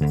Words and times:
Hey 0.00 0.08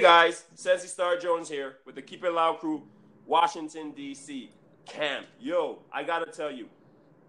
guys, 0.00 0.44
Sensi 0.54 0.86
Star 0.86 1.16
Jones 1.16 1.48
here 1.48 1.78
with 1.84 1.96
the 1.96 2.02
Keep 2.02 2.22
It 2.22 2.30
Loud 2.30 2.60
crew, 2.60 2.84
Washington, 3.26 3.90
D.C. 3.90 4.52
camp. 4.86 5.26
Yo, 5.40 5.80
I 5.92 6.04
gotta 6.04 6.30
tell 6.30 6.52
you, 6.52 6.68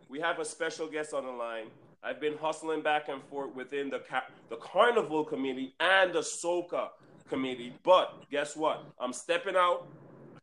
we 0.09 0.19
have 0.19 0.37
a 0.37 0.45
special 0.45 0.85
guest 0.85 1.15
on 1.15 1.25
the 1.25 1.31
line. 1.31 1.69
I've 2.03 2.21
been 2.21 2.37
hustling 2.37 2.83
back 2.83 3.09
and 3.09 3.23
forth 3.23 3.55
within 3.55 3.89
the, 3.89 4.03
the 4.49 4.57
Carnival 4.57 5.23
committee 5.23 5.73
and 5.79 6.13
the 6.13 6.19
Soca 6.19 6.89
committee, 7.27 7.73
but 7.81 8.29
guess 8.29 8.55
what? 8.55 8.85
I'm 8.99 9.13
stepping 9.13 9.55
out. 9.55 9.87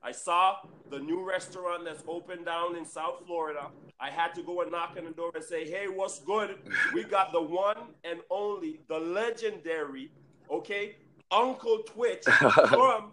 I 0.03 0.11
saw 0.11 0.57
the 0.91 0.99
new 0.99 1.25
restaurant 1.25 1.85
that's 1.85 2.03
opened 2.09 2.47
down 2.47 2.75
in 2.75 2.85
South 2.85 3.23
Florida. 3.25 3.69
I 4.01 4.09
had 4.09 4.35
to 4.35 4.43
go 4.43 4.63
and 4.63 4.73
knock 4.73 4.95
on 4.97 5.05
the 5.05 5.11
door 5.11 5.31
and 5.35 5.45
say, 5.45 5.69
hey, 5.69 5.87
what's 5.87 6.21
good? 6.21 6.57
We 6.95 7.05
got 7.05 7.33
the 7.33 7.43
one 7.43 7.77
and 8.03 8.21
only, 8.31 8.81
the 8.89 8.99
legendary, 8.99 10.11
okay, 10.51 10.97
Uncle 11.31 11.83
Twitch 11.87 12.25
from 12.69 13.13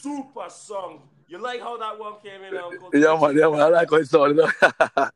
Super 0.00 0.48
Sound. 0.48 1.00
You 1.26 1.38
like 1.38 1.60
how 1.60 1.76
that 1.76 1.98
one 1.98 2.14
came 2.22 2.42
in, 2.44 2.56
Uncle? 2.56 2.90
Yeah, 2.94 3.18
man, 3.20 3.36
yeah, 3.36 3.50
man. 3.50 3.60
I 3.60 3.68
like 3.68 3.90
how 3.90 3.96
it 3.96 4.08
sounded. 4.08 4.48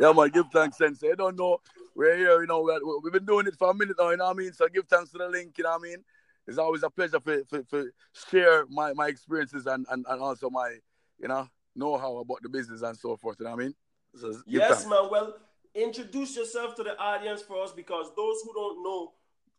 yeah, 0.00 0.12
man, 0.12 0.28
give 0.30 0.46
thanks, 0.52 0.78
Sensei. 0.78 1.12
I 1.12 1.14
don't 1.14 1.38
know. 1.38 1.58
We're 1.94 2.16
here, 2.16 2.40
you 2.40 2.46
know, 2.48 2.62
we're, 2.62 3.00
we've 3.02 3.12
been 3.12 3.24
doing 3.24 3.46
it 3.46 3.56
for 3.56 3.70
a 3.70 3.74
minute 3.74 3.96
now, 3.98 4.10
you 4.10 4.16
know 4.16 4.26
what 4.26 4.36
I 4.36 4.38
mean? 4.38 4.52
So 4.52 4.66
give 4.68 4.86
thanks 4.88 5.12
to 5.12 5.18
the 5.18 5.28
link, 5.28 5.56
you 5.56 5.64
know 5.64 5.70
what 5.70 5.80
I 5.80 5.90
mean? 5.90 6.04
It's 6.46 6.58
always 6.58 6.82
a 6.82 6.90
pleasure 6.90 7.20
for, 7.20 7.42
for, 7.48 7.62
for 7.64 7.84
share 8.30 8.66
my, 8.68 8.92
my 8.92 9.06
experiences 9.06 9.66
and, 9.66 9.86
and, 9.90 10.04
and 10.08 10.20
also 10.20 10.50
my, 10.50 10.76
you 11.18 11.28
know, 11.28 11.48
know-how 11.74 12.16
about 12.18 12.42
the 12.42 12.48
business 12.48 12.82
and 12.82 12.96
so 12.96 13.16
forth, 13.16 13.36
you 13.38 13.44
know 13.44 13.52
what 13.52 13.62
I 13.62 13.64
mean? 13.64 13.74
So 14.16 14.34
yes, 14.46 14.86
man. 14.86 15.08
Well, 15.10 15.36
introduce 15.74 16.36
yourself 16.36 16.74
to 16.76 16.82
the 16.82 16.98
audience 16.98 17.42
for 17.42 17.62
us 17.62 17.72
because 17.72 18.06
those 18.16 18.36
who 18.44 18.52
don't 18.54 18.82
know, 18.82 19.12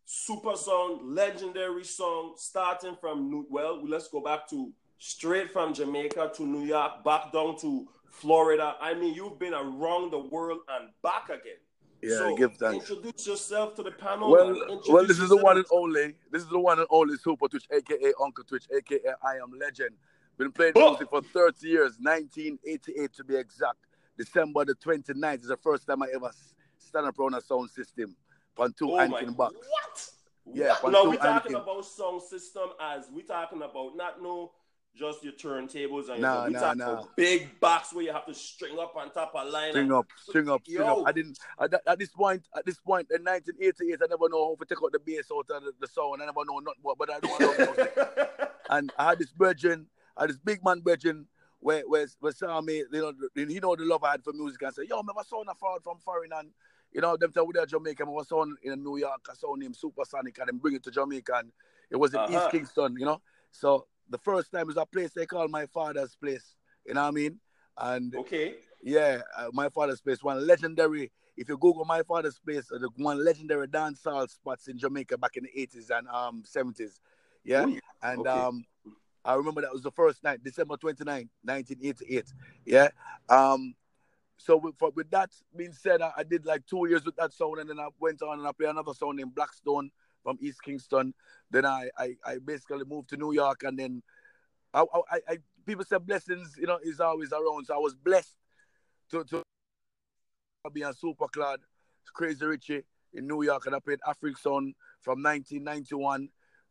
super 0.04 0.56
sound, 0.56 1.14
legendary 1.14 1.84
song, 1.84 2.34
starting 2.36 2.96
from 3.00 3.30
New, 3.30 3.46
well, 3.50 3.80
let's 3.86 4.08
go 4.08 4.20
back 4.20 4.48
to 4.50 4.72
straight 4.98 5.50
from 5.50 5.74
Jamaica 5.74 6.32
to 6.34 6.46
New 6.46 6.64
York, 6.64 7.04
back 7.04 7.32
down 7.32 7.56
to 7.58 7.86
Florida. 8.06 8.74
I 8.80 8.94
mean, 8.94 9.14
you've 9.14 9.38
been 9.38 9.54
around 9.54 10.12
the 10.12 10.18
world 10.18 10.60
and 10.68 10.90
back 11.02 11.28
again. 11.28 11.58
Yeah, 12.02 12.16
so 12.16 12.36
give 12.36 12.56
thanks. 12.56 12.88
Introduce 12.88 13.26
yourself 13.26 13.74
to 13.74 13.82
the 13.82 13.90
panel. 13.90 14.30
Well, 14.30 14.80
well, 14.88 15.04
this 15.04 15.18
is 15.18 15.28
the 15.28 15.36
one 15.36 15.56
and 15.56 15.66
only. 15.72 16.14
This 16.30 16.42
is 16.42 16.48
the 16.48 16.58
one 16.58 16.78
and 16.78 16.86
only 16.90 17.16
Super 17.16 17.48
Twitch, 17.48 17.66
aka 17.72 18.12
Uncle 18.22 18.44
Twitch, 18.44 18.66
aka 18.72 18.98
I 19.22 19.34
Am 19.34 19.58
Legend. 19.58 19.90
Been 20.36 20.52
playing 20.52 20.74
music 20.76 21.08
for 21.10 21.20
30 21.20 21.66
years, 21.66 21.98
1988 22.00 23.12
to 23.14 23.24
be 23.24 23.36
exact. 23.36 23.78
December 24.18 24.64
the 24.64 24.74
29th 24.74 25.42
is 25.42 25.48
the 25.48 25.56
first 25.56 25.86
time 25.86 26.02
I 26.02 26.08
ever 26.14 26.30
stand 26.76 27.06
up 27.06 27.18
on 27.20 27.34
a 27.34 27.40
sound 27.40 27.70
system 27.70 28.16
on 28.58 28.72
two 28.72 28.90
oh 28.90 28.96
Anakin 28.96 29.36
box. 29.36 29.54
What? 29.54 30.10
Yeah, 30.52 30.74
what? 30.80 30.92
no, 30.92 31.08
we're 31.08 31.16
talking 31.16 31.54
about 31.54 31.84
sound 31.84 32.22
system 32.22 32.70
as 32.80 33.06
we're 33.12 33.24
talking 33.24 33.62
about 33.62 33.96
not 33.96 34.22
no 34.22 34.52
just 34.96 35.22
your 35.22 35.34
turntables 35.34 36.08
and 36.08 36.20
nah, 36.20 36.46
we 36.46 36.52
nah, 36.52 36.74
nah. 36.74 37.04
big 37.14 37.60
box 37.60 37.92
where 37.92 38.04
you 38.04 38.12
have 38.12 38.26
to 38.26 38.34
string 38.34 38.76
up 38.80 38.96
on 38.96 39.12
top 39.12 39.32
of 39.34 39.48
line. 39.48 39.70
String 39.70 39.92
up, 39.92 40.06
string 40.16 40.48
up, 40.48 40.62
string 40.62 40.78
Yo. 40.78 41.02
up. 41.02 41.06
I 41.06 41.12
didn't 41.12 41.38
at, 41.60 41.72
at, 41.86 41.98
this 41.98 42.08
point, 42.08 42.48
at 42.56 42.66
this 42.66 42.78
point 42.78 43.06
in 43.14 43.22
1988, 43.22 44.00
I 44.02 44.06
never 44.10 44.28
know 44.28 44.48
how 44.48 44.56
to 44.56 44.64
take 44.64 44.82
out 44.82 44.90
the 44.90 44.98
bass 44.98 45.30
out 45.32 45.46
of 45.50 45.62
the, 45.62 45.72
the 45.80 45.86
sound. 45.86 46.20
I 46.20 46.26
never 46.26 46.44
know 46.44 46.58
not 46.58 46.74
what, 46.82 46.98
but 46.98 47.10
I 47.12 47.20
don't 47.20 47.58
know. 47.58 48.46
and 48.70 48.92
I 48.98 49.10
had 49.10 49.18
this 49.18 49.32
virgin, 49.36 49.86
I 50.16 50.22
had 50.22 50.30
this 50.30 50.38
big 50.38 50.64
man 50.64 50.82
virgin 50.84 51.26
where 51.60 51.82
where, 51.88 52.06
where 52.20 52.32
saw 52.32 52.60
me, 52.60 52.84
you 52.92 53.00
know, 53.00 53.12
you 53.34 53.60
know 53.60 53.76
the 53.76 53.84
love 53.84 54.04
I 54.04 54.12
had 54.12 54.24
for 54.24 54.32
music 54.32 54.62
and 54.62 54.74
said, 54.74 54.84
Yo, 54.88 55.02
man, 55.02 55.14
my 55.16 55.22
son 55.22 55.44
a 55.50 55.54
forward 55.54 55.82
from 55.82 55.98
foreign 55.98 56.32
and 56.32 56.50
you 56.92 57.00
know, 57.00 57.16
them 57.16 57.32
tell 57.32 57.46
we 57.46 57.52
there 57.52 57.66
Jamaica, 57.66 58.04
my 58.06 58.22
son 58.22 58.56
in 58.62 58.82
New 58.82 58.96
York, 58.96 59.20
a 59.30 59.36
son 59.36 59.58
named 59.58 59.76
Supersonic, 59.76 60.38
and 60.38 60.48
then 60.48 60.56
bring 60.58 60.74
it 60.74 60.82
to 60.84 60.90
Jamaica. 60.90 61.32
And 61.36 61.52
it 61.90 61.96
was 61.96 62.14
in 62.14 62.20
uh-huh. 62.20 62.36
East 62.36 62.50
Kingston, 62.50 62.96
you 62.98 63.04
know. 63.04 63.20
So 63.50 63.86
the 64.08 64.18
first 64.18 64.50
time 64.52 64.70
is 64.70 64.76
a 64.76 64.86
place 64.86 65.12
they 65.12 65.26
call 65.26 65.48
my 65.48 65.66
father's 65.66 66.16
place. 66.16 66.54
You 66.86 66.94
know 66.94 67.02
what 67.02 67.08
I 67.08 67.12
mean? 67.12 67.40
And 67.76 68.14
okay, 68.16 68.54
yeah, 68.82 69.20
uh, 69.36 69.48
my 69.52 69.68
father's 69.68 70.00
place, 70.00 70.22
one 70.22 70.46
legendary. 70.46 71.10
If 71.36 71.48
you 71.48 71.56
Google 71.56 71.84
my 71.84 72.02
father's 72.02 72.38
place, 72.38 72.70
uh, 72.74 72.78
the 72.78 72.88
one 72.96 73.24
legendary 73.24 73.68
dancehall 73.68 74.28
spots 74.28 74.66
in 74.66 74.78
Jamaica 74.78 75.18
back 75.18 75.36
in 75.36 75.44
the 75.44 75.60
eighties 75.60 75.90
and 75.90 76.08
um 76.08 76.42
seventies. 76.44 77.00
Yeah, 77.44 77.66
Ooh, 77.66 77.78
and 78.02 78.20
okay. 78.20 78.30
um, 78.30 78.64
I 79.24 79.34
remember 79.34 79.60
that 79.62 79.72
was 79.72 79.82
the 79.82 79.90
first 79.90 80.22
night, 80.24 80.42
December 80.42 80.76
29, 80.76 81.28
1988. 81.42 82.24
Yeah, 82.64 82.88
um, 83.28 83.74
so 84.36 84.56
with, 84.56 84.76
for, 84.78 84.90
with 84.90 85.10
that 85.10 85.30
being 85.56 85.72
said, 85.72 86.00
I, 86.00 86.12
I, 86.18 86.22
did 86.22 86.46
like 86.46 86.64
two 86.66 86.86
years 86.88 87.04
with 87.04 87.16
that 87.16 87.32
sound, 87.32 87.58
and 87.58 87.68
then 87.68 87.80
I 87.80 87.88
went 87.98 88.22
on 88.22 88.38
and 88.38 88.46
I 88.46 88.52
played 88.52 88.70
another 88.70 88.94
sound 88.94 89.18
named 89.18 89.34
Blackstone 89.34 89.90
from 90.22 90.38
East 90.40 90.62
Kingston. 90.62 91.12
Then 91.50 91.66
I, 91.66 91.90
I, 91.98 92.16
I 92.24 92.38
basically 92.38 92.84
moved 92.84 93.10
to 93.10 93.16
New 93.16 93.32
York, 93.32 93.64
and 93.64 93.78
then 93.78 94.02
I, 94.72 94.84
I, 95.10 95.20
I, 95.28 95.38
people 95.66 95.84
say 95.84 95.98
blessings, 95.98 96.54
you 96.58 96.66
know, 96.66 96.78
is 96.82 97.00
always 97.00 97.32
around. 97.32 97.66
So 97.66 97.74
I 97.74 97.78
was 97.78 97.94
blessed 97.94 98.36
to 99.10 99.24
to 99.24 99.42
be 100.72 100.82
a 100.82 100.92
super 100.92 101.26
clad, 101.28 101.60
Crazy 102.14 102.44
Richie 102.44 102.82
in 103.14 103.26
New 103.26 103.42
York, 103.42 103.66
and 103.66 103.74
I 103.74 103.80
played 103.80 104.00
African 104.06 104.74
from 105.00 105.22
1991 105.22 106.28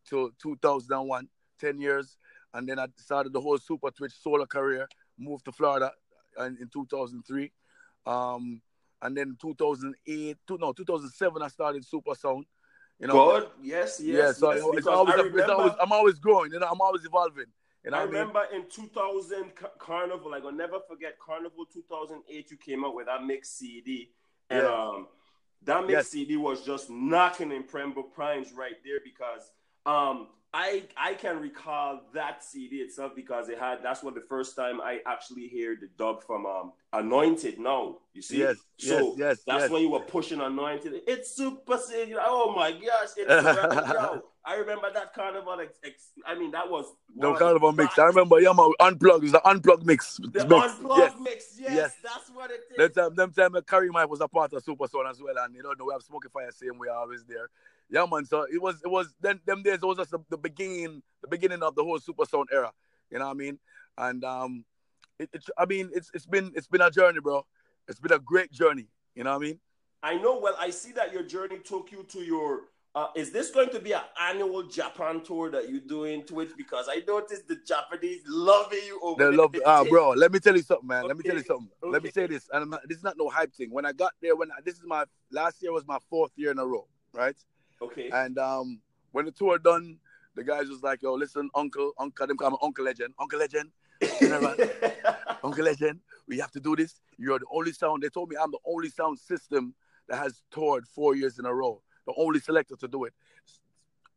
to 0.10 0.34
2001, 0.42 1.28
10 1.60 1.80
years, 1.80 2.18
and 2.58 2.68
then 2.68 2.80
I 2.80 2.88
started 2.98 3.34
the 3.34 3.40
whole 3.40 3.60
Super 3.60 3.92
Twitch 3.92 4.14
solo 4.20 4.46
career. 4.48 4.88
Moved 5.18 5.46
to 5.46 5.52
Florida 5.52 5.92
in, 6.40 6.58
in 6.60 6.70
2003. 6.74 7.52
Um, 8.08 8.62
and 9.02 9.16
then 9.16 9.38
2008, 9.40 10.38
two, 10.48 10.58
no, 10.60 10.74
2007, 10.74 11.42
I 11.42 11.48
started 11.50 11.86
Super 11.86 12.16
Sound. 12.16 12.46
You 13.00 13.08
know, 13.08 13.14
good, 13.14 13.50
yes, 13.62 14.00
yes. 14.04 14.18
Yeah, 14.18 14.32
so 14.32 14.54
yes, 14.54 14.64
it's 14.74 14.88
always, 14.88 15.16
remember, 15.16 15.40
it's 15.40 15.50
always, 15.50 15.74
I'm 15.80 15.92
always 15.92 16.18
growing. 16.18 16.52
You 16.52 16.60
know, 16.60 16.68
I'm 16.68 16.82
always 16.82 17.06
evolving. 17.06 17.46
You 17.86 17.92
know 17.92 17.98
I 17.98 18.04
remember 18.04 18.40
I 18.40 18.52
mean? 18.52 18.64
in 18.64 18.70
2000 18.70 19.52
Carnival, 19.78 20.32
like 20.32 20.44
I'll 20.44 20.52
never 20.52 20.80
forget 20.90 21.20
Carnival 21.20 21.66
2008. 21.72 22.50
You 22.50 22.58
came 22.58 22.84
out 22.84 22.96
with 22.96 23.06
that 23.06 23.24
mix 23.24 23.50
CD, 23.50 24.10
and 24.50 24.64
yeah. 24.64 24.74
um, 24.74 25.08
that 25.64 25.82
mix 25.82 25.92
yes. 25.92 26.08
CD 26.08 26.38
was 26.38 26.66
just 26.66 26.90
knocking 26.90 27.52
in 27.52 27.64
Pembroke 27.64 28.16
Pines 28.16 28.52
right 28.52 28.76
there 28.84 29.00
because 29.04 29.52
um, 29.86 30.30
I 30.58 30.84
I 30.98 31.14
can 31.14 31.40
recall 31.40 32.02
that 32.16 32.44
CD 32.44 32.78
itself 32.78 33.12
because 33.16 33.48
it 33.48 33.60
had 33.60 33.84
that's 33.84 34.02
what 34.02 34.16
the 34.16 34.26
first 34.28 34.56
time 34.56 34.82
I 34.82 35.02
actually 35.06 35.48
hear 35.48 35.78
the 35.80 35.88
dub 36.00 36.24
from 36.24 36.48
um 36.48 36.72
Anointed. 36.94 37.60
Now 37.60 37.98
you 38.14 38.24
see, 38.24 38.40
yes, 38.40 38.56
so 38.78 39.10
yes, 39.10 39.14
yes, 39.18 39.44
that's 39.46 39.62
yes. 39.64 39.70
when 39.70 39.84
you 39.84 39.90
were 39.90 40.00
pushing 40.00 40.42
Anointed. 40.42 40.94
It's 41.06 41.36
super. 41.36 41.76
Know, 41.76 42.24
oh 42.26 42.56
my 42.56 42.72
gosh, 42.72 43.10
it's 43.16 44.24
I 44.48 44.56
remember 44.56 44.88
that 44.94 45.14
carnival. 45.14 45.60
Ex, 45.60 45.78
ex, 45.84 46.12
I 46.26 46.34
mean, 46.34 46.52
that 46.52 46.70
was 46.70 46.86
no 47.14 47.34
carnival 47.34 47.74
mix. 47.74 48.00
I 48.00 48.06
remember, 48.06 48.40
yeah, 48.40 48.54
man, 48.54 48.72
unplugged. 48.80 49.26
It's 49.26 49.34
an 49.34 49.42
unplugged 49.44 49.86
mix. 49.86 50.22
The 50.24 50.48
mix. 50.48 50.74
unplugged 50.74 51.02
yes. 51.02 51.14
mix. 51.20 51.46
Yes, 51.60 51.72
yes, 51.74 51.96
that's 52.02 52.30
what 52.34 52.50
it 52.50 52.62
is. 52.72 52.78
Them 52.78 52.92
time, 52.92 53.16
them 53.16 53.34
time, 53.34 53.62
Carrie 53.68 53.90
Mike 53.90 54.10
was 54.10 54.22
a 54.22 54.28
part 54.30 54.54
of 54.54 54.64
Super 54.64 54.88
Sound 54.88 55.10
as 55.10 55.22
well, 55.22 55.36
and 55.44 55.54
you 55.54 55.64
know, 55.64 55.74
we 55.86 55.92
have 55.92 56.02
Smoky 56.02 56.30
Fire 56.30 56.50
same 56.52 56.80
way 56.80 56.88
always 56.88 57.26
there. 57.26 57.50
Yeah, 57.90 58.06
man. 58.10 58.24
So 58.24 58.46
it 58.52 58.62
was, 58.62 58.82
it 58.86 58.90
was 58.90 59.14
then 59.20 59.42
them 59.46 59.64
days. 59.64 59.80
It 59.84 59.86
was 59.86 59.98
just 59.98 60.12
the, 60.12 60.20
the 60.30 60.38
beginning, 60.38 61.04
the 61.22 61.28
beginning 61.28 61.62
of 61.62 61.76
the 61.76 61.84
whole 61.84 62.00
Super 62.00 62.24
Sound 62.24 62.48
era. 62.52 62.72
You 63.12 63.20
know 63.20 63.26
what 63.26 63.32
I 63.32 63.36
mean? 63.36 63.60
And 63.98 64.24
um, 64.24 64.64
it, 65.20 65.30
it, 65.34 65.44
I 65.58 65.66
mean, 65.66 65.90
it's 65.94 66.10
it's 66.14 66.26
been 66.26 66.54
it's 66.56 66.68
been 66.68 66.82
a 66.82 66.90
journey, 66.90 67.20
bro. 67.20 67.46
It's 67.90 68.00
been 68.00 68.14
a 68.14 68.20
great 68.20 68.52
journey. 68.54 68.88
You 69.14 69.26
know 69.26 69.32
what 69.32 69.44
I 69.44 69.48
mean? 69.48 69.60
I 70.04 70.16
know. 70.16 70.40
Well, 70.40 70.56
I 70.58 70.70
see 70.70 70.94
that 70.94 71.12
your 71.12 71.24
journey 71.24 71.60
took 71.60 71.92
you 71.92 72.06
to 72.10 72.20
your. 72.20 72.62
Uh, 72.98 73.10
is 73.14 73.30
this 73.30 73.52
going 73.52 73.70
to 73.70 73.80
be 73.80 73.92
an 73.92 74.02
annual 74.20 74.64
Japan 74.64 75.22
tour 75.22 75.52
that 75.52 75.70
you're 75.70 75.80
doing, 75.82 76.24
Twitch? 76.24 76.50
Because 76.58 76.88
I 76.90 77.04
noticed 77.08 77.48
the 77.48 77.58
Japanese 77.58 78.24
loving 78.28 78.80
you 78.88 79.00
over 79.04 79.24
they 79.30 79.38
love, 79.38 79.54
ah, 79.68 79.84
bro. 79.84 80.10
Let 80.14 80.34
me 80.34 80.40
tell 80.40 80.56
you 80.56 80.64
something, 80.64 80.88
man. 80.88 81.04
Okay. 81.04 81.08
Let 81.10 81.18
me 81.18 81.24
tell 81.24 81.36
you 81.36 81.44
something. 81.44 81.70
Okay. 81.84 81.92
Let 81.92 82.02
me 82.02 82.10
say 82.10 82.26
this, 82.26 82.50
and 82.52 82.72
not, 82.72 82.82
this 82.88 82.98
is 82.98 83.04
not 83.04 83.14
no 83.16 83.30
hype 83.30 83.54
thing. 83.54 83.70
When 83.70 83.86
I 83.86 83.92
got 83.92 84.14
there, 84.20 84.36
when 84.36 84.50
I, 84.50 84.62
this 84.66 84.78
is 84.78 84.84
my 84.84 85.04
last 85.32 85.62
year 85.62 85.72
was 85.72 85.86
my 85.86 86.00
fourth 86.10 86.32
year 86.38 86.50
in 86.50 86.58
a 86.58 86.66
row, 86.66 86.88
right? 87.14 87.36
Okay. 87.84 88.10
And 88.12 88.40
um, 88.40 88.80
when 89.12 89.26
the 89.26 89.32
tour 89.32 89.60
done, 89.60 90.00
the 90.34 90.44
guys 90.44 90.68
was 90.68 90.82
like, 90.82 91.04
"Yo, 91.04 91.14
listen, 91.14 91.52
Uncle, 91.54 91.92
Uncle, 92.00 92.26
them 92.26 92.36
call 92.36 92.50
me 92.50 92.58
Uncle 92.64 92.84
Legend, 92.84 93.14
Uncle 93.20 93.38
Legend, 93.38 93.70
Uncle 95.44 95.64
Legend, 95.64 96.00
we 96.28 96.40
have 96.40 96.50
to 96.50 96.60
do 96.60 96.76
this. 96.76 97.00
You're 97.20 97.38
the 97.38 97.46
only 97.52 97.74
sound. 97.74 98.02
They 98.02 98.10
told 98.10 98.30
me 98.30 98.38
I'm 98.42 98.50
the 98.50 98.60
only 98.66 98.90
sound 98.90 99.20
system 99.20 99.76
that 100.10 100.18
has 100.18 100.42
toured 100.50 100.88
four 100.88 101.16
years 101.16 101.38
in 101.38 101.46
a 101.46 101.54
row. 101.54 101.84
The 102.08 102.14
only 102.18 102.40
selector 102.40 102.76
to 102.78 102.88
do 102.88 103.04
it. 103.04 103.14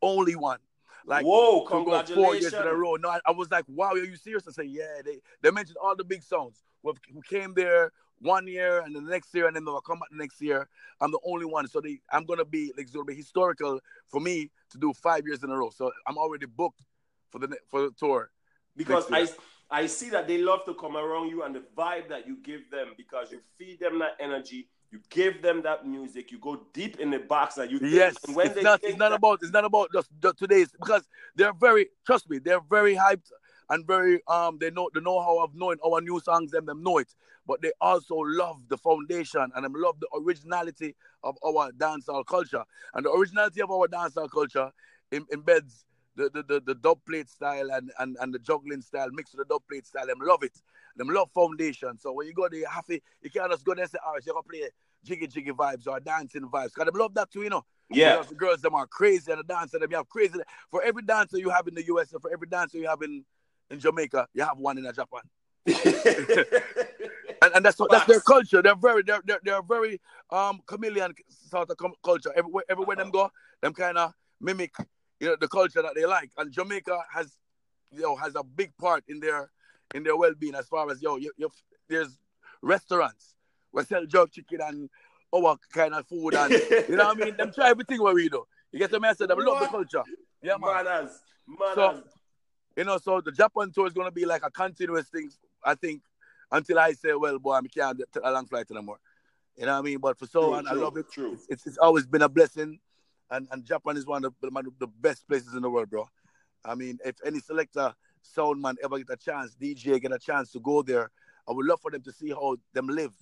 Only 0.01 0.37
one. 0.37 0.59
Like 1.05 1.27
whoa, 1.27 1.65
congratulations! 1.65 2.25
Four 2.25 2.35
years 2.37 2.53
in 2.53 2.63
a 2.63 2.75
row. 2.75 2.95
No, 2.97 3.09
I, 3.09 3.21
I, 3.27 3.31
was 3.33 3.51
like, 3.51 3.65
wow, 3.69 3.89
are 3.89 3.99
you 3.99 4.17
serious? 4.17 4.47
I 4.47 4.53
said, 4.53 4.67
yeah. 4.67 5.01
They 5.05 5.19
they 5.43 5.51
mentioned 5.51 5.79
all 5.83 5.97
the 5.97 6.05
big 6.05 6.23
songs 6.23 6.63
who 6.83 6.95
came 7.29 7.55
there 7.55 7.93
one 8.21 8.47
year 8.47 8.81
and 8.81 8.95
the 8.95 9.01
next 9.01 9.35
year, 9.35 9.47
and 9.47 9.57
then 9.57 9.65
they'll 9.65 9.81
come 9.81 9.99
back 9.99 10.11
the 10.11 10.19
next 10.19 10.41
year. 10.41 10.69
I'm 11.01 11.11
the 11.11 11.19
only 11.25 11.47
one, 11.47 11.67
so 11.69 11.81
they, 11.81 12.01
I'm 12.13 12.25
gonna 12.25 12.45
be 12.45 12.73
like 12.77 12.85
it's 12.85 12.93
gonna 12.93 13.05
be 13.05 13.15
historical 13.15 13.81
for 14.09 14.21
me 14.21 14.51
to 14.71 14.79
do 14.79 14.93
five 14.93 15.27
years 15.27 15.43
in 15.43 15.51
a 15.51 15.57
row. 15.57 15.71
So 15.71 15.91
I'm 16.07 16.19
already 16.19 16.47
booked 16.47 16.83
for 17.31 17.39
the 17.39 17.57
for 17.71 17.83
the 17.83 17.91
tour. 17.99 18.31
Because 18.77 19.07
I 19.11 19.27
I 19.71 19.87
see 19.87 20.11
that 20.11 20.29
they 20.29 20.39
love 20.39 20.65
to 20.67 20.75
come 20.75 20.97
around 20.97 21.29
you 21.29 21.45
and 21.45 21.55
the 21.55 21.63
vibe 21.77 22.09
that 22.11 22.27
you 22.27 22.37
give 22.43 22.71
them 22.71 22.89
because 22.97 23.33
you 23.33 23.41
feed 23.59 23.81
them 23.81 23.99
that 24.01 24.17
energy. 24.21 24.69
You 24.93 25.01
give 25.09 25.41
them 25.41 25.63
that 25.63 25.87
music. 25.87 26.33
You 26.33 26.39
go 26.39 26.63
deep 26.73 26.99
in 26.99 27.11
the 27.11 27.21
box 27.21 27.55
that 27.55 27.71
you. 27.71 27.79
Think, 27.79 27.93
yes, 27.93 28.17
it's 28.25 28.63
not. 28.63 28.81
It's 28.83 28.99
not 28.99 29.11
that, 29.11 29.17
about. 29.17 29.39
It's 29.43 29.53
not 29.53 29.65
about 29.65 29.91
just, 29.93 30.09
just 30.21 30.39
today's 30.39 30.73
because 30.73 31.09
they're 31.37 31.53
very. 31.53 31.89
Trust 32.05 32.29
me, 32.29 32.39
they're 32.39 32.61
very 32.69 32.97
hyped 32.97 33.31
and 33.69 33.87
very. 33.87 34.21
Um, 34.27 34.59
they 34.61 34.71
know 34.71 34.91
the 34.93 35.01
know-how 35.01 35.45
of 35.45 35.55
knowing 35.55 35.79
our 35.87 36.01
new 36.01 36.19
songs. 36.21 36.51
Them 36.51 36.67
them 36.67 36.83
know 36.83 36.99
it, 36.99 37.15
but 37.47 37.63
they 37.63 37.71
also 37.81 38.17
love 38.17 38.63
the 38.69 38.77
foundation 38.79 39.53
and 39.55 39.65
them 39.65 39.75
love 39.77 40.01
the 40.01 40.09
originality 40.17 40.97
of 41.23 41.37
our 41.47 41.71
dancehall 41.71 42.27
culture. 42.27 42.65
And 42.95 43.07
the 43.07 43.13
originality 43.13 43.63
of 43.63 43.71
our 43.71 43.87
dancehall 43.87 44.29
culture 44.29 44.73
embeds 45.13 45.85
the, 46.21 46.31
the, 46.31 46.43
the, 46.43 46.61
the 46.61 46.75
dub 46.75 46.99
plate 47.07 47.29
style 47.29 47.71
and, 47.73 47.91
and, 47.99 48.17
and 48.21 48.35
the 48.35 48.39
juggling 48.39 48.83
style 48.83 49.09
mixed 49.13 49.35
with 49.35 49.49
the 49.49 49.55
dub 49.55 49.63
plate 49.69 49.87
style. 49.87 50.07
Them 50.07 50.19
love 50.21 50.43
it. 50.43 50.53
Them 50.97 51.09
love 51.09 51.31
foundation. 51.33 51.99
So 51.99 52.13
when 52.13 52.27
you 52.27 52.35
go 52.35 52.49
there, 52.49 52.61
you 52.61 52.67
have 52.71 52.87
to, 52.87 53.01
you 53.23 53.31
can't 53.31 53.51
just 53.51 53.65
go 53.65 53.75
there 53.75 53.85
and 53.85 53.91
say, 53.91 53.99
all 54.05 54.15
right, 54.15 54.23
you're 54.25 54.35
going 54.35 54.45
to 54.45 54.49
play 54.49 54.69
jiggy 55.05 55.27
jiggy 55.27 55.53
vibes 55.53 55.87
or 55.87 55.99
dancing 56.01 56.43
vibes. 56.43 56.75
Because 56.75 56.87
them 56.87 56.95
love 57.01 57.15
that 57.15 57.31
too, 57.31 57.43
you 57.43 57.51
know. 57.51 57.65
Yeah. 57.89 58.17
Because 58.17 58.29
the 58.29 58.35
girls, 58.35 58.61
them 58.61 58.75
are 58.75 58.87
crazy 58.87 59.33
and 59.33 59.41
the 59.41 59.45
dancer, 59.45 59.79
them 59.79 59.91
you 59.91 59.97
have 59.97 60.09
crazy. 60.09 60.39
For 60.71 60.83
every 60.83 61.03
dancer 61.03 61.39
you 61.39 61.51
have 61.51 61.67
in 61.67 61.75
the 61.75 61.87
US 61.87 62.13
and 62.13 62.21
for 62.21 62.33
every 62.33 62.47
dancer 62.49 62.79
you 62.79 62.89
have 62.89 63.03
in, 63.03 63.25
in 63.71 63.81
Jamaica, 63.81 64.29
you 64.35 64.45
have 64.45 64.59
one 64.59 64.79
in 64.79 64.85
Japan. 64.85 65.23
and, 67.43 67.55
and 67.55 67.65
that's 67.65 67.79
what, 67.79 67.91
that's 67.91 68.07
their 68.07 68.21
culture. 68.21 68.63
They're 68.63 68.75
very 68.75 69.03
they're 69.03 69.23
they're, 69.25 69.41
they're 69.45 69.63
very 69.63 70.01
um 70.31 70.61
chameleon 70.67 71.15
sort 71.29 71.71
of 71.71 71.77
culture. 72.03 72.33
Everywhere 72.35 72.65
everywhere 72.69 72.97
uh-huh. 72.97 73.05
them 73.05 73.11
go, 73.13 73.31
them 73.61 73.75
kind 73.75 73.99
of 73.99 74.13
mimic 74.41 74.75
you 75.21 75.29
know 75.29 75.37
the 75.41 75.49
culture 75.49 75.83
that 75.83 75.95
they 75.95 76.07
like. 76.07 76.31
And 76.37 76.51
Jamaica 76.51 76.99
has 77.13 77.37
you 77.93 78.01
know 78.03 78.17
has 78.17 78.35
a 78.35 78.43
big 78.43 78.77
part 78.79 79.05
in 79.09 79.21
their 79.21 79.51
in 79.95 80.03
their 80.03 80.17
well 80.17 80.35
being 80.39 80.55
as 80.55 80.67
far 80.67 80.91
as 80.91 81.01
yo 81.03 81.17
you, 81.17 81.31
you, 81.37 81.51
there's 81.89 82.19
restaurants 82.63 83.35
where 83.71 83.85
sell 83.85 84.05
jerk 84.07 84.33
chicken 84.33 84.61
and 84.63 84.91
our 85.35 85.57
kind 85.73 85.95
of 85.95 86.07
food 86.07 86.35
and 86.35 86.53
you 86.89 86.97
know 86.97 87.07
what 87.07 87.23
I 87.23 87.25
mean. 87.25 87.37
Them 87.37 87.53
try 87.53 87.71
everything 87.71 88.01
what 88.01 88.15
we 88.15 88.29
do. 88.29 88.45
You 88.73 88.79
get 88.79 88.91
the 88.91 89.01
message. 89.01 89.29
Them 89.29 89.39
love 89.39 89.61
the 89.61 89.67
culture. 89.67 90.03
Yeah, 90.43 90.57
man. 90.61 90.85
Manners. 90.85 91.21
Manners. 91.47 91.75
So, 91.75 92.03
you 92.77 92.85
know, 92.85 92.99
so 92.99 93.21
the 93.21 93.33
Japan 93.33 93.71
tour 93.73 93.87
is 93.87 93.93
gonna 93.93 94.11
be 94.11 94.25
like 94.25 94.45
a 94.45 94.51
continuous 94.51 95.09
thing. 95.09 95.31
I 95.65 95.75
think 95.75 96.03
until 96.51 96.79
I 96.79 96.93
say, 96.93 97.13
well, 97.15 97.39
boy, 97.39 97.55
I 97.55 97.61
can't 97.63 98.01
take 98.13 98.23
a 98.25 98.31
long 98.31 98.47
flight 98.47 98.67
anymore. 98.71 98.99
You 99.57 99.67
know 99.67 99.73
what 99.75 99.79
I 99.79 99.83
mean? 99.83 99.99
But 99.99 100.19
for 100.19 100.27
so 100.27 100.51
long, 100.51 100.67
I 100.67 100.73
love 100.73 100.97
it. 100.97 101.11
True. 101.13 101.39
It's, 101.49 101.67
it's 101.67 101.79
always 101.79 102.07
been 102.07 102.23
a 102.23 102.29
blessing. 102.29 102.79
And, 103.31 103.47
and 103.51 103.65
Japan 103.65 103.97
is 103.97 104.07
one 104.07 104.25
of 104.25 104.35
the, 104.41 104.51
one 104.51 104.67
of 104.67 104.79
the 104.79 104.87
best 104.87 105.27
places 105.29 105.55
in 105.55 105.63
the 105.63 105.71
world, 105.71 105.91
bro. 105.91 106.09
I 106.65 106.75
mean, 106.75 106.99
if 107.05 107.17
any 107.25 107.41
selector, 107.41 107.95
sound 108.23 108.61
man 108.61 108.77
ever 108.83 108.99
get 108.99 109.11
a 109.11 109.17
chance, 109.17 109.57
DJ 109.61 110.01
get 110.01 110.13
a 110.13 110.19
chance 110.19 110.53
to 110.53 110.61
go 110.61 110.83
there, 110.83 111.11
I 111.49 111.53
would 111.53 111.67
love 111.67 111.81
for 111.81 111.91
them 111.91 112.03
to 112.03 112.13
see 112.13 112.31
how 112.31 112.57
them 112.73 112.87
live, 112.89 113.13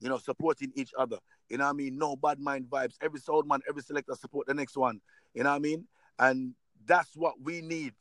you 0.00 0.08
know, 0.08 0.18
supporting 0.18 0.72
each 0.74 0.92
other. 0.98 1.18
You 1.48 1.58
know 1.58 1.64
what 1.64 1.70
I 1.70 1.74
mean? 1.74 1.98
No 1.98 2.16
bad 2.16 2.38
mind 2.38 2.66
vibes. 2.66 2.94
Every 3.00 3.20
sound 3.20 3.48
man, 3.48 3.60
every 3.68 3.82
selector 3.82 4.14
support 4.14 4.46
the 4.46 4.54
next 4.54 4.76
one. 4.76 5.00
You 5.34 5.44
know 5.44 5.50
what 5.50 5.56
I 5.56 5.60
mean? 5.60 5.86
And 6.18 6.54
that's 6.86 7.16
what 7.16 7.34
we 7.42 7.60
need 7.60 7.92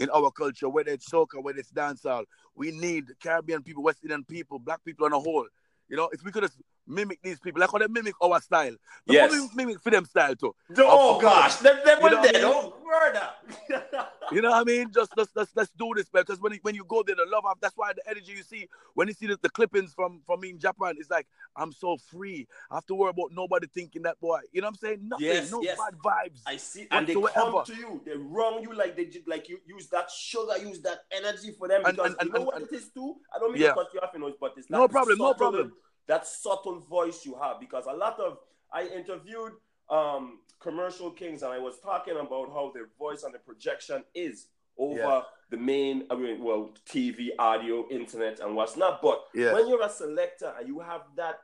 in 0.00 0.10
our 0.10 0.30
culture, 0.30 0.68
whether 0.68 0.90
it's 0.90 1.08
soca, 1.08 1.42
whether 1.42 1.58
it's 1.58 1.72
dancehall. 1.72 2.24
We 2.54 2.70
need 2.72 3.04
Caribbean 3.22 3.62
people, 3.62 3.82
West 3.82 4.00
Indian 4.02 4.24
people, 4.24 4.58
black 4.58 4.84
people 4.84 5.06
on 5.06 5.12
a 5.12 5.18
whole. 5.18 5.46
You 5.88 5.96
know, 5.96 6.08
if 6.12 6.24
we 6.24 6.32
could 6.32 6.42
just 6.42 6.60
mimic 6.86 7.20
these 7.22 7.40
people, 7.40 7.60
like 7.60 7.70
how 7.70 7.78
they 7.78 7.88
mimic 7.88 8.14
our 8.22 8.40
style. 8.40 8.74
They 9.06 9.14
yes. 9.14 9.48
mimic 9.54 9.80
for 9.80 9.90
them 9.90 10.04
style 10.04 10.36
too. 10.36 10.54
Oh 10.78 11.20
gosh, 11.20 11.56
they, 11.56 11.72
they 11.84 11.94
were 12.00 12.10
dead. 12.10 12.36
Oh, 12.44 12.74
murder. 12.84 13.28
you 14.32 14.42
know 14.42 14.50
what 14.50 14.60
I 14.60 14.64
mean? 14.64 14.90
Just 14.92 15.12
let's 15.16 15.30
let's, 15.34 15.50
let's 15.54 15.70
do 15.70 15.92
this, 15.96 16.06
man. 16.12 16.24
because 16.26 16.40
when 16.40 16.58
when 16.62 16.74
you 16.74 16.84
go 16.84 17.02
there, 17.02 17.16
the 17.16 17.26
love 17.30 17.44
of 17.46 17.58
that's 17.60 17.76
why 17.76 17.92
the 17.92 18.02
energy 18.08 18.32
you 18.32 18.42
see 18.42 18.68
when 18.94 19.08
you 19.08 19.14
see 19.14 19.26
the, 19.26 19.38
the 19.40 19.48
clippings 19.48 19.92
from 19.94 20.20
from 20.26 20.40
me 20.40 20.50
in 20.50 20.58
Japan, 20.58 20.94
it's 20.98 21.10
like 21.10 21.26
I'm 21.56 21.72
so 21.72 21.96
free. 21.96 22.46
I 22.70 22.76
have 22.76 22.86
to 22.86 22.94
worry 22.94 23.10
about 23.10 23.32
nobody 23.32 23.66
thinking 23.66 24.02
that 24.02 24.20
boy. 24.20 24.40
You 24.52 24.60
know 24.60 24.68
what 24.68 24.74
I'm 24.74 24.78
saying? 24.78 25.08
Nothing, 25.08 25.26
yes, 25.26 25.50
no 25.50 25.62
yes. 25.62 25.78
bad 25.78 25.98
vibes. 25.98 26.40
I 26.46 26.56
see, 26.56 26.86
and 26.90 27.06
they 27.06 27.14
come 27.14 27.64
to 27.64 27.74
you, 27.74 28.00
they 28.04 28.16
wrong 28.16 28.62
you 28.62 28.74
like 28.74 28.96
they 28.96 29.10
like 29.26 29.48
you 29.48 29.58
use 29.66 29.88
that 29.88 30.10
sugar, 30.10 30.56
use 30.58 30.80
that 30.80 31.04
energy 31.12 31.52
for 31.58 31.68
them 31.68 31.82
because 31.84 32.12
and, 32.12 32.16
and, 32.20 32.28
you 32.28 32.34
know 32.38 32.44
what 32.46 32.62
it 32.62 32.72
is 32.72 32.88
too. 32.90 33.16
I 33.34 33.38
don't 33.38 33.52
mean 33.52 33.62
yeah. 33.62 33.68
to 33.68 33.74
cut 33.74 33.88
you 33.92 34.00
off, 34.00 34.10
you 34.14 34.20
know, 34.20 34.32
but 34.40 34.54
it's 34.56 34.70
no 34.70 34.88
problem, 34.88 35.18
no 35.18 35.34
problem 35.34 35.72
that 36.06 36.26
subtle 36.26 36.80
voice 36.80 37.24
you 37.24 37.36
have 37.40 37.60
because 37.60 37.86
a 37.86 37.92
lot 37.92 38.18
of 38.20 38.38
I 38.72 38.86
interviewed 38.86 39.52
um, 39.90 40.38
commercial 40.60 41.10
kings 41.10 41.42
and 41.42 41.52
I 41.52 41.58
was 41.58 41.78
talking 41.80 42.14
about 42.14 42.48
how 42.48 42.72
their 42.74 42.88
voice 42.98 43.22
and 43.22 43.34
the 43.34 43.38
projection 43.38 44.04
is 44.14 44.46
over 44.76 44.98
yeah. 44.98 45.20
the 45.50 45.56
main 45.56 46.04
I 46.10 46.16
mean 46.16 46.42
well 46.42 46.74
TV, 46.88 47.28
audio, 47.38 47.86
internet 47.90 48.40
and 48.40 48.56
what's 48.56 48.76
not. 48.76 49.00
But 49.02 49.24
yeah. 49.34 49.52
when 49.52 49.68
you're 49.68 49.82
a 49.82 49.90
selector 49.90 50.52
and 50.58 50.68
you 50.68 50.80
have 50.80 51.02
that 51.16 51.40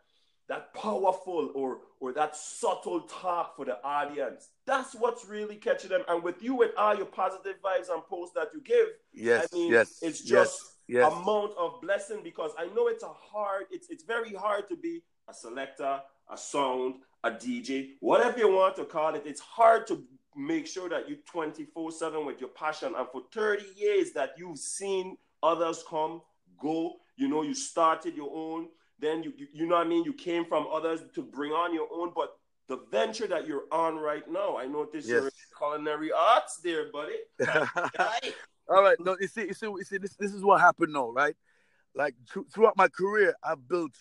that 0.48 0.74
powerful 0.74 1.52
or 1.54 1.78
or 2.00 2.12
that 2.12 2.34
subtle 2.34 3.02
talk 3.02 3.54
for 3.56 3.64
the 3.64 3.82
audience. 3.84 4.48
That's 4.66 4.94
what's 4.94 5.24
really 5.24 5.54
catching 5.54 5.90
them. 5.90 6.02
And 6.08 6.24
with 6.24 6.42
you, 6.42 6.56
with 6.56 6.72
all 6.76 6.96
your 6.96 7.06
positive 7.06 7.56
vibes 7.62 7.88
and 7.88 8.04
posts 8.06 8.34
that 8.34 8.48
you 8.52 8.60
give, 8.60 8.88
yes, 9.12 9.48
I 9.52 9.56
mean, 9.56 9.70
yes, 9.70 10.00
it's 10.02 10.20
just 10.20 10.60
yes 10.60 10.70
yes. 10.90 11.12
amount 11.12 11.52
of 11.58 11.81
blessing 11.81 12.20
because 12.22 12.52
I 12.58 12.66
know 12.66 12.88
it's 12.88 13.02
a 13.02 13.08
hard, 13.08 13.64
it's 13.70 13.88
it's 13.90 14.04
very 14.04 14.34
hard 14.34 14.69
to 14.69 14.76
be 14.76 15.02
a 15.28 15.34
selector, 15.34 16.00
a 16.31 16.37
sound, 16.37 16.96
a 17.25 17.31
DJ, 17.31 17.90
whatever 18.00 18.38
you 18.38 18.48
want 18.48 18.76
to 18.76 18.84
call 18.84 19.14
it. 19.14 19.22
It's 19.26 19.40
hard 19.40 19.87
to 19.88 20.02
make 20.37 20.66
sure 20.66 20.88
that 20.88 21.08
you 21.08 21.19
24-7 21.32 22.25
with 22.25 22.40
your 22.40 22.50
passion. 22.50 22.94
And 22.96 23.06
for 23.08 23.22
30 23.32 23.64
years 23.76 24.12
that 24.12 24.34
you've 24.38 24.58
seen 24.58 25.16
others 25.42 25.84
come, 25.88 26.22
go, 26.58 26.96
you 27.16 27.28
know, 27.28 27.43
you 27.43 27.54
started 27.54 28.16
your 28.16 28.31
own, 28.34 28.69
then 28.98 29.22
you, 29.22 29.32
you, 29.36 29.46
you 29.52 29.66
know 29.66 29.76
what 29.76 29.86
I 29.86 29.88
mean? 29.88 30.04
You 30.04 30.12
came 30.12 30.44
from 30.44 30.66
others 30.72 31.00
to 31.14 31.22
bring 31.22 31.52
on 31.52 31.75
your 31.75 31.88
own, 31.93 32.12
but 32.14 32.36
the 32.69 32.78
venture 32.90 33.26
that 33.26 33.46
you're 33.46 33.64
on 33.72 33.96
right 33.96 34.31
now, 34.31 34.56
I 34.56 34.66
notice 34.66 35.06
yes. 35.06 35.08
you're 35.08 35.25
in 35.26 35.31
culinary 35.58 36.12
arts 36.12 36.58
there, 36.62 36.90
buddy. 36.93 37.16
All 38.70 38.82
right. 38.82 38.96
No, 39.00 39.17
you 39.20 39.26
see, 39.26 39.43
you 39.43 39.55
see, 39.55 39.67
you 39.67 39.84
see 39.84 39.99
this, 39.99 40.14
this 40.14 40.32
is 40.32 40.44
what 40.44 40.61
happened 40.61 40.93
now, 40.93 41.11
right? 41.11 41.34
Like 41.94 42.14
th- 42.32 42.46
throughout 42.55 42.76
my 42.76 42.87
career, 42.87 43.34
I've 43.43 43.67
built 43.69 43.94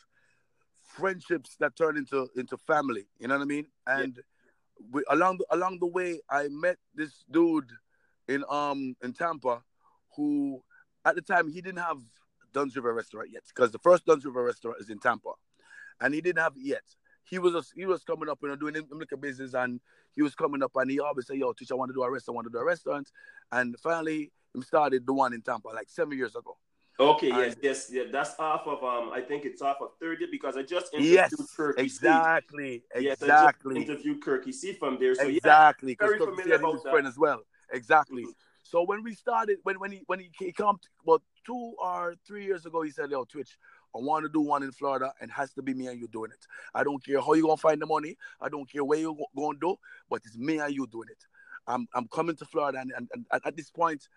friendships 0.84 1.56
that 1.60 1.76
turn 1.76 1.98
into 1.98 2.30
into 2.36 2.56
family. 2.58 3.08
You 3.20 3.28
know 3.28 3.36
what 3.36 3.42
I 3.42 3.46
mean? 3.46 3.66
And 3.88 4.18
yeah. 4.18 4.86
we, 4.92 5.04
along 5.10 5.40
the, 5.40 5.46
along 5.50 5.80
the 5.80 5.88
way, 5.88 6.20
I 6.30 6.50
met 6.50 6.78
this 6.94 7.24
dude 7.32 7.72
in 8.28 8.44
um 8.48 8.96
in 9.02 9.14
Tampa, 9.14 9.64
who 10.16 10.62
at 11.04 11.16
the 11.16 11.22
time 11.22 11.50
he 11.50 11.62
didn't 11.62 11.80
have 11.80 11.98
Dunn's 12.54 12.76
River 12.76 12.94
restaurant 12.94 13.30
yet, 13.32 13.44
because 13.48 13.72
the 13.72 13.80
first 13.80 14.06
Dunn's 14.06 14.26
River 14.26 14.44
restaurant 14.44 14.78
is 14.80 14.90
in 14.90 15.00
Tampa, 15.00 15.32
and 16.00 16.14
he 16.14 16.22
didn't 16.22 16.44
have 16.44 16.56
it 16.56 16.64
yet. 16.64 16.84
He 17.24 17.40
was 17.40 17.56
a, 17.56 17.64
he 17.76 17.86
was 17.86 18.04
coming 18.04 18.30
up, 18.30 18.40
you 18.42 18.50
know, 18.50 18.56
doing 18.56 18.76
liquor 18.92 19.18
business, 19.18 19.56
and 19.56 19.80
he 20.14 20.22
was 20.22 20.36
coming 20.36 20.62
up, 20.62 20.72
and 20.76 20.92
he 20.92 21.00
always 21.00 21.26
say, 21.26 21.36
"Yo, 21.36 21.54
teacher, 21.54 21.74
I 21.74 21.78
want 21.78 21.90
to 21.90 21.94
do 21.94 22.04
a 22.04 22.12
restaurant. 22.12 22.36
I 22.36 22.38
want 22.38 22.46
to 22.48 22.52
do 22.52 22.60
a 22.60 22.66
restaurant." 22.66 23.12
And 23.52 23.76
finally, 23.80 24.32
he 24.54 24.62
started 24.62 25.06
the 25.06 25.14
one 25.14 25.34
in 25.34 25.42
Tampa 25.42 25.70
like 25.70 25.90
seven 25.90 26.18
years 26.18 26.36
ago. 26.36 26.58
Okay, 27.00 27.30
and, 27.30 27.40
yes, 27.40 27.56
yes, 27.62 27.90
yeah. 27.90 28.04
That's 28.12 28.38
off 28.40 28.68
of 28.68 28.84
um, 28.84 29.12
I 29.14 29.22
think 29.22 29.46
it's 29.46 29.62
off 29.62 29.78
of 29.80 29.92
30 30.02 30.28
because 30.32 30.58
I 30.58 30.64
just 30.64 30.94
interviewed 30.94 31.14
yes, 31.14 31.34
Kirky 31.58 31.80
exactly, 31.80 32.84
C. 32.94 33.08
exactly. 33.08 33.80
Yes, 33.80 33.90
interviewed 33.90 34.22
Kirky 34.22 34.54
C 34.54 34.74
from 34.74 35.00
there. 35.00 35.16
So 35.16 35.28
exactly, 35.28 35.98
yeah, 36.00 36.08
very 36.08 36.20
familiar 36.20 36.56
about 36.56 36.74
his 36.74 36.84
that. 36.84 36.92
friend 36.92 37.08
as 37.08 37.18
well. 37.18 37.42
Exactly. 37.72 38.24
Mm-hmm. 38.24 38.32
So 38.64 38.84
when 38.84 39.02
we 39.02 39.16
started, 39.16 39.60
when 39.64 39.80
when 39.80 39.94
he 39.94 40.04
when 40.08 40.20
he, 40.20 40.30
he 40.38 40.52
come 40.52 40.78
about 41.04 41.22
two 41.46 41.74
or 41.82 42.16
three 42.28 42.44
years 42.44 42.66
ago, 42.66 42.82
he 42.82 42.92
said, 42.92 43.10
"Yo, 43.12 43.24
Twitch, 43.24 43.58
I 43.96 44.00
want 44.00 44.26
to 44.26 44.30
do 44.30 44.42
one 44.42 44.64
in 44.64 44.72
Florida, 44.74 45.14
and 45.22 45.32
has 45.32 45.54
to 45.54 45.62
be 45.62 45.74
me 45.74 45.88
and 45.88 46.00
you 46.00 46.08
doing 46.10 46.32
it. 46.32 46.46
I 46.76 46.84
don't 46.84 47.04
care 47.04 47.22
how 47.22 47.34
you 47.34 47.44
gonna 47.44 47.58
find 47.58 47.82
the 47.82 47.86
money. 47.86 48.18
I 48.42 48.50
don't 48.50 48.70
care 48.70 48.84
where 48.84 49.00
you 49.00 49.18
gonna 49.38 49.58
do, 49.60 49.78
but 50.10 50.22
it's 50.26 50.38
me 50.38 50.60
and 50.60 50.74
you 50.74 50.86
doing 50.86 51.08
it. 51.10 51.24
I'm 51.66 51.88
I'm 51.94 52.08
coming 52.10 52.36
to 52.36 52.46
Florida, 52.46 52.80
and, 52.80 52.92
and, 52.96 53.10
and 53.14 53.42
at 53.46 53.56
this 53.56 53.70
point, 53.70 54.08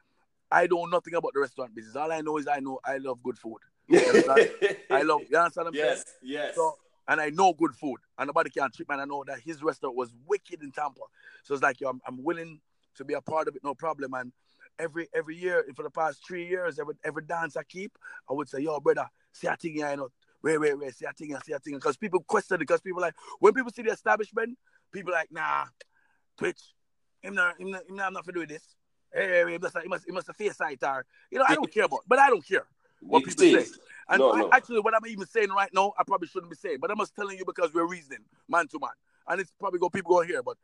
I 0.53 0.67
know 0.67 0.85
nothing 0.85 1.15
about 1.15 1.33
the 1.33 1.41
restaurant 1.41 1.75
business. 1.75 1.97
All 1.97 2.13
I 2.13 2.21
know 2.21 2.37
is 2.37 2.47
I 2.47 2.61
know 2.61 2.79
I 2.85 2.99
love 2.99 3.23
good 3.23 3.39
food. 3.39 3.59
I 3.91 5.03
love. 5.03 5.23
You 5.31 5.39
understand 5.39 5.51
what 5.55 5.67
I'm 5.69 5.75
yes, 5.75 5.87
saying? 5.87 6.05
Yes, 6.23 6.45
yes. 6.45 6.55
So, 6.55 6.77
and 7.09 7.21
I 7.21 7.31
know 7.31 7.55
good 7.55 7.75
food, 7.75 7.97
and 8.19 8.27
nobody 8.27 8.51
can 8.51 8.71
treat 8.71 8.89
me. 8.89 8.95
And 8.95 9.03
I 9.03 9.05
know 9.07 9.25
that 9.27 9.41
his 9.41 9.63
restaurant 9.63 9.97
was 9.97 10.13
wicked 10.27 10.63
in 10.63 10.71
Tampa. 10.71 11.01
So 11.43 11.55
it's 11.55 11.63
like, 11.63 11.81
yo, 11.81 11.89
I'm, 11.89 12.01
I'm 12.07 12.23
willing 12.23 12.61
to 12.97 13.05
be 13.05 13.15
a 13.15 13.21
part 13.23 13.49
of 13.49 13.57
it, 13.57 13.65
no 13.65 13.75
problem. 13.75 14.13
And 14.13 14.31
every 14.79 15.09
every 15.15 15.37
year, 15.37 15.65
for 15.75 15.85
the 15.85 15.91
past 15.91 16.21
three 16.27 16.47
years, 16.47 16.79
every 16.79 16.95
every 17.03 17.23
dance 17.23 17.57
I 17.57 17.63
keep, 17.63 17.97
I 18.29 18.35
would 18.35 18.49
say, 18.49 18.61
yo, 18.61 18.79
brother, 18.79 19.07
see 19.33 19.47
a 19.47 19.57
thing 19.57 19.75
here, 19.75 19.91
you 19.91 19.97
know, 19.97 20.09
wait, 20.43 20.59
wait, 20.59 20.79
wait, 20.79 20.95
see 20.95 21.07
a 21.07 21.13
thing, 21.13 21.35
see 21.45 21.53
a 21.53 21.59
thing. 21.59 21.75
Because 21.75 21.97
people 21.97 22.21
question 22.21 22.57
it, 22.57 22.59
because 22.61 22.83
people 22.83 23.01
like, 23.01 23.15
when 23.41 23.55
people 23.55 23.73
see 23.75 23.83
the 23.83 23.93
establishment, 23.93 24.59
people 24.93 25.13
like, 25.13 25.33
nah, 25.33 25.65
Twitch, 26.37 26.61
I'm 27.25 27.35
not, 27.35 27.55
I'm 27.59 27.71
not, 27.71 27.83
I'm 27.89 27.97
not, 27.97 28.07
I'm 28.09 28.13
not 28.13 28.25
for 28.27 28.33
doing 28.33 28.49
this 28.49 28.77
hey, 29.15 29.45
he 29.53 29.59
must, 29.59 29.77
he 29.83 29.89
must, 29.89 30.05
he 30.07 30.13
must 30.13 30.27
have 30.27 30.37
or, 30.85 31.07
you 31.31 31.39
know, 31.39 31.45
I 31.47 31.55
don't 31.55 31.73
care 31.73 31.85
about, 31.85 32.01
but 32.07 32.19
I 32.19 32.29
don't 32.29 32.47
care 32.47 32.67
what 33.01 33.25
people 33.25 33.45
say. 33.45 33.67
And 34.09 34.19
no, 34.19 34.33
no. 34.33 34.51
actually, 34.53 34.81
what 34.81 34.95
I'm 34.95 35.07
even 35.07 35.27
saying 35.27 35.51
right 35.51 35.71
now, 35.73 35.93
I 35.99 36.05
probably 36.05 36.29
shouldn't 36.29 36.51
be 36.51 36.57
saying, 36.57 36.79
but 36.81 36.91
I'm 36.91 36.99
just 36.99 37.15
telling 37.15 37.39
you 37.39 37.45
because 37.45 37.73
we're 37.73 37.87
reasoning 37.87 38.25
man 38.49 38.69
to 38.69 38.79
man, 38.81 38.91
and 39.29 39.41
it's 39.41 39.53
probably 39.59 39.79
go 39.79 39.89
people 39.89 40.17
go 40.17 40.23
here. 40.23 40.43
But 40.43 40.57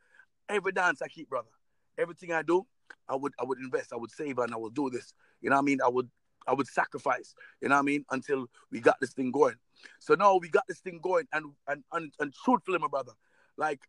every 0.47 0.71
dance 0.71 1.01
I 1.01 1.07
keep, 1.07 1.29
brother, 1.29 1.49
everything 1.97 2.33
I 2.33 2.41
do, 2.41 2.65
I 3.07 3.15
would, 3.15 3.33
I 3.39 3.43
would 3.45 3.59
invest, 3.59 3.93
I 3.93 3.97
would 3.97 4.11
save, 4.11 4.37
and 4.39 4.53
I 4.53 4.57
would 4.57 4.73
do 4.73 4.89
this. 4.89 5.13
You 5.41 5.49
know 5.49 5.55
what 5.55 5.61
I 5.61 5.65
mean? 5.65 5.79
I 5.83 5.87
would, 5.87 6.09
I 6.47 6.53
would 6.53 6.67
sacrifice. 6.67 7.33
You 7.61 7.69
know 7.69 7.75
what 7.75 7.79
I 7.79 7.83
mean? 7.83 8.05
Until 8.11 8.47
we 8.71 8.79
got 8.81 8.99
this 8.99 9.13
thing 9.13 9.31
going. 9.31 9.55
So 9.99 10.15
now 10.15 10.37
we 10.37 10.49
got 10.49 10.67
this 10.67 10.79
thing 10.79 10.99
going, 11.01 11.27
and 11.31 11.45
and 11.67 11.83
and, 11.93 12.13
and 12.19 12.33
truthfully, 12.43 12.79
my 12.79 12.87
brother, 12.87 13.13
like 13.57 13.81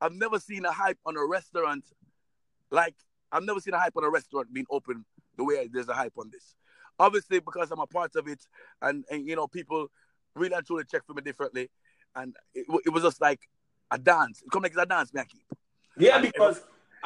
I've 0.00 0.14
never 0.14 0.38
seen 0.38 0.64
a 0.64 0.72
hype 0.72 0.98
on 1.04 1.16
a 1.16 1.24
restaurant. 1.24 1.84
Like 2.70 2.94
I've 3.36 3.44
never 3.44 3.60
seen 3.60 3.74
a 3.74 3.78
hype 3.78 3.96
on 3.96 4.04
a 4.04 4.10
restaurant 4.10 4.52
being 4.52 4.66
open 4.70 5.04
the 5.36 5.44
way 5.44 5.68
there's 5.70 5.88
a 5.88 5.94
hype 5.94 6.14
on 6.18 6.30
this. 6.32 6.56
Obviously, 6.98 7.40
because 7.40 7.70
I'm 7.70 7.80
a 7.80 7.86
part 7.86 8.16
of 8.16 8.26
it, 8.26 8.40
and 8.80 9.04
and 9.10 9.28
you 9.28 9.36
know 9.36 9.46
people 9.46 9.88
really 10.34 10.54
and 10.54 10.66
truly 10.66 10.84
check 10.90 11.02
for 11.06 11.12
me 11.12 11.22
differently, 11.22 11.68
and 12.14 12.34
it, 12.54 12.66
it 12.86 12.90
was 12.90 13.02
just 13.02 13.20
like 13.20 13.40
a 13.90 13.98
dance. 13.98 14.42
It 14.42 14.50
come 14.50 14.62
like 14.62 14.72
it's 14.72 14.80
a 14.80 14.86
dance, 14.86 15.12
me 15.12 15.20
I 15.20 15.24
keep. 15.24 15.44
Yeah, 15.98 16.16
and 16.16 16.22
because 16.22 16.62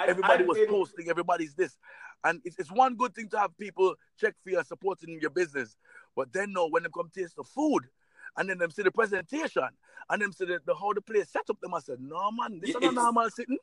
everybody 0.06 0.44
I, 0.44 0.46
was 0.46 0.58
posting, 0.68 1.08
everybody's 1.10 1.54
this, 1.54 1.76
and 2.25 2.40
it's, 2.44 2.58
it's 2.58 2.70
one 2.70 2.94
good 2.94 3.14
thing 3.14 3.28
to 3.30 3.38
have 3.38 3.56
people 3.58 3.96
check 4.20 4.34
for 4.44 4.50
you 4.50 4.62
supporting 4.64 5.18
your 5.20 5.30
business, 5.30 5.76
but 6.14 6.32
then 6.32 6.52
no, 6.52 6.68
when 6.68 6.84
they 6.84 6.88
come 6.94 7.10
taste 7.12 7.34
the 7.37 7.44
food, 7.44 7.82
and 8.37 8.49
then 8.49 8.58
them 8.58 8.70
see 8.70 8.82
the 8.82 8.92
presentation, 8.92 9.68
and 10.08 10.22
them 10.22 10.32
see 10.32 10.44
the, 10.44 10.60
the 10.64 10.75
how 10.75 10.92
the 10.92 11.00
place 11.00 11.30
set 11.30 11.50
up, 11.50 11.60
them 11.60 11.75
I 11.75 11.80
said, 11.80 11.99
no 12.00 12.30
man, 12.30 12.60
this 12.60 12.70
is 12.70 12.80
not 12.80 12.94
normal 12.94 13.30
sitting. 13.30 13.58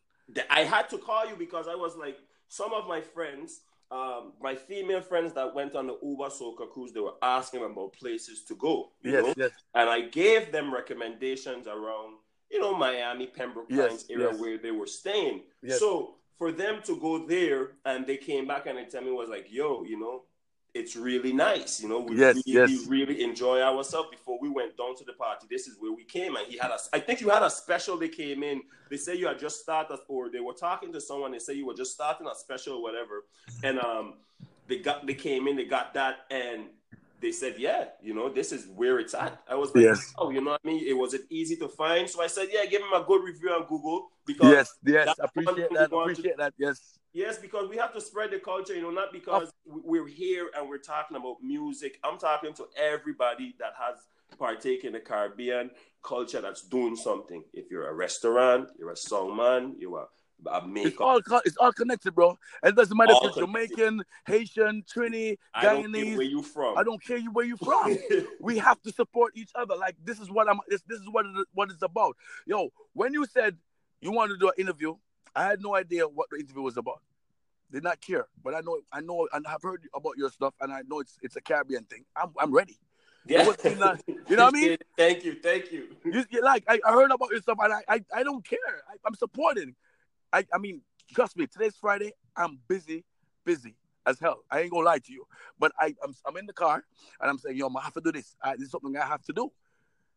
I 0.49 0.63
had 0.63 0.89
to 0.89 0.97
call 0.97 1.25
you 1.25 1.35
because 1.37 1.67
I 1.69 1.75
was 1.75 1.95
like, 1.95 2.17
some 2.47 2.73
of 2.73 2.87
my 2.87 3.01
friends, 3.01 3.61
um, 3.91 4.33
my 4.41 4.55
female 4.55 5.01
friends 5.01 5.33
that 5.33 5.53
went 5.53 5.75
on 5.75 5.87
the 5.87 5.97
Uber 6.03 6.29
Soca 6.29 6.69
cruise, 6.69 6.91
they 6.91 6.99
were 6.99 7.15
asking 7.21 7.63
about 7.63 7.93
places 7.93 8.43
to 8.43 8.55
go. 8.55 8.91
yes, 9.03 9.23
know? 9.23 9.33
yes. 9.37 9.51
And 9.73 9.89
I 9.89 10.01
gave 10.01 10.51
them 10.51 10.73
recommendations 10.73 11.67
around, 11.67 12.15
you 12.51 12.59
know, 12.59 12.75
Miami, 12.75 13.27
Pembroke 13.27 13.67
yes, 13.69 13.87
Pines 13.87 14.05
area 14.09 14.29
yes. 14.31 14.39
where 14.39 14.57
they 14.57 14.71
were 14.71 14.87
staying. 14.87 15.43
Yes. 15.61 15.79
So 15.79 16.15
for 16.37 16.51
them 16.51 16.81
to 16.83 16.99
go 16.99 17.25
there 17.25 17.71
and 17.85 18.05
they 18.05 18.17
came 18.17 18.47
back 18.47 18.67
and 18.67 18.77
they 18.77 18.85
tell 18.85 19.01
me 19.01 19.11
was 19.11 19.29
like, 19.29 19.47
yo, 19.49 19.83
you 19.83 19.99
know, 19.99 20.23
it's 20.77 20.95
really 20.95 21.33
nice. 21.33 21.81
You 21.81 21.89
know, 21.89 21.99
we 21.99 22.17
yes, 22.17 22.35
really, 22.45 22.73
yes. 22.73 22.87
really 22.87 23.23
enjoy 23.23 23.61
ourselves 23.61 24.09
before 24.11 24.37
we 24.39 24.49
went 24.49 24.77
down 24.77 24.95
to 24.97 25.03
the 25.03 25.13
party. 25.13 25.47
This 25.49 25.67
is 25.67 25.77
where 25.79 25.91
we 25.91 26.03
came, 26.03 26.35
and 26.35 26.45
he 26.47 26.57
had 26.57 26.71
a. 26.71 26.77
I 26.93 26.99
think 26.99 27.21
you 27.21 27.29
had 27.29 27.43
a 27.43 27.49
special. 27.49 27.97
They 27.97 28.09
came 28.09 28.43
in. 28.43 28.61
They 28.89 28.97
say 28.97 29.15
you 29.15 29.27
had 29.27 29.39
just 29.39 29.61
started, 29.61 29.99
or 30.07 30.29
they 30.29 30.39
were 30.39 30.53
talking 30.53 30.93
to 30.93 31.01
someone. 31.01 31.31
They 31.31 31.39
say 31.39 31.53
you 31.53 31.65
were 31.65 31.73
just 31.73 31.93
starting 31.93 32.27
a 32.27 32.35
special, 32.35 32.75
or 32.75 32.83
whatever. 32.83 33.25
And 33.63 33.79
um, 33.79 34.13
they 34.67 34.79
got 34.79 35.05
they 35.07 35.15
came 35.15 35.47
in. 35.47 35.55
They 35.55 35.65
got 35.65 35.93
that, 35.95 36.25
and 36.29 36.65
they 37.19 37.31
said, 37.31 37.55
yeah, 37.57 37.85
you 38.01 38.13
know, 38.13 38.29
this 38.29 38.51
is 38.51 38.67
where 38.67 38.99
it's 38.99 39.13
at. 39.13 39.41
I 39.49 39.55
was 39.55 39.73
like, 39.73 39.83
yes. 39.83 40.13
oh, 40.17 40.29
you 40.29 40.41
know 40.41 40.51
what 40.51 40.61
I 40.63 40.67
mean? 40.67 40.83
It 40.85 40.93
was 40.93 41.13
it 41.13 41.21
easy 41.29 41.55
to 41.57 41.67
find. 41.67 42.09
So 42.09 42.21
I 42.21 42.27
said, 42.27 42.47
yeah, 42.51 42.65
give 42.65 42.81
him 42.81 42.93
a 42.93 43.03
good 43.03 43.23
review 43.23 43.49
on 43.49 43.65
Google 43.67 44.09
because 44.25 44.51
yes, 44.51 44.73
yes, 44.85 45.15
appreciate 45.19 45.69
that, 45.73 45.91
appreciate 45.91 46.31
to, 46.31 46.37
that, 46.37 46.53
yes. 46.57 46.99
Yes, 47.13 47.39
because 47.39 47.67
we 47.69 47.77
have 47.77 47.93
to 47.93 48.01
spread 48.01 48.31
the 48.31 48.39
culture, 48.39 48.75
you 48.75 48.81
know, 48.81 48.91
not 48.91 49.11
because 49.11 49.51
oh. 49.69 49.81
we're 49.83 50.07
here 50.07 50.51
and 50.55 50.69
we're 50.69 50.77
talking 50.77 51.17
about 51.17 51.37
music. 51.41 51.99
I'm 52.03 52.19
talking 52.19 52.53
to 52.53 52.65
everybody 52.77 53.55
that 53.59 53.73
has 53.79 53.97
partake 54.37 54.83
in 54.83 54.93
the 54.93 54.99
Caribbean 54.99 55.71
culture 56.03 56.41
that's 56.41 56.61
doing 56.61 56.95
something. 56.95 57.43
If 57.53 57.71
you're 57.71 57.87
a 57.87 57.93
restaurant, 57.93 58.69
you're 58.77 58.91
a 58.91 58.95
songman, 58.95 59.73
you're 59.79 60.01
a 60.01 60.05
it's 60.45 60.97
all 60.97 61.21
it's 61.45 61.57
all 61.57 61.73
connected, 61.73 62.13
bro. 62.13 62.37
It 62.63 62.75
doesn't 62.75 62.95
matter 62.95 63.13
all 63.13 63.27
if 63.27 63.35
you're 63.35 63.47
Jamaican, 63.47 64.03
Haitian, 64.25 64.83
Trini, 64.83 65.37
Guyanese. 65.55 66.17
where 66.17 66.25
you 66.25 66.43
from? 66.43 66.77
I 66.77 66.83
don't 66.83 67.03
care 67.03 67.17
you 67.17 67.31
where 67.31 67.45
you 67.45 67.57
from. 67.57 67.97
we 68.39 68.57
have 68.57 68.81
to 68.83 68.91
support 68.91 69.33
each 69.35 69.51
other. 69.55 69.75
Like 69.75 69.95
this 70.03 70.19
is 70.19 70.29
what 70.29 70.49
I'm. 70.49 70.59
This 70.67 70.81
this 70.87 70.99
is 70.99 71.07
what 71.09 71.25
it, 71.25 71.47
what 71.53 71.71
it's 71.71 71.81
about. 71.81 72.15
Yo, 72.45 72.69
when 72.93 73.13
you 73.13 73.25
said 73.25 73.57
you 74.01 74.11
wanted 74.11 74.33
to 74.33 74.39
do 74.39 74.47
an 74.47 74.53
interview, 74.57 74.95
I 75.35 75.45
had 75.45 75.61
no 75.61 75.75
idea 75.75 76.07
what 76.07 76.27
the 76.31 76.37
interview 76.37 76.61
was 76.61 76.77
about. 76.77 77.01
Did 77.71 77.83
not 77.83 77.99
care, 77.99 78.27
but 78.43 78.53
I 78.53 78.61
know 78.61 78.79
I 78.91 79.01
know 79.01 79.27
and 79.33 79.45
I've 79.47 79.61
heard 79.61 79.83
about 79.93 80.17
your 80.17 80.29
stuff, 80.29 80.53
and 80.61 80.71
I 80.71 80.81
know 80.87 80.99
it's 80.99 81.17
it's 81.21 81.35
a 81.35 81.41
Caribbean 81.41 81.83
thing. 81.85 82.05
I'm 82.15 82.31
I'm 82.39 82.53
ready. 82.53 82.79
Yeah. 83.25 83.43
you 83.65 83.75
know 83.75 83.97
what 84.27 84.39
I 84.39 84.51
mean? 84.51 84.77
Thank 84.97 85.25
you, 85.25 85.35
thank 85.43 85.69
you. 85.69 85.89
you 86.05 86.41
like 86.41 86.63
I, 86.67 86.79
I 86.85 86.93
heard 86.93 87.11
about 87.11 87.29
your 87.31 87.41
stuff, 87.41 87.57
and 87.61 87.73
I 87.73 87.81
I, 87.87 88.01
I 88.15 88.23
don't 88.23 88.47
care. 88.47 88.57
I, 88.89 88.95
I'm 89.05 89.15
supporting. 89.15 89.75
I, 90.33 90.45
I 90.53 90.57
mean, 90.57 90.81
trust 91.13 91.37
me, 91.37 91.47
today's 91.47 91.75
Friday. 91.75 92.13
I'm 92.35 92.59
busy, 92.67 93.03
busy 93.45 93.75
as 94.05 94.19
hell. 94.19 94.43
I 94.51 94.61
ain't 94.61 94.71
gonna 94.71 94.85
lie 94.85 94.99
to 94.99 95.11
you. 95.11 95.25
But 95.59 95.71
I, 95.79 95.95
I'm, 96.03 96.15
I'm 96.25 96.37
in 96.37 96.45
the 96.45 96.53
car 96.53 96.83
and 97.21 97.29
I'm 97.29 97.37
saying, 97.37 97.57
yo, 97.57 97.69
I 97.77 97.83
have 97.83 97.93
to 97.93 98.01
do 98.01 98.11
this. 98.11 98.35
I, 98.41 98.55
this 98.55 98.65
is 98.65 98.71
something 98.71 98.95
I 98.97 99.05
have 99.05 99.23
to 99.23 99.33
do. 99.33 99.51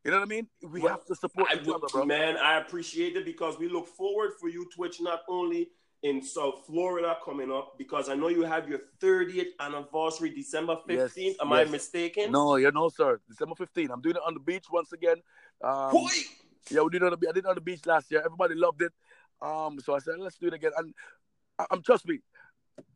You 0.05 0.11
know 0.11 0.19
what 0.19 0.27
I 0.27 0.29
mean? 0.29 0.47
We 0.63 0.81
well, 0.81 0.93
have 0.93 1.05
to 1.07 1.15
support 1.15 1.49
I, 1.51 1.57
each 1.57 1.69
other, 1.69 1.87
bro. 1.93 2.07
Man, 2.07 2.37
I 2.39 2.59
appreciate 2.59 3.17
it 3.17 3.25
because 3.25 3.59
we 3.59 3.69
look 3.69 3.87
forward 3.87 4.33
for 4.41 4.49
you, 4.49 4.67
Twitch, 4.75 5.01
not 5.01 5.21
only 5.29 5.69
in 6.03 6.23
South 6.23 6.63
Florida 6.67 7.19
coming 7.23 7.53
up, 7.53 7.75
because 7.77 8.09
I 8.09 8.15
know 8.15 8.29
you 8.29 8.43
have 8.43 8.67
your 8.67 8.81
30th 9.03 9.49
anniversary, 9.61 10.31
December 10.31 10.77
15th. 10.89 11.17
Yes, 11.17 11.37
Am 11.41 11.51
yes. 11.51 11.69
I 11.69 11.71
mistaken? 11.71 12.33
No, 12.33 12.57
you 12.57 12.73
know, 12.73 12.89
sir. 12.89 13.21
December 13.29 13.55
15th. 13.55 13.91
I'm 13.93 14.01
doing 14.01 14.17
it 14.17 14.23
on 14.27 14.33
the 14.33 14.41
beach 14.41 14.65
once 14.73 14.93
again. 14.93 15.17
Um, 15.63 15.93
yeah, 16.71 16.81
we 16.81 16.91
did 16.91 17.03
it 17.03 17.13
on 17.13 17.19
the 17.21 17.29
I 17.29 17.33
did 17.33 17.45
it 17.45 17.47
on 17.47 17.55
the 17.55 17.61
beach 17.61 17.85
last 17.85 18.11
year. 18.11 18.23
Everybody 18.25 18.55
loved 18.55 18.81
it. 18.81 18.93
Um, 19.43 19.79
so 19.81 19.95
I 19.95 19.99
said, 19.99 20.15
let's 20.19 20.37
do 20.37 20.49
it 20.49 20.55
again. 20.55 20.73
And 20.77 20.95
I, 21.59 21.67
am 21.71 21.83
trust 21.83 22.07
me, 22.07 22.21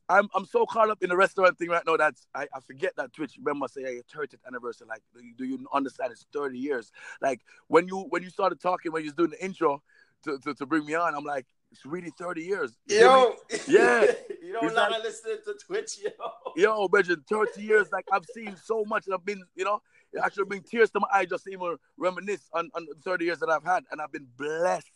I'm 0.09 0.29
I'm 0.35 0.45
so 0.45 0.67
caught 0.67 0.91
up 0.91 1.03
in 1.03 1.09
the 1.09 1.17
restaurant 1.17 1.59
thing 1.59 1.69
right 1.69 1.83
now 1.87 1.97
that 1.97 2.15
I, 2.35 2.43
I 2.55 2.61
forget 2.67 2.93
that 2.97 3.13
Twitch. 3.13 3.39
Remember, 3.43 3.65
I 3.65 3.69
say 3.69 3.83
hey, 3.83 4.03
30th 4.15 4.47
anniversary. 4.47 4.87
Like, 4.89 5.03
do 5.39 5.45
you, 5.45 5.67
understand? 5.73 6.13
It's 6.13 6.27
30 6.33 6.59
years. 6.59 6.93
Like 7.23 7.41
when 7.69 7.89
you 7.89 8.07
when 8.11 8.23
you 8.23 8.31
started 8.31 8.61
talking 8.61 8.93
when 8.93 9.03
you 9.03 9.09
was 9.09 9.15
doing 9.15 9.31
the 9.31 9.43
intro 9.43 9.83
to, 10.25 10.39
to, 10.41 10.55
to 10.55 10.67
bring 10.67 10.85
me 10.85 10.95
on, 10.95 11.15
I'm 11.15 11.25
like, 11.25 11.47
it's 11.71 11.85
really 11.87 12.11
30 12.19 12.43
years. 12.43 12.77
Yo, 12.87 13.35
yeah. 13.69 14.05
you 14.43 14.53
don't 14.53 14.75
like, 14.75 15.03
listening 15.03 15.39
to 15.45 15.55
Twitch, 15.67 15.99
yo. 16.03 16.11
Yo, 16.57 16.89
Bridget, 16.89 17.21
30 17.29 17.63
years. 17.63 17.89
Like 17.91 18.05
I've 18.13 18.27
seen 18.35 18.57
so 18.63 18.85
much, 18.85 19.07
and 19.07 19.15
I've 19.15 19.25
been, 19.25 19.43
you 19.55 19.65
know, 19.65 19.81
it 20.13 20.21
actually 20.23 20.45
bring 20.45 20.63
tears 20.63 20.91
to 20.91 21.01
my 21.01 21.09
eyes 21.13 21.29
just 21.29 21.49
even 21.49 21.77
reminisce 21.97 22.49
on, 22.53 22.71
on 22.75 22.87
30 23.05 23.25
years 23.25 23.39
that 23.41 23.49
I've 23.49 23.65
had, 23.65 23.85
and 23.91 24.01
I've 24.01 24.13
been 24.13 24.27
blessed 24.37 24.94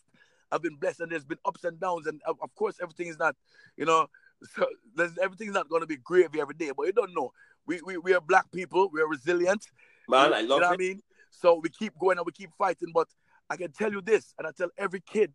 I've 0.51 0.61
been 0.61 0.75
blessed, 0.75 1.01
and 1.01 1.11
there's 1.11 1.25
been 1.25 1.37
ups 1.45 1.63
and 1.63 1.79
downs, 1.79 2.07
and 2.07 2.21
of, 2.25 2.37
course 2.55 2.75
everything 2.81 3.07
is 3.07 3.19
not, 3.19 3.35
you 3.77 3.85
know, 3.85 4.07
so 4.55 4.65
there's 4.95 5.17
everything's 5.21 5.53
not 5.53 5.69
going 5.69 5.81
to 5.81 5.87
be 5.87 5.97
gravy 5.97 6.39
every 6.41 6.55
day. 6.55 6.71
But 6.75 6.87
you 6.87 6.93
don't 6.93 7.13
know. 7.13 7.31
We, 7.65 7.81
we 7.85 7.97
we 7.97 8.13
are 8.13 8.21
black 8.21 8.51
people. 8.51 8.89
We 8.91 9.01
are 9.01 9.07
resilient. 9.07 9.65
Man, 10.07 10.33
I 10.33 10.41
love 10.41 10.41
you 10.41 10.47
know 10.47 10.55
it. 10.55 10.61
what 10.61 10.73
I 10.73 10.77
mean. 10.77 11.01
So 11.29 11.59
we 11.61 11.69
keep 11.69 11.97
going 11.99 12.17
and 12.17 12.25
we 12.25 12.31
keep 12.31 12.51
fighting. 12.57 12.91
But 12.93 13.07
I 13.49 13.57
can 13.57 13.71
tell 13.71 13.91
you 13.91 14.01
this, 14.01 14.33
and 14.37 14.47
I 14.47 14.51
tell 14.51 14.69
every 14.77 15.01
kid, 15.01 15.33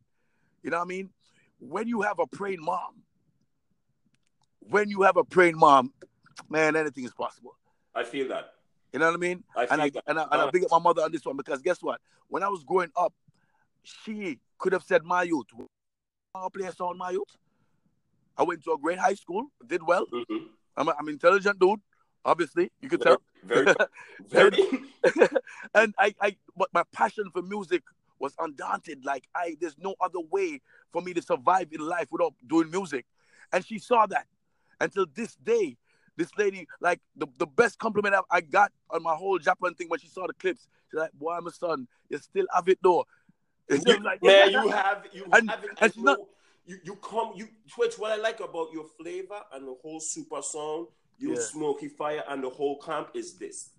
you 0.62 0.70
know 0.70 0.78
what 0.78 0.84
I 0.84 0.88
mean. 0.88 1.10
When 1.58 1.86
you 1.86 2.02
have 2.02 2.18
a 2.18 2.26
praying 2.26 2.62
mom, 2.62 3.02
when 4.60 4.88
you 4.88 5.02
have 5.02 5.16
a 5.16 5.24
praying 5.24 5.56
mom, 5.56 5.92
man, 6.48 6.76
anything 6.76 7.04
is 7.04 7.12
possible. 7.12 7.56
I 7.94 8.04
feel 8.04 8.28
that. 8.28 8.54
You 8.92 9.00
know 9.00 9.06
what 9.06 9.14
I 9.14 9.18
mean? 9.18 9.44
I 9.56 9.66
and 9.66 9.82
I, 9.82 9.90
that. 9.90 10.04
and 10.06 10.20
I, 10.20 10.22
and 10.30 10.42
I 10.42 10.50
big 10.50 10.64
up 10.64 10.70
my 10.70 10.78
mother 10.78 11.02
on 11.02 11.12
this 11.12 11.24
one 11.24 11.36
because 11.36 11.60
guess 11.62 11.82
what? 11.82 12.00
When 12.28 12.42
I 12.42 12.48
was 12.48 12.62
growing 12.64 12.90
up, 12.96 13.12
she 13.84 14.40
could 14.58 14.72
have 14.72 14.82
said 14.82 15.04
my 15.04 15.22
youth. 15.22 15.46
I'll 16.34 16.50
play 16.50 16.66
a 16.66 16.72
song, 16.72 16.98
my 16.98 17.10
youth. 17.10 17.36
I 18.36 18.42
went 18.42 18.64
to 18.64 18.72
a 18.72 18.78
great 18.78 18.98
high 18.98 19.14
school, 19.14 19.46
did 19.66 19.82
well. 19.86 20.06
Mm-hmm. 20.06 20.46
I'm 20.76 20.88
an 20.88 21.08
intelligent 21.08 21.60
dude, 21.60 21.80
obviously. 22.24 22.72
You 22.80 22.88
could 22.88 23.02
tell. 23.02 23.20
Very, 23.44 23.72
very. 24.28 24.58
and 25.74 25.94
I, 25.98 26.14
I, 26.20 26.36
but 26.56 26.68
my 26.72 26.82
passion 26.92 27.30
for 27.32 27.42
music 27.42 27.82
was 28.18 28.34
undaunted. 28.38 29.04
Like 29.04 29.28
I, 29.34 29.56
there's 29.60 29.76
no 29.78 29.94
other 30.00 30.20
way 30.30 30.60
for 30.92 31.02
me 31.02 31.14
to 31.14 31.22
survive 31.22 31.68
in 31.72 31.80
life 31.80 32.08
without 32.10 32.34
doing 32.46 32.70
music. 32.70 33.06
And 33.52 33.64
she 33.64 33.78
saw 33.78 34.06
that. 34.06 34.26
Until 34.80 35.06
this 35.14 35.36
day, 35.36 35.76
this 36.16 36.30
lady, 36.36 36.66
like 36.80 37.00
the, 37.16 37.26
the 37.38 37.46
best 37.46 37.78
compliment 37.78 38.14
I, 38.14 38.38
I 38.38 38.40
got 38.40 38.72
on 38.90 39.02
my 39.02 39.14
whole 39.14 39.38
Japan 39.38 39.74
thing 39.74 39.88
when 39.88 40.00
she 40.00 40.08
saw 40.08 40.26
the 40.26 40.34
clips, 40.34 40.66
she's 40.90 40.98
like, 40.98 41.12
"Boy, 41.12 41.32
I'm 41.32 41.46
a 41.46 41.52
son, 41.52 41.86
you 42.08 42.18
still 42.18 42.46
have 42.52 42.68
it 42.68 42.78
though." 42.82 43.06
You, 43.68 44.02
like, 44.02 44.22
man, 44.22 44.50
you 44.50 44.68
have 44.68 45.06
you 45.12 45.26
and, 45.32 45.50
have 45.50 45.64
it. 45.64 45.96
Not, 45.96 46.18
you, 46.66 46.78
you 46.84 46.96
come 46.96 47.32
you 47.34 47.48
Twitch. 47.72 47.98
What 47.98 48.12
I 48.12 48.16
like 48.16 48.40
about 48.40 48.68
your 48.72 48.84
flavor 48.84 49.40
and 49.52 49.66
the 49.66 49.74
whole 49.82 50.00
super 50.00 50.42
sound, 50.42 50.88
you 51.18 51.34
yeah. 51.34 51.40
Smoky 51.40 51.88
Fire 51.88 52.22
and 52.28 52.42
the 52.42 52.50
whole 52.50 52.78
camp 52.78 53.10
is 53.14 53.34
this. 53.34 53.70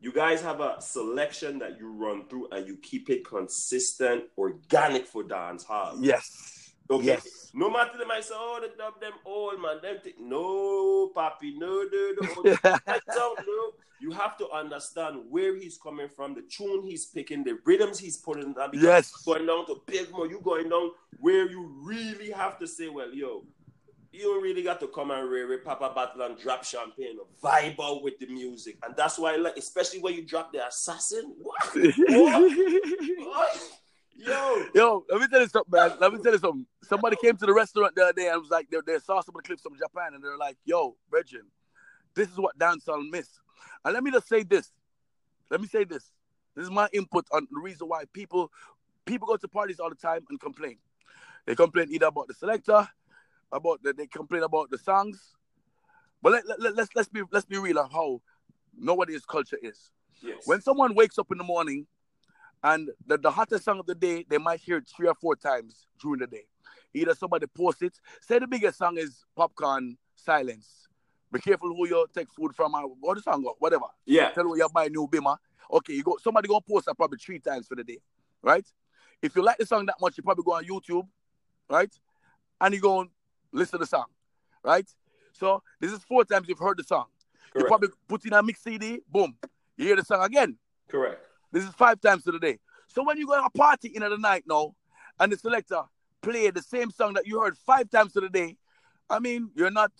You 0.00 0.12
guys 0.12 0.42
have 0.42 0.60
a 0.60 0.80
selection 0.80 1.60
that 1.60 1.78
you 1.78 1.92
run 1.92 2.26
through 2.28 2.48
and 2.50 2.66
you 2.66 2.76
keep 2.76 3.08
it 3.08 3.24
consistent, 3.24 4.24
organic 4.36 5.06
for 5.06 5.22
dance 5.22 5.62
hall. 5.64 5.96
Yes. 6.00 6.61
Okay. 6.92 7.06
Yes. 7.06 7.50
No 7.54 7.70
matter 7.70 7.96
them, 7.98 8.10
I 8.10 8.20
say, 8.20 8.34
oh, 8.36 8.60
the 8.60 8.68
dub 8.76 9.00
them 9.00 9.12
old 9.24 9.60
man. 9.60 9.78
Them 9.82 9.96
th- 10.02 10.16
no, 10.20 11.10
papi, 11.16 11.56
no, 11.56 11.84
no, 11.90 12.12
no. 12.20 12.56
I 12.64 13.00
don't 13.14 13.38
know. 13.38 13.72
You 14.00 14.10
have 14.10 14.36
to 14.38 14.50
understand 14.50 15.20
where 15.30 15.56
he's 15.56 15.78
coming 15.78 16.08
from, 16.08 16.34
the 16.34 16.42
tune 16.42 16.82
he's 16.82 17.06
picking, 17.06 17.44
the 17.44 17.58
rhythms 17.64 17.98
he's 17.98 18.16
putting 18.16 18.52
down. 18.52 18.70
Yes. 18.74 19.12
Going 19.22 19.46
down 19.46 19.66
to 19.66 19.80
Bigmore, 19.86 20.28
you 20.28 20.40
going 20.42 20.68
down 20.68 20.90
where 21.18 21.48
you 21.48 21.72
really 21.80 22.30
have 22.30 22.58
to 22.58 22.66
say, 22.66 22.88
well, 22.88 23.14
yo, 23.14 23.44
you 24.12 24.22
don't 24.24 24.42
really 24.42 24.62
got 24.62 24.80
to 24.80 24.88
come 24.88 25.10
and 25.10 25.30
rare 25.30 25.56
Papa 25.58 25.92
Battle 25.94 26.22
and 26.22 26.38
drop 26.38 26.64
champagne 26.64 27.16
or 27.18 27.26
vibe 27.42 27.80
out 27.80 28.02
with 28.02 28.18
the 28.18 28.26
music. 28.26 28.76
And 28.82 28.94
that's 28.96 29.18
why 29.18 29.34
I 29.34 29.36
like, 29.36 29.56
especially 29.56 30.00
when 30.00 30.14
you 30.14 30.26
drop 30.26 30.52
the 30.52 30.66
assassin. 30.66 31.34
What? 31.40 31.70
what? 31.96 32.52
what? 33.18 33.70
Yo, 34.24 34.64
yo, 34.72 35.04
let 35.10 35.20
me 35.20 35.26
tell 35.26 35.40
you 35.40 35.48
something, 35.48 35.70
man. 35.72 35.92
Let 36.00 36.12
me 36.12 36.20
tell 36.22 36.32
you 36.32 36.38
something. 36.38 36.64
Somebody 36.84 37.16
came 37.16 37.36
to 37.36 37.46
the 37.46 37.52
restaurant 37.52 37.94
the 37.96 38.02
other 38.04 38.12
day 38.12 38.28
and 38.28 38.40
was 38.40 38.50
like, 38.50 38.70
they, 38.70 38.78
they 38.86 38.98
saw 39.00 39.20
some 39.20 39.34
of 39.34 39.42
the 39.42 39.46
clips 39.46 39.62
from 39.62 39.76
Japan, 39.76 40.14
and 40.14 40.22
they're 40.22 40.38
like, 40.38 40.56
"Yo, 40.64 40.96
Virgin, 41.10 41.42
this 42.14 42.28
is 42.28 42.38
what 42.38 42.56
dancehall 42.56 43.08
miss." 43.10 43.28
And 43.84 43.94
let 43.94 44.04
me 44.04 44.12
just 44.12 44.28
say 44.28 44.44
this. 44.44 44.70
Let 45.50 45.60
me 45.60 45.66
say 45.66 45.82
this. 45.84 46.12
This 46.54 46.64
is 46.64 46.70
my 46.70 46.88
input 46.92 47.26
on 47.32 47.48
the 47.50 47.60
reason 47.60 47.88
why 47.88 48.04
people 48.12 48.52
people 49.04 49.26
go 49.26 49.36
to 49.36 49.48
parties 49.48 49.80
all 49.80 49.90
the 49.90 49.96
time 49.96 50.24
and 50.30 50.40
complain. 50.40 50.78
They 51.44 51.56
complain 51.56 51.88
either 51.90 52.06
about 52.06 52.28
the 52.28 52.34
selector, 52.34 52.88
about 53.50 53.82
the, 53.82 53.92
they 53.92 54.06
complain 54.06 54.44
about 54.44 54.70
the 54.70 54.78
songs. 54.78 55.34
But 56.22 56.32
let, 56.32 56.46
let, 56.46 56.60
let, 56.60 56.76
let's 56.76 56.90
let's 56.94 57.08
be 57.08 57.22
let's 57.32 57.46
be 57.46 57.58
real 57.58 57.80
on 57.80 57.90
how 57.90 58.22
nobody's 58.78 59.24
culture 59.24 59.58
is. 59.60 59.90
Yes. 60.22 60.42
When 60.44 60.60
someone 60.60 60.94
wakes 60.94 61.18
up 61.18 61.32
in 61.32 61.38
the 61.38 61.44
morning 61.44 61.88
and 62.62 62.90
the, 63.06 63.18
the 63.18 63.30
hottest 63.30 63.64
song 63.64 63.80
of 63.80 63.86
the 63.86 63.94
day, 63.94 64.24
they 64.28 64.38
might 64.38 64.60
hear 64.60 64.78
it 64.78 64.88
three 64.88 65.08
or 65.08 65.14
four 65.14 65.36
times 65.36 65.86
during 66.00 66.20
the 66.20 66.26
day. 66.26 66.44
Either 66.94 67.14
somebody 67.14 67.46
posts 67.46 67.82
it. 67.82 67.98
Say 68.20 68.38
the 68.38 68.46
biggest 68.46 68.78
song 68.78 68.98
is 68.98 69.24
Popcaan 69.36 69.96
Silence. 70.14 70.88
Be 71.32 71.40
careful 71.40 71.74
who 71.74 71.88
you 71.88 72.06
take 72.14 72.30
food 72.32 72.54
from 72.54 72.74
or 72.74 72.88
what 73.00 73.16
the 73.16 73.22
song 73.22 73.42
whatever. 73.58 73.86
Yeah. 74.04 74.30
Tell 74.30 74.44
you 74.44 74.56
you 74.56 74.68
buy 74.72 74.88
new 74.88 75.08
bimmer. 75.08 75.38
Okay, 75.72 75.94
you 75.94 76.02
go 76.02 76.18
somebody 76.22 76.46
gonna 76.48 76.60
post 76.60 76.86
that 76.86 76.94
probably 76.94 77.18
three 77.18 77.38
times 77.38 77.66
for 77.66 77.74
the 77.74 77.84
day. 77.84 77.98
Right? 78.42 78.66
If 79.22 79.34
you 79.34 79.42
like 79.42 79.56
the 79.56 79.66
song 79.66 79.86
that 79.86 79.96
much, 80.00 80.18
you 80.18 80.22
probably 80.22 80.44
go 80.44 80.52
on 80.52 80.64
YouTube, 80.64 81.06
right? 81.70 81.90
And 82.60 82.74
you 82.74 82.80
go 82.80 83.00
and 83.00 83.10
listen 83.52 83.78
to 83.78 83.84
the 83.84 83.86
song. 83.86 84.06
Right? 84.62 84.88
So 85.32 85.62
this 85.80 85.90
is 85.90 86.02
four 86.04 86.24
times 86.24 86.48
you've 86.48 86.58
heard 86.58 86.76
the 86.76 86.84
song. 86.84 87.06
Correct. 87.52 87.64
You 87.64 87.66
probably 87.66 87.88
put 88.08 88.24
in 88.26 88.32
a 88.34 88.42
mix 88.42 88.62
CD, 88.62 89.00
boom, 89.08 89.34
you 89.76 89.86
hear 89.86 89.96
the 89.96 90.04
song 90.04 90.22
again. 90.22 90.58
Correct. 90.88 91.24
This 91.52 91.64
is 91.64 91.70
five 91.74 92.00
times 92.00 92.24
to 92.24 92.32
the 92.32 92.38
day. 92.38 92.58
So 92.88 93.04
when 93.04 93.18
you 93.18 93.26
go 93.26 93.38
to 93.38 93.44
a 93.44 93.50
party 93.50 93.88
in 93.88 94.00
the 94.00 94.16
night 94.16 94.44
now, 94.46 94.74
and 95.20 95.30
the 95.30 95.36
selector 95.36 95.82
play 96.22 96.50
the 96.50 96.62
same 96.62 96.90
song 96.90 97.14
that 97.14 97.26
you 97.26 97.40
heard 97.40 97.56
five 97.58 97.90
times 97.90 98.12
to 98.14 98.20
the 98.20 98.28
day, 98.28 98.56
I 99.08 99.18
mean, 99.18 99.50
you're 99.54 99.70
not. 99.70 99.92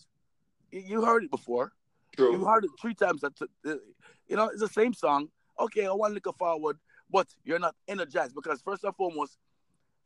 You 0.70 1.04
heard 1.04 1.24
it 1.24 1.30
before. 1.30 1.72
True. 2.16 2.32
You 2.32 2.44
heard 2.44 2.64
it 2.64 2.70
three 2.80 2.94
times. 2.94 3.22
You 3.64 4.36
know 4.36 4.48
it's 4.48 4.60
the 4.60 4.68
same 4.68 4.94
song. 4.94 5.28
Okay, 5.60 5.86
I 5.86 5.92
want 5.92 6.14
to 6.14 6.20
look 6.24 6.38
forward, 6.38 6.78
but 7.10 7.26
you're 7.44 7.58
not 7.58 7.74
energized 7.86 8.34
because 8.34 8.62
first 8.62 8.84
and 8.84 8.96
foremost, 8.96 9.36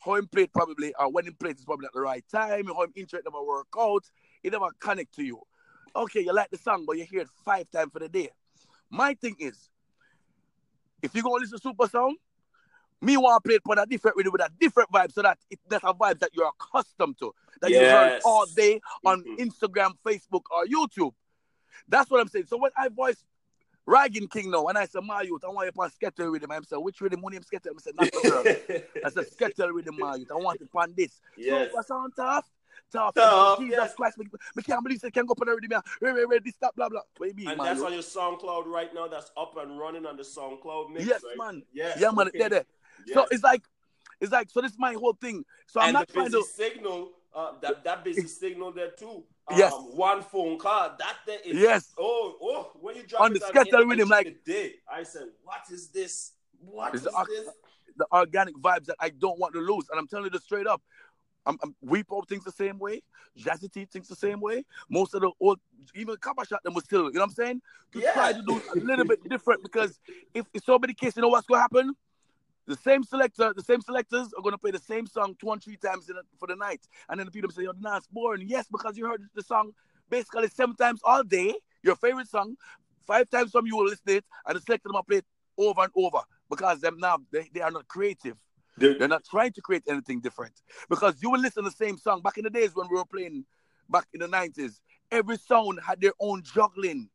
how 0.04 0.16
him 0.16 0.26
played 0.26 0.52
probably, 0.52 0.92
or 0.98 1.10
when 1.10 1.24
he 1.24 1.30
played 1.30 1.56
is 1.56 1.64
probably 1.64 1.86
at 1.86 1.92
the 1.92 2.00
right 2.00 2.24
time. 2.30 2.66
How 2.66 2.82
him 2.82 2.92
intro 2.96 3.20
never 3.24 3.42
work 3.44 3.68
out. 3.78 4.04
It 4.42 4.52
never 4.52 4.70
connect 4.80 5.14
to 5.14 5.24
you. 5.24 5.40
Okay, 5.94 6.20
you 6.20 6.32
like 6.32 6.50
the 6.50 6.58
song, 6.58 6.84
but 6.86 6.98
you 6.98 7.04
hear 7.04 7.20
it 7.20 7.28
five 7.44 7.70
times 7.70 7.92
for 7.92 8.00
the 8.00 8.08
day. 8.08 8.30
My 8.90 9.14
thing 9.14 9.36
is, 9.38 9.70
if 11.02 11.14
you 11.14 11.22
go 11.22 11.30
listen 11.32 11.58
to 11.58 11.62
Super 11.62 11.88
Sound, 11.88 12.16
me 13.02 13.16
want 13.16 13.42
to 13.42 13.46
play 13.48 13.56
it 13.56 13.62
for 13.64 13.78
a 13.78 13.86
different 13.86 14.16
rhythm 14.16 14.32
with 14.32 14.40
a 14.42 14.50
different 14.58 14.90
vibe 14.90 15.12
so 15.12 15.22
that 15.22 15.38
it, 15.50 15.58
that's 15.68 15.84
a 15.84 15.92
vibe 15.92 16.18
that 16.20 16.30
you're 16.32 16.48
accustomed 16.60 17.18
to, 17.18 17.32
that 17.60 17.70
you 17.70 17.78
heard 17.90 18.20
all 18.24 18.46
day 18.46 18.80
on 19.04 19.22
Mhm. 19.22 19.38
Instagram, 19.38 19.92
Facebook, 20.04 20.42
or 20.50 20.64
YouTube. 20.64 21.12
That's 21.88 22.10
what 22.10 22.20
I'm 22.20 22.28
saying. 22.28 22.46
So 22.46 22.56
when 22.56 22.70
I 22.76 22.88
voice 22.88 23.22
Ragging 23.84 24.26
King 24.28 24.50
now, 24.50 24.64
when 24.64 24.76
I 24.76 24.86
say 24.86 24.98
my 25.00 25.22
youth, 25.22 25.44
I 25.44 25.48
want 25.48 25.66
you 25.72 25.82
to 25.82 25.90
skettle 25.94 26.26
rhythm. 26.28 26.50
I'm 26.50 26.64
saying, 26.64 26.82
which 26.82 27.00
rhythm? 27.00 27.20
When 27.22 27.34
him 27.34 27.42
skettle? 27.42 27.72
I 27.76 27.80
said, 27.80 27.94
not 27.96 28.10
the 28.10 28.20
girl. 28.28 28.82
I 29.04 29.10
said, 29.10 29.26
skettle 29.30 29.68
rhythm, 29.70 29.96
my 29.98 30.16
youth. 30.16 30.30
I 30.32 30.34
want 30.34 30.60
it 30.60 30.68
on 30.74 30.92
this. 30.96 31.20
yes. 31.36 31.70
Super 31.70 31.82
Sound 31.84 32.12
tough. 32.16 32.46
Tough. 32.92 33.14
Tough, 33.14 33.58
Jesus 33.58 33.76
yes. 33.76 33.94
Christ. 33.94 34.18
Me, 34.18 34.26
me 34.54 34.62
can't 34.62 34.82
believe 34.82 35.00
they 35.00 35.10
can 35.10 35.26
go 35.26 35.32
up 35.32 35.40
on 35.40 35.46
the 35.48 35.54
rhythm. 35.60 35.82
Wait, 36.00 36.12
wait, 36.14 36.28
wait, 36.28 36.44
this, 36.44 36.54
blah, 36.76 36.88
blah. 36.88 37.00
What 37.16 37.28
you 37.28 37.34
mean, 37.34 37.48
And 37.48 37.58
man, 37.58 37.66
that's 37.66 37.78
youth? 37.78 37.86
on 37.86 37.92
your 37.92 38.02
SoundCloud 38.02 38.66
right 38.66 38.94
now. 38.94 39.06
That's 39.08 39.30
up 39.36 39.56
and 39.58 39.78
running 39.78 40.06
on 40.06 40.16
the 40.16 40.22
SoundCloud 40.22 40.92
mix. 40.92 41.06
Yes, 41.06 41.22
right? 41.24 41.36
man. 41.54 41.62
Yes. 41.72 41.98
Yeah, 42.00 42.10
man. 42.10 42.28
okay. 42.28 42.38
There, 42.38 42.48
there. 42.48 42.64
Yes. 43.06 43.14
So 43.14 43.26
it's 43.30 43.42
like, 43.42 43.62
it's 44.20 44.32
like, 44.32 44.50
so 44.50 44.60
this 44.60 44.72
is 44.72 44.78
my 44.78 44.94
whole 44.94 45.14
thing. 45.14 45.44
So 45.66 45.80
I'm 45.80 45.88
and 45.88 45.94
not 45.94 46.08
trying 46.08 46.30
to. 46.30 46.42
signal, 46.42 47.10
uh, 47.34 47.52
that 47.60 47.84
that 47.84 48.04
busy 48.04 48.26
signal 48.26 48.72
there 48.72 48.90
too. 48.90 49.24
Um, 49.48 49.58
Yes. 49.58 49.72
One 49.92 50.22
phone 50.22 50.58
call. 50.58 50.96
That 50.98 51.16
there 51.26 51.38
is. 51.44 51.54
Yes. 51.56 51.92
Oh, 51.98 52.36
oh. 52.40 52.70
When 52.80 52.96
you 52.96 53.02
drop 53.02 53.22
On 53.22 53.32
the 53.32 53.40
schedule 53.40 53.86
with 53.86 54.00
him, 54.00 54.08
like- 54.08 54.26
today, 54.44 54.74
I 54.90 55.02
said, 55.02 55.28
what 55.42 55.60
is 55.70 55.88
this? 55.88 56.32
What 56.60 56.94
is 56.94 57.02
is 57.02 57.12
the- 57.12 57.26
this? 57.28 57.48
the 57.98 58.06
organic 58.12 58.54
vibes 58.56 58.84
that 58.86 58.96
I 59.00 59.08
don't 59.10 59.38
want 59.38 59.54
to 59.54 59.60
lose. 59.60 59.86
And 59.90 59.98
I'm 59.98 60.06
telling 60.06 60.24
you 60.26 60.30
this 60.30 60.44
straight 60.44 60.66
up. 60.66 60.82
I'm, 61.46 61.56
I'm 61.62 61.74
we 61.80 62.02
Pop 62.02 62.28
thinks 62.28 62.44
the 62.44 62.52
same 62.52 62.78
way. 62.78 63.02
Jazzy 63.38 63.70
T 63.70 63.84
thinks 63.84 64.08
the 64.08 64.16
same 64.16 64.40
way. 64.40 64.64
Most 64.90 65.14
of 65.14 65.20
the 65.22 65.30
old, 65.40 65.60
even 65.94 66.16
Kappa 66.16 66.44
shot 66.44 66.62
them 66.64 66.74
was 66.74 66.84
still, 66.84 67.04
you 67.06 67.12
know 67.12 67.20
what 67.20 67.26
I'm 67.26 67.34
saying? 67.34 67.62
To 67.92 68.00
Yeah. 68.00 68.12
try 68.12 68.32
to 68.32 68.42
do 68.42 68.60
a 68.74 68.76
little 68.76 69.04
bit 69.04 69.26
different 69.28 69.62
because 69.62 69.98
if 70.34 70.46
it's 70.52 70.66
so 70.66 70.78
many 70.78 70.92
cases, 70.92 71.16
you 71.16 71.22
know 71.22 71.28
what's 71.28 71.46
going 71.46 71.58
to 71.58 71.62
happen? 71.62 71.94
The 72.66 72.76
same 72.76 73.04
selector, 73.04 73.52
the 73.54 73.62
same 73.62 73.80
selectors 73.80 74.32
are 74.36 74.42
going 74.42 74.52
to 74.52 74.58
play 74.58 74.72
the 74.72 74.80
same 74.80 75.06
song 75.06 75.36
two 75.40 75.50
and 75.52 75.62
three 75.62 75.76
times 75.76 76.10
in 76.10 76.16
a, 76.16 76.20
for 76.36 76.48
the 76.48 76.56
night. 76.56 76.80
And 77.08 77.20
then 77.20 77.26
the 77.26 77.30
people 77.30 77.50
say, 77.50 77.62
you're 77.62 77.74
not 77.78 78.02
boring. 78.10 78.48
Yes, 78.48 78.66
because 78.70 78.96
you 78.96 79.06
heard 79.06 79.22
the 79.34 79.42
song 79.42 79.70
basically 80.10 80.48
seven 80.48 80.74
times 80.74 81.00
all 81.04 81.22
day, 81.22 81.54
your 81.82 81.94
favorite 81.94 82.28
song, 82.28 82.56
five 83.06 83.30
times 83.30 83.52
from 83.52 83.66
you 83.66 83.76
will 83.76 83.84
listen 83.84 84.04
to 84.06 84.16
it, 84.16 84.24
and 84.46 84.56
the 84.56 84.60
selector 84.60 84.88
will 84.92 85.02
play 85.04 85.18
it 85.18 85.26
over 85.56 85.82
and 85.82 85.92
over 85.94 86.20
because 86.50 86.80
them 86.80 86.98
now, 86.98 87.18
they, 87.30 87.48
they 87.54 87.60
are 87.60 87.70
not 87.70 87.86
creative. 87.86 88.36
The- 88.78 88.94
They're 88.98 89.08
not 89.08 89.24
trying 89.24 89.52
to 89.52 89.60
create 89.62 89.84
anything 89.88 90.20
different 90.20 90.54
because 90.88 91.22
you 91.22 91.30
will 91.30 91.40
listen 91.40 91.64
to 91.64 91.70
the 91.70 91.76
same 91.76 91.96
song 91.98 92.20
back 92.22 92.38
in 92.38 92.44
the 92.44 92.50
days 92.50 92.74
when 92.74 92.88
we 92.90 92.96
were 92.96 93.04
playing 93.04 93.44
back 93.88 94.06
in 94.12 94.20
the 94.20 94.28
90s. 94.28 94.80
Every 95.10 95.38
sound 95.38 95.80
had 95.86 96.00
their 96.00 96.12
own 96.20 96.42
juggling. 96.42 97.08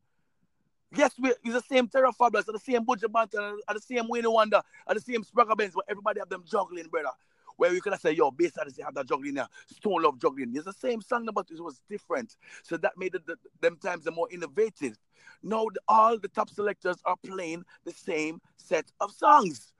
Yes, 0.94 1.12
we, 1.18 1.30
it's 1.44 1.54
the 1.54 1.62
same 1.62 1.88
Terror 1.88 2.12
Fabulous, 2.12 2.46
the 2.46 2.58
same 2.58 2.84
Buju 2.84 3.04
Banton, 3.04 3.56
the 3.72 3.80
same 3.80 4.08
Wayne 4.08 4.30
Wonder, 4.30 4.60
and 4.86 4.96
the 4.96 5.00
same 5.00 5.24
Spragga 5.24 5.56
Benz, 5.56 5.72
but 5.74 5.84
everybody 5.88 6.20
have 6.20 6.28
them 6.28 6.44
juggling, 6.50 6.88
brother. 6.88 7.10
Where 7.56 7.72
you 7.72 7.80
could 7.80 7.92
have 7.92 8.00
say, 8.00 8.12
yo, 8.12 8.30
bass 8.30 8.52
artists 8.58 8.80
have 8.82 8.94
that 8.94 9.06
juggling 9.06 9.34
there, 9.34 9.48
Stone 9.66 10.02
Love 10.02 10.18
juggling. 10.20 10.52
It's 10.54 10.64
the 10.64 10.72
same 10.72 11.00
song, 11.02 11.28
but 11.34 11.46
it 11.50 11.60
was 11.62 11.80
different. 11.88 12.36
So 12.62 12.76
that 12.78 12.92
made 12.98 13.14
it, 13.14 13.26
the, 13.26 13.36
them 13.60 13.76
times 13.76 14.04
the 14.04 14.10
more 14.10 14.28
innovative. 14.32 14.98
Now 15.42 15.66
all 15.88 16.18
the 16.18 16.28
top 16.28 16.50
selectors 16.50 16.96
are 17.04 17.16
playing 17.24 17.64
the 17.84 17.92
same 17.92 18.40
set 18.56 18.86
of 19.00 19.12
songs 19.12 19.72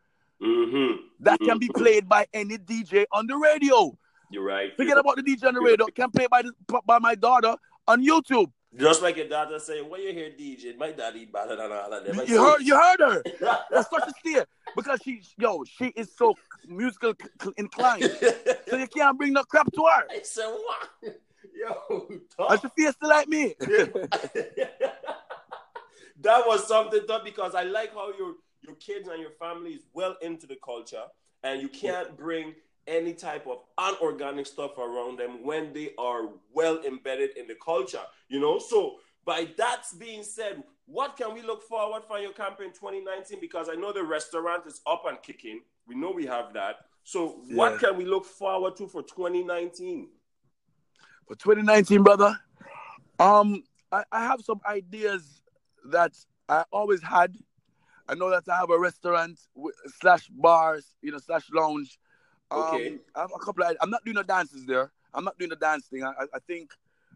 Mhm. 0.43 0.99
that 1.21 1.39
can 1.41 1.59
be 1.59 1.69
played 1.69 2.09
by 2.09 2.27
any 2.33 2.57
DJ 2.59 3.07
on 3.13 3.27
the 3.27 3.37
radio. 3.37 3.97
You're 4.31 4.45
right. 4.45 4.75
Forget 4.77 4.99
about 4.99 5.17
the 5.17 5.23
DJ 5.23 5.47
on 5.47 5.55
the 5.55 5.61
radio. 5.61 5.87
Can 5.87 6.11
play 6.11 6.27
by 6.31 6.43
the, 6.43 6.53
by 6.87 6.99
my 6.99 7.15
daughter 7.15 7.55
on 7.87 8.05
YouTube. 8.05 8.51
Just 8.75 9.03
like 9.03 9.19
your 9.19 9.29
daughter 9.29 9.59
saying, 9.59 9.91
when 9.91 10.01
you 10.01 10.15
hear 10.15 10.31
DJ, 10.31 10.75
my 10.79 10.93
daddy 10.93 11.27
better 11.27 11.57
than 11.57 11.71
all 11.71 11.93
of 11.93 12.05
them. 12.05 12.19
You 12.27 12.43
heard, 12.43 12.63
you 12.63 12.75
heard 12.75 13.01
her. 13.01 13.23
That's 13.71 13.91
such 13.91 14.09
a 14.09 14.13
steer 14.19 14.47
because 14.75 14.99
she, 15.05 15.21
yo, 15.37 15.63
she 15.65 15.89
is 15.89 16.17
so 16.17 16.35
musical 16.67 17.13
inclined. 17.59 18.11
So 18.69 18.79
you 18.79 18.87
can't 18.87 19.19
bring 19.19 19.35
no 19.35 19.45
crap 19.45 19.71
to 19.73 19.85
her. 19.85 20.07
I 20.11 20.23
said, 20.23 20.47
what? 20.47 20.89
Yo, 21.55 22.09
tough. 22.37 22.63
she 22.63 22.69
feels 22.77 22.95
still 22.95 23.11
like 23.11 23.29
me. 23.29 23.55
that 23.61 24.09
was 26.47 26.67
something 26.67 27.03
tough 27.07 27.25
because 27.25 27.55
I 27.55 27.65
like 27.65 27.93
how 27.93 28.11
your 28.17 28.37
your 28.63 28.77
kids 28.77 29.09
and 29.09 29.21
your 29.21 29.33
family 29.33 29.73
is 29.73 29.83
well 29.93 30.17
into 30.23 30.47
the 30.47 30.57
culture, 30.65 31.05
and 31.43 31.61
you 31.61 31.69
can't 31.69 32.17
bring 32.17 32.55
any 32.87 33.13
type 33.13 33.47
of 33.47 33.59
unorganic 33.79 34.47
stuff 34.47 34.77
around 34.79 35.19
them 35.19 35.45
when 35.45 35.73
they 35.73 35.91
are 35.99 36.29
well 36.53 36.81
embedded 36.85 37.37
in 37.37 37.47
the 37.47 37.57
culture. 37.65 38.03
You 38.29 38.41
know, 38.41 38.59
so 38.59 38.97
by 39.25 39.49
that 39.57 39.85
being 39.99 40.25
said, 40.25 40.63
what 40.87 41.17
can 41.17 41.35
we 41.35 41.43
look 41.43 41.63
forward 41.63 42.03
for 42.09 42.19
your 42.19 42.33
campaign 42.33 42.69
2019? 42.69 43.39
Because 43.41 43.69
I 43.69 43.75
know 43.75 43.93
the 43.93 44.03
restaurant 44.03 44.67
is 44.67 44.81
up 44.87 45.05
and 45.07 45.21
kicking. 45.23 45.61
We 45.87 45.95
know 45.95 46.11
we 46.11 46.27
have 46.27 46.53
that. 46.55 46.77
So 47.05 47.41
what 47.51 47.81
can 47.81 47.97
we 47.97 48.05
look 48.05 48.25
forward 48.25 48.77
to 48.77 48.87
for 48.87 49.03
2019? 49.03 50.09
For 51.27 51.35
2019, 51.37 52.03
brother, 52.03 52.39
um, 53.19 53.63
I, 53.91 54.05
I 54.11 54.25
have 54.25 54.41
some 54.43 54.61
ideas 54.67 55.43
that 55.91 56.13
I 56.49 56.65
always 56.73 57.03
had. 57.03 57.37
I 58.09 58.15
know 58.15 58.31
that 58.31 58.49
I 58.49 58.57
have 58.59 58.71
a 58.71 58.79
restaurant 58.79 59.39
slash 60.01 60.29
bars, 60.29 60.87
you 61.03 61.13
know, 61.13 61.19
slash 61.19 61.45
lounge. 61.53 61.99
Um, 62.51 62.63
Okay. 62.75 62.99
I 63.15 63.21
have 63.23 63.31
a 63.35 63.39
couple. 63.39 63.65
Of, 63.65 63.77
I'm 63.81 63.91
not 63.91 64.05
doing 64.05 64.17
the 64.17 64.25
dances 64.25 64.67
there. 64.67 64.93
I'm 65.15 65.25
not 65.25 65.39
doing 65.39 65.51
the 65.51 65.57
dance 65.57 65.87
thing. 65.87 66.05
I, 66.05 66.09
I, 66.11 66.25
I 66.35 66.39
think 66.47 66.71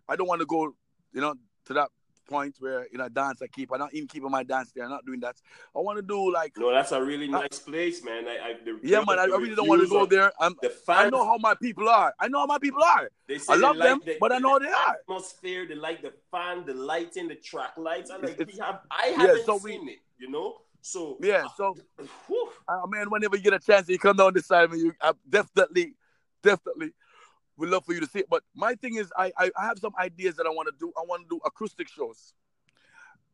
I 0.09 0.17
don't 0.17 0.29
want 0.29 0.41
to 0.41 0.47
go, 0.47 0.75
you 1.13 1.21
know, 1.21 1.35
to 1.67 1.75
that 1.75 1.89
point 2.29 2.57
where 2.59 2.87
you 2.91 2.99
know 2.99 3.09
dance 3.09 3.41
I 3.43 3.47
keep. 3.47 3.71
I'm 3.73 3.79
not 3.79 3.95
even 3.95 4.09
keeping 4.09 4.31
my 4.31 4.43
dance 4.43 4.73
there. 4.75 4.85
I'm 4.85 4.91
not 4.91 5.05
doing 5.05 5.21
that. 5.21 5.37
I 5.75 5.79
want 5.81 5.99
to 5.99 6.03
do 6.03 6.33
like, 6.33 6.53
No, 6.57 6.71
that's 6.73 6.93
a 6.93 7.03
really 7.03 7.29
nice 7.29 7.59
place, 7.59 8.03
man. 8.05 8.27
I, 8.27 8.37
I 8.51 8.55
the, 8.65 8.81
yeah, 8.83 9.03
man. 9.07 9.19
I, 9.19 9.25
I 9.25 9.27
really 9.27 9.55
don't 9.55 9.69
want 9.69 9.83
to 9.83 9.89
go 9.89 10.07
there. 10.07 10.33
I'm, 10.41 10.57
The 10.63 10.73
I 10.89 11.11
know 11.11 11.25
how 11.25 11.37
my 11.39 11.55
people 11.55 11.89
are. 11.89 12.13
I 12.19 12.29
know 12.29 12.41
how 12.41 12.47
my 12.47 12.59
people 12.59 12.83
are. 12.83 13.11
they 13.29 13.39
say 13.39 13.53
I 13.53 13.57
they 13.57 13.63
love 13.63 13.77
like 13.77 13.89
them, 13.89 14.01
the, 14.05 14.17
but 14.21 14.33
I 14.33 14.39
know 14.39 14.59
they 14.59 14.67
are. 14.69 14.97
atmosphere. 15.03 15.67
They 15.69 15.75
like 15.75 16.03
the 16.03 16.13
fan, 16.31 16.65
the 16.67 16.75
lighting, 16.75 17.29
the 17.29 17.37
track 17.37 17.77
lights. 17.77 18.11
I 18.11 18.17
like. 18.17 18.41
It's- 18.41 18.55
we 18.55 18.59
have. 18.61 18.81
I 18.91 19.09
haven't 19.17 19.45
so 19.45 19.57
we- 19.63 19.73
seen 19.73 19.89
it. 19.89 19.99
You 20.19 20.31
know. 20.31 20.63
So 20.87 21.17
Yeah. 21.21 21.47
So 21.57 21.77
whew, 22.27 22.51
Uh, 22.69 22.87
man, 22.89 23.11
whenever 23.11 23.37
you 23.37 23.43
get 23.43 23.53
a 23.53 23.59
chance, 23.59 23.89
you 23.89 23.99
come 23.99 24.17
down 24.17 24.35
this 24.35 24.47
side, 24.47 24.71
man. 24.71 24.79
You 24.79 24.93
I 25.01 25.13
definitely, 25.29 25.95
definitely 26.43 26.93
would 27.57 27.69
love 27.69 27.85
for 27.85 27.93
you 27.93 28.01
to 28.01 28.07
see 28.07 28.21
it. 28.21 28.29
But 28.29 28.43
my 28.55 28.75
thing 28.75 28.97
is, 28.97 29.13
I 29.17 29.33
I, 29.37 29.51
I 29.57 29.65
have 29.67 29.79
some 29.79 29.93
ideas 29.99 30.37
that 30.37 30.47
I 30.47 30.51
want 30.51 30.69
to 30.69 30.75
do. 30.79 30.93
I 30.97 31.03
want 31.07 31.23
to 31.23 31.29
do 31.29 31.41
acoustic 31.45 31.89
shows. 31.89 32.35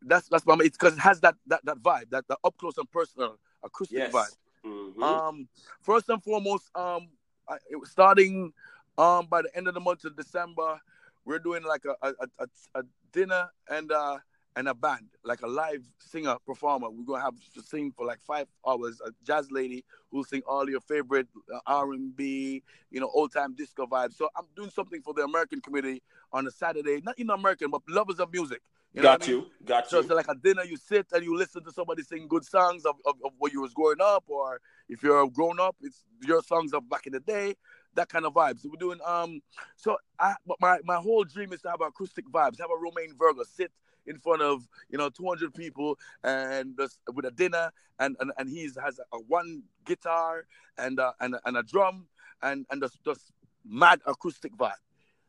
That's 0.00 0.28
that's 0.28 0.46
my 0.46 0.56
it's 0.60 0.78
because 0.78 0.94
it 0.94 1.00
has 1.00 1.20
that 1.20 1.34
that 1.46 1.64
that 1.64 1.78
vibe, 1.78 2.10
that 2.10 2.26
the 2.26 2.38
up 2.42 2.56
close 2.56 2.78
and 2.78 2.90
personal 2.90 3.38
acoustic 3.62 3.98
yes. 3.98 4.12
vibe. 4.12 4.36
Mhm. 4.64 5.02
Um, 5.02 5.48
first 5.82 6.08
and 6.08 6.22
foremost, 6.22 6.70
um, 6.74 7.08
I, 7.48 7.56
it 7.70 7.76
was 7.76 7.90
starting 7.90 8.52
um 8.96 9.26
by 9.26 9.42
the 9.42 9.54
end 9.56 9.68
of 9.68 9.74
the 9.74 9.80
month 9.80 10.04
of 10.04 10.16
December. 10.16 10.80
We're 11.24 11.38
doing 11.38 11.64
like 11.64 11.84
a 11.84 11.94
a, 12.08 12.28
a, 12.38 12.46
a 12.76 12.82
dinner 13.12 13.50
and 13.68 13.92
uh 13.92 14.18
and 14.56 14.68
a 14.68 14.74
band, 14.74 15.08
like 15.24 15.42
a 15.42 15.46
live 15.46 15.82
singer 15.98 16.36
performer. 16.46 16.90
We're 16.90 17.04
gonna 17.04 17.22
have 17.22 17.34
to 17.54 17.62
sing 17.62 17.92
for 17.96 18.06
like 18.06 18.20
five 18.22 18.46
hours. 18.66 19.00
A 19.04 19.10
jazz 19.24 19.50
lady 19.50 19.84
who'll 20.10 20.24
sing 20.24 20.42
all 20.46 20.68
your 20.68 20.80
favorite 20.80 21.28
uh, 21.52 21.60
R 21.66 21.92
and 21.92 22.14
B, 22.14 22.62
you 22.90 23.00
know, 23.00 23.10
old 23.12 23.32
time 23.32 23.54
disco 23.54 23.86
vibes. 23.86 24.14
So 24.14 24.28
I'm 24.36 24.44
doing 24.54 24.70
something 24.70 25.00
for 25.02 25.14
the 25.14 25.22
American 25.22 25.60
community 25.60 26.02
on 26.32 26.46
a 26.46 26.50
Saturday, 26.50 27.00
not 27.02 27.18
in 27.18 27.30
American, 27.30 27.70
but 27.70 27.82
lovers 27.88 28.20
of 28.20 28.32
music. 28.32 28.60
You 28.92 29.00
know 29.00 29.08
got 29.08 29.26
you, 29.26 29.38
I 29.38 29.40
mean? 29.40 29.50
got 29.64 29.88
so, 29.88 29.96
you. 29.96 30.02
So 30.02 30.18
it's 30.18 30.28
like 30.28 30.36
a 30.36 30.38
dinner, 30.38 30.64
you 30.64 30.76
sit 30.76 31.06
and 31.12 31.24
you 31.24 31.34
listen 31.36 31.64
to 31.64 31.72
somebody 31.72 32.02
sing 32.02 32.28
good 32.28 32.44
songs 32.44 32.84
of, 32.84 32.96
of, 33.06 33.14
of 33.24 33.32
when 33.38 33.52
you 33.52 33.62
was 33.62 33.72
growing 33.72 34.02
up, 34.02 34.24
or 34.28 34.60
if 34.88 35.02
you're 35.02 35.26
grown 35.28 35.58
up, 35.58 35.76
it's 35.80 36.04
your 36.22 36.42
songs 36.42 36.74
of 36.74 36.88
back 36.90 37.06
in 37.06 37.14
the 37.14 37.20
day 37.20 37.54
that 37.94 38.08
kind 38.08 38.24
of 38.24 38.34
vibes. 38.34 38.60
So 38.60 38.70
we're 38.70 38.78
doing 38.78 38.98
um. 39.06 39.40
So 39.76 39.96
I, 40.18 40.34
but 40.46 40.58
my 40.60 40.78
my 40.84 40.96
whole 40.96 41.24
dream 41.24 41.52
is 41.52 41.62
to 41.62 41.70
have 41.70 41.80
acoustic 41.80 42.26
vibes. 42.30 42.60
Have 42.60 42.70
a 42.70 42.78
Romain 42.78 43.14
Virgo 43.18 43.44
sit 43.44 43.72
in 44.06 44.18
front 44.18 44.42
of 44.42 44.68
you 44.90 44.98
know 44.98 45.08
200 45.08 45.54
people 45.54 45.98
and 46.24 46.78
with 47.14 47.24
a 47.24 47.30
dinner 47.30 47.72
and 47.98 48.16
and, 48.20 48.32
and 48.38 48.48
he's 48.48 48.76
has 48.82 48.98
a, 48.98 49.16
a 49.16 49.20
one 49.20 49.62
guitar 49.84 50.46
and 50.78 51.00
uh, 51.00 51.12
and 51.20 51.36
and 51.44 51.56
a 51.56 51.62
drum 51.62 52.06
and 52.42 52.66
and 52.70 52.82
just, 52.82 53.02
just 53.04 53.32
mad 53.64 54.00
acoustic 54.06 54.56
vibe 54.56 54.72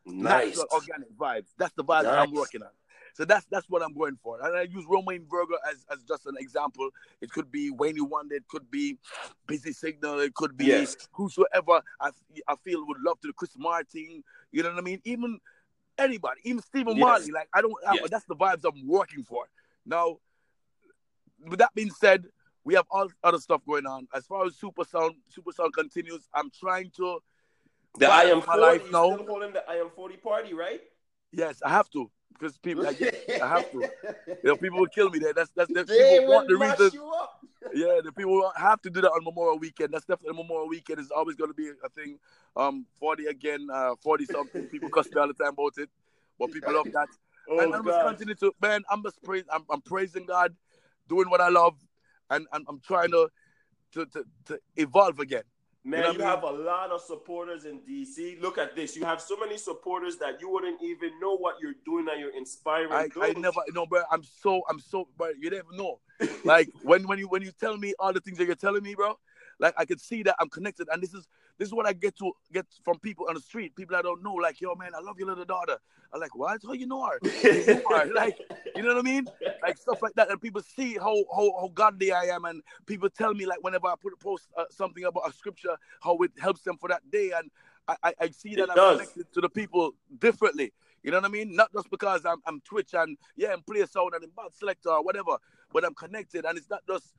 nice 0.06 0.58
Natural, 0.58 0.68
organic 0.74 1.18
vibes 1.18 1.48
that's 1.58 1.74
the 1.74 1.84
vibe 1.84 2.04
nice. 2.04 2.28
i'm 2.28 2.34
working 2.34 2.62
on 2.62 2.70
so 3.14 3.26
that's 3.26 3.46
that's 3.46 3.70
what 3.70 3.84
I'm 3.84 3.94
going 3.94 4.18
for. 4.22 4.40
And 4.44 4.58
I 4.58 4.64
use 4.64 4.86
Romain 4.90 5.26
Virgo 5.30 5.56
as, 5.70 5.86
as 5.92 6.04
just 6.04 6.26
an 6.26 6.36
example. 6.40 6.90
It 7.22 7.32
could 7.32 7.52
be 7.52 7.70
Wayne 7.70 8.10
Wonder, 8.10 8.36
it 8.36 8.48
could 8.48 8.70
be 8.72 8.98
Busy 9.46 9.72
Signal, 9.72 10.20
it 10.20 10.34
could 10.34 10.58
be 10.58 10.66
yes. 10.66 10.98
whosoever 11.12 11.82
I, 12.02 12.10
I 12.48 12.56
feel 12.64 12.86
would 12.88 12.98
love 13.06 13.20
to, 13.22 13.28
do 13.28 13.34
Chris 13.34 13.52
Martin, 13.56 14.24
you 14.52 14.64
know 14.64 14.70
what 14.70 14.80
I 14.80 14.82
mean? 14.82 15.00
Even 15.06 15.40
anybody, 15.98 16.42
even 16.44 16.62
Stephen 16.62 16.98
yes. 16.98 17.02
Marley. 17.02 17.32
Like 17.32 17.50
I 17.54 17.62
don't. 17.62 17.74
Yes. 17.94 18.10
that's 18.10 18.26
the 18.26 18.36
vibes 18.36 18.64
I'm 18.66 18.88
working 18.88 19.24
for. 19.24 19.46
Now, 19.86 20.18
with 21.46 21.60
that 21.60 21.74
being 21.76 21.92
said, 21.92 22.26
we 22.64 22.76
have 22.76 22.86
all 22.90 23.08
other 23.24 23.40
stuff 23.40 23.62
going 23.68 23.86
on. 23.86 24.08
As 24.14 24.26
far 24.26 24.46
as 24.46 24.56
Super 24.56 24.84
Sound, 24.86 25.16
Super 25.30 25.52
Sound 25.52 25.74
continues. 25.74 26.28
I'm 26.34 26.50
trying 26.52 26.92
to. 26.98 27.20
The 28.00 28.08
I 28.12 28.24
am 28.24 28.42
forty. 28.42 28.90
Now. 28.92 29.14
Still 29.14 29.26
holding 29.28 29.54
the 29.54 29.64
I 29.70 29.76
am 29.76 29.90
forty 29.96 30.18
party, 30.18 30.54
right? 30.54 30.82
Yes, 31.32 31.62
I 31.64 31.70
have 31.70 31.90
to 31.92 32.10
because 32.34 32.58
people, 32.58 32.86
I, 32.86 32.96
I, 33.42 33.48
have 33.48 33.72
to. 33.72 33.90
You 34.28 34.36
know, 34.44 34.56
people 34.58 34.80
will 34.80 34.88
kill 34.88 35.10
me 35.10 35.20
there. 35.20 35.34
That's 35.34 35.52
that's, 35.56 35.72
that's 35.74 35.92
people 35.92 36.28
want 36.28 36.48
the 36.48 36.58
reason. 36.58 36.92
yeah, 37.74 38.02
the 38.04 38.12
people 38.12 38.52
have 38.56 38.82
to 38.82 38.90
do 38.90 39.02
that 39.02 39.10
on 39.10 39.24
Memorial 39.24 39.60
Weekend. 39.60 39.94
That's 39.94 40.06
definitely 40.06 40.42
Memorial 40.42 40.68
Weekend 40.68 41.00
is 41.00 41.12
always 41.12 41.36
going 41.36 41.50
to 41.50 41.56
be 41.56 41.70
a 41.70 41.90
thing. 41.90 42.20
Um, 42.56 42.86
forty 43.00 43.28
again, 43.28 43.68
uh, 43.72 43.96
forty 44.02 44.26
something. 44.26 44.66
people 44.66 44.90
cuss 44.90 45.10
me 45.12 45.20
all 45.20 45.28
the 45.28 45.34
time 45.34 45.54
about 45.54 45.78
it, 45.78 45.90
but 46.40 46.52
people 46.52 46.74
love 46.74 46.92
that. 46.94 47.08
Oh, 47.46 47.60
and 47.60 47.76
I'm 47.76 47.84
just 47.84 48.00
continuing 48.08 48.38
to 48.38 48.54
man. 48.62 48.84
I'm 48.90 49.04
just 49.04 49.22
praising. 49.22 49.50
I'm, 49.52 49.66
I'm 49.70 49.82
praising 49.82 50.26
God, 50.26 50.56
doing 51.10 51.30
what 51.30 51.42
I 51.42 51.50
love, 51.50 51.76
and, 52.30 52.48
and 52.54 52.66
I'm 52.70 52.80
trying 52.80 53.12
to 53.12 53.28
to, 53.94 54.06
to, 54.06 54.26
to 54.46 54.60
evolve 54.78 55.20
again. 55.20 55.44
Man, 55.86 56.00
you, 56.00 56.06
know 56.06 56.12
you 56.14 56.20
mean? 56.20 56.28
have 56.28 56.44
a 56.44 56.52
lot 56.52 56.92
of 56.92 57.02
supporters 57.02 57.66
in 57.66 57.80
DC. 57.82 58.42
Look 58.42 58.58
at 58.58 58.74
this. 58.74 58.96
You 58.96 59.04
have 59.04 59.22
so 59.22 59.36
many 59.36 59.58
supporters 59.58 60.16
that 60.18 60.40
you 60.40 60.50
wouldn't 60.50 60.82
even 60.82 61.20
know 61.20 61.36
what 61.36 61.56
you're 61.62 61.76
doing 61.86 62.08
and 62.10 62.22
you're 62.22 62.36
inspiring. 62.36 62.94
I, 62.94 63.10
I 63.22 63.34
never 63.34 63.60
know, 63.74 63.86
bro. 63.86 64.02
I'm 64.10 64.24
so 64.24 64.62
I'm 64.70 64.80
so 64.80 65.10
bro, 65.18 65.32
you 65.38 65.50
never 65.50 65.68
know. 65.74 66.00
like 66.46 66.70
when 66.84 67.06
when 67.06 67.20
you 67.20 67.28
when 67.28 67.42
you 67.42 67.52
tell 67.52 67.76
me 67.76 67.94
all 68.00 68.14
the 68.14 68.22
things 68.22 68.38
that 68.38 68.46
you're 68.46 68.56
telling 68.56 68.82
me, 68.82 68.96
bro, 68.96 69.18
like 69.64 69.74
I 69.78 69.86
can 69.86 69.98
see 69.98 70.22
that 70.24 70.36
I'm 70.40 70.50
connected. 70.50 70.88
And 70.92 71.02
this 71.02 71.14
is 71.14 71.28
this 71.58 71.70
is 71.70 71.74
what 71.74 71.88
I 71.88 71.94
get 71.94 72.18
to 72.18 72.34
get 72.52 72.66
from 72.84 73.00
people 73.00 73.28
on 73.30 73.36
the 73.36 73.42
street, 73.42 73.76
people 73.76 73.96
I 73.96 74.02
don't 74.02 74.22
know, 74.22 74.34
like, 74.34 74.60
yo, 74.60 74.76
man, 74.76 74.92
I 74.96 75.00
love 75.00 75.18
your 75.18 75.30
little 75.30 75.46
daughter. 75.46 75.78
I'm 76.14 76.20
like, 76.20 76.36
what? 76.36 76.62
How 76.64 76.74
you 76.74 76.86
know 76.86 77.06
her? 77.06 77.20
you 77.24 77.66
know 77.66 77.98
her? 77.98 78.10
Like, 78.14 78.38
you 78.76 78.84
know 78.84 78.90
what 78.90 78.98
I 78.98 79.02
mean? 79.02 79.28
Like 79.64 79.78
stuff 79.78 80.02
like 80.02 80.14
that. 80.16 80.30
And 80.30 80.40
people 80.40 80.62
see 80.62 80.96
how 80.96 81.16
how, 81.34 81.52
how 81.60 81.72
godly 81.74 82.12
I 82.12 82.26
am. 82.26 82.46
And 82.46 82.62
people 82.86 83.10
tell 83.10 83.34
me, 83.34 83.46
like, 83.46 83.64
whenever 83.64 83.88
I 83.88 83.96
put 84.00 84.14
a 84.14 84.18
post 84.18 84.48
uh, 84.58 84.66
something 84.70 85.06
about 85.06 85.28
a 85.28 85.34
scripture, 85.34 85.78
how 86.02 86.18
it 86.18 86.32
helps 86.40 86.62
them 86.64 86.78
for 86.78 86.90
that 86.90 87.10
day. 87.10 87.32
And 87.36 87.50
I, 87.88 87.96
I, 88.04 88.14
I 88.20 88.30
see 88.32 88.56
that 88.56 88.64
it 88.64 88.70
I'm 88.70 88.76
does. 88.76 88.98
connected 88.98 89.34
to 89.34 89.42
the 89.42 89.50
people 89.50 89.94
differently. 90.20 90.74
You 91.04 91.12
know 91.12 91.18
what 91.18 91.26
I 91.26 91.30
mean? 91.30 91.56
Not 91.56 91.72
just 91.74 91.90
because 91.90 92.26
I'm, 92.26 92.42
I'm 92.46 92.62
Twitch 92.62 92.94
and 92.94 93.18
yeah, 93.36 93.54
I'm 93.54 93.62
play 93.62 93.86
sound 93.86 94.14
and 94.14 94.24
I'm 94.24 94.32
bad 94.36 94.54
selector 94.54 94.90
or 94.90 95.04
whatever, 95.04 95.38
but 95.72 95.86
I'm 95.86 95.94
connected. 95.94 96.46
And 96.46 96.58
it's 96.58 96.70
not 96.70 96.82
just 96.88 97.14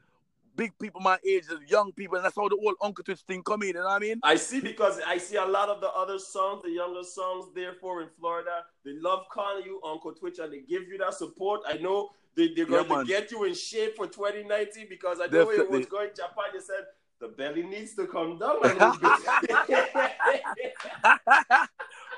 big 0.57 0.73
people 0.79 1.01
my 1.01 1.19
age, 1.27 1.45
young 1.69 1.93
people, 1.93 2.17
and 2.17 2.25
that's 2.25 2.37
how 2.37 2.49
the 2.49 2.57
old 2.57 2.77
Uncle 2.83 3.05
Twitch 3.05 3.21
thing 3.21 3.43
come 3.43 3.63
in. 3.63 3.69
You 3.69 3.75
know 3.75 3.85
what 3.85 3.97
I 3.97 3.99
mean? 3.99 4.21
I 4.23 4.37
see 4.37 4.61
because 4.61 5.01
I 5.07 5.19
see 5.19 5.37
a 5.37 5.45
lot 5.45 5.69
of 5.69 5.81
the 5.81 5.91
other 5.91 6.19
songs, 6.19 6.63
the 6.63 6.71
younger 6.71 7.03
songs, 7.03 7.47
therefore 7.55 8.03
in 8.03 8.09
Florida, 8.19 8.65
they 8.85 8.93
love 8.93 9.27
calling 9.31 9.65
you 9.65 9.81
Uncle 9.85 10.13
Twitch 10.13 10.39
and 10.39 10.53
they 10.53 10.61
give 10.61 10.89
you 10.89 10.99
that 10.99 11.15
support. 11.15 11.63
I 11.67 11.79
know 11.79 12.11
they, 12.37 12.53
they're 12.55 12.67
going 12.67 12.89
yeah, 12.89 12.99
to 12.99 13.05
get 13.05 13.31
you 13.31 13.45
in 13.45 13.55
shape 13.55 13.97
for 13.97 14.07
2019 14.07 14.87
because 14.89 15.19
I 15.21 15.27
know 15.27 15.51
Definitely. 15.51 15.65
it 15.65 15.71
was 15.71 15.87
going 15.87 16.11
Japan. 16.15 16.45
You 16.53 16.61
said 16.61 16.85
the 17.21 17.29
belly 17.29 17.63
needs 17.63 17.95
to 17.95 18.07
come 18.07 18.39
down 18.39 18.57
a 18.57 18.69
little 18.69 18.93
bit. 18.99 19.11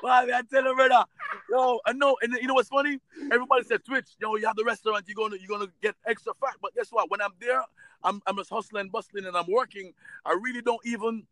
I 0.05 0.42
tell 0.51 0.64
you, 0.64 0.75
brother. 0.75 1.05
Yo, 1.51 1.79
I 1.87 1.92
know, 1.92 2.16
and 2.22 2.33
you 2.40 2.46
know 2.46 2.55
what's 2.55 2.68
funny? 2.68 2.99
Everybody 3.33 3.64
said 3.64 3.85
Twitch. 3.85 4.09
Yo, 4.20 4.37
you 4.37 4.46
have 4.46 4.57
the 4.57 4.64
restaurant. 4.64 5.05
You're 5.07 5.14
gonna 5.14 5.37
you're 5.40 5.59
gonna 5.59 5.70
get 5.83 5.94
extra 6.07 6.33
fat. 6.40 6.55
But 6.61 6.75
guess 6.75 6.88
what? 6.90 7.11
When 7.11 7.20
I'm 7.20 7.33
there, 7.40 7.62
I'm 8.07 8.23
I'm 8.27 8.37
just 8.37 8.51
hustling, 8.51 8.88
bustling, 8.88 9.27
and 9.27 9.37
I'm 9.37 9.51
working. 9.51 9.92
I 10.25 10.38
really 10.40 10.62
don't 10.62 10.81
even 10.87 11.25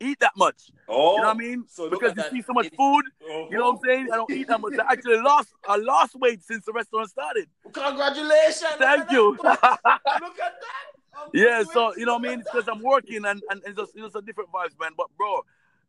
eat 0.00 0.18
that 0.20 0.32
much. 0.36 0.70
Oh, 0.88 1.16
you 1.16 1.20
know 1.20 1.26
what 1.28 1.36
I 1.36 1.38
mean? 1.38 1.64
So 1.68 1.90
because 1.90 2.16
you 2.16 2.22
see 2.30 2.42
so 2.42 2.52
much 2.52 2.70
food, 2.76 3.04
uh-huh. 3.22 3.46
you 3.50 3.58
know 3.58 3.72
what 3.72 3.80
I'm 3.84 3.88
saying? 3.88 4.08
I 4.12 4.16
don't 4.16 4.30
eat 4.30 4.48
that 4.48 4.60
much. 4.60 4.74
I 4.78 4.84
actually 4.92 5.18
lost 5.18 5.48
I 5.68 5.76
lost 5.76 6.14
weight 6.14 6.42
since 6.42 6.64
the 6.64 6.72
restaurant 6.72 7.10
started. 7.10 7.48
Congratulations! 7.72 8.76
Thank 8.78 9.10
you. 9.10 9.30
Look 9.42 9.44
at 9.44 9.80
that. 9.82 11.28
yeah, 11.34 11.62
so 11.70 11.94
you 11.96 12.06
know 12.06 12.14
what 12.14 12.26
I 12.26 12.30
mean? 12.30 12.38
Because 12.38 12.68
I'm 12.68 12.82
working 12.82 13.24
and, 13.26 13.42
and 13.50 13.60
it's 13.66 13.76
just 13.76 13.92
it's 13.94 14.14
a 14.14 14.22
different 14.22 14.50
vibes, 14.52 14.78
man. 14.80 14.92
But 14.96 15.08
bro, 15.18 15.44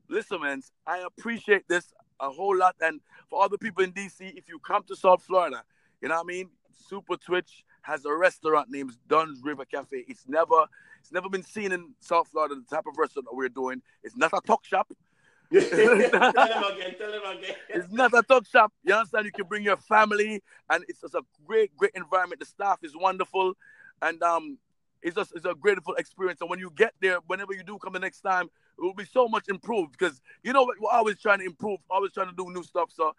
listen, 0.10 0.42
man, 0.42 0.62
I 0.86 1.06
appreciate 1.06 1.68
this 1.68 1.94
a 2.20 2.30
whole 2.30 2.58
lot. 2.58 2.76
And 2.82 3.00
for 3.30 3.44
other 3.44 3.58
people 3.58 3.84
in 3.84 3.94
DC, 3.94 4.36
if 4.36 4.50
you 4.50 4.60
come 4.60 4.84
to 4.88 4.96
South 4.96 5.24
Florida, 5.24 5.64
you 6.02 6.10
know 6.10 6.16
what 6.16 6.26
I 6.26 6.28
mean? 6.28 6.50
Super 6.90 7.16
Twitch 7.16 7.64
has 7.82 8.06
a 8.06 8.14
restaurant 8.14 8.70
named 8.70 8.92
Dunn's 9.08 9.42
River 9.44 9.66
Cafe. 9.66 10.06
It's 10.08 10.28
never 10.28 10.66
it's 11.00 11.12
never 11.12 11.30
been 11.30 11.44
seen 11.44 11.72
in 11.72 11.94
South 12.00 12.28
Florida, 12.30 12.56
the 12.56 12.76
type 12.76 12.86
of 12.88 12.98
restaurant 12.98 13.28
that 13.30 13.36
we're 13.36 13.50
doing. 13.50 13.82
It's 14.04 14.16
not 14.16 14.32
a 14.34 14.42
talk 14.46 14.64
shop. 14.66 14.92
tell 15.52 15.60
him 15.60 16.00
again, 16.00 16.96
tell 16.98 17.12
him 17.12 17.38
again. 17.38 17.56
It's 17.70 17.92
not 17.92 18.14
a 18.14 18.22
talk 18.22 18.48
shop. 18.48 18.72
You 18.84 18.94
understand? 18.94 19.26
You 19.26 19.32
can 19.32 19.48
bring 19.48 19.64
your 19.64 19.78
family, 19.78 20.42
and 20.70 20.86
it's 20.88 21.02
just 21.02 21.16
a 21.16 21.24
great, 21.46 21.76
great 21.76 21.92
environment. 21.96 22.40
The 22.40 22.46
staff 22.46 22.80
is 22.84 22.96
wonderful, 22.96 23.54
and 24.02 24.22
um, 24.24 24.58
it's 25.02 25.16
just 25.16 25.34
it's 25.36 25.46
a 25.46 25.54
grateful 25.54 25.96
experience. 25.96 26.40
And 26.42 26.50
when 26.50 26.60
you 26.60 26.72
get 26.76 26.94
there, 27.02 27.18
whenever 27.28 27.54
you 27.54 27.64
do 27.64 27.78
come 27.80 27.94
the 27.94 28.00
next 28.00 28.22
time, 28.22 28.46
it 28.46 28.82
will 28.82 28.94
be 28.94 29.06
so 29.06 29.28
much 29.28 29.50
improved 29.50 29.98
because 29.98 30.22
you 30.44 30.54
know 30.54 30.72
we're 30.80 30.90
always 30.90 31.20
trying 31.20 31.40
to 31.40 31.46
improve, 31.46 31.80
always 31.90 32.14
trying 32.14 32.30
to 32.30 32.36
do 32.36 32.50
new 32.52 32.64
stuff. 32.64 32.92
So, 32.94 33.14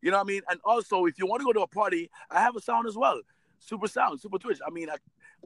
you 0.00 0.10
know 0.10 0.18
what 0.18 0.24
I 0.24 0.28
mean. 0.28 0.42
And 0.48 0.60
also, 0.64 1.04
if 1.06 1.18
you 1.18 1.26
want 1.26 1.40
to 1.40 1.44
go 1.44 1.52
to 1.52 1.62
a 1.62 1.66
party, 1.66 2.10
I 2.30 2.40
have 2.40 2.56
a 2.56 2.60
sound 2.60 2.86
as 2.86 2.96
well. 2.96 3.20
Super 3.64 3.88
Sound, 3.88 4.20
Super 4.20 4.38
Twitch. 4.38 4.58
I 4.66 4.70
mean, 4.70 4.90
I, 4.90 4.96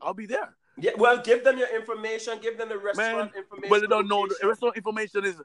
I'll 0.02 0.14
be 0.14 0.26
there. 0.26 0.54
Yeah, 0.76 0.92
well, 0.96 1.18
give 1.18 1.44
them 1.44 1.58
your 1.58 1.74
information. 1.74 2.38
Give 2.40 2.56
them 2.58 2.68
the 2.68 2.78
restaurant 2.78 3.16
Man, 3.16 3.30
information. 3.36 3.70
But 3.70 3.80
they 3.80 3.86
don't 3.86 4.08
know 4.08 4.26
the 4.26 4.46
restaurant 4.46 4.76
information 4.76 5.24
is 5.24 5.36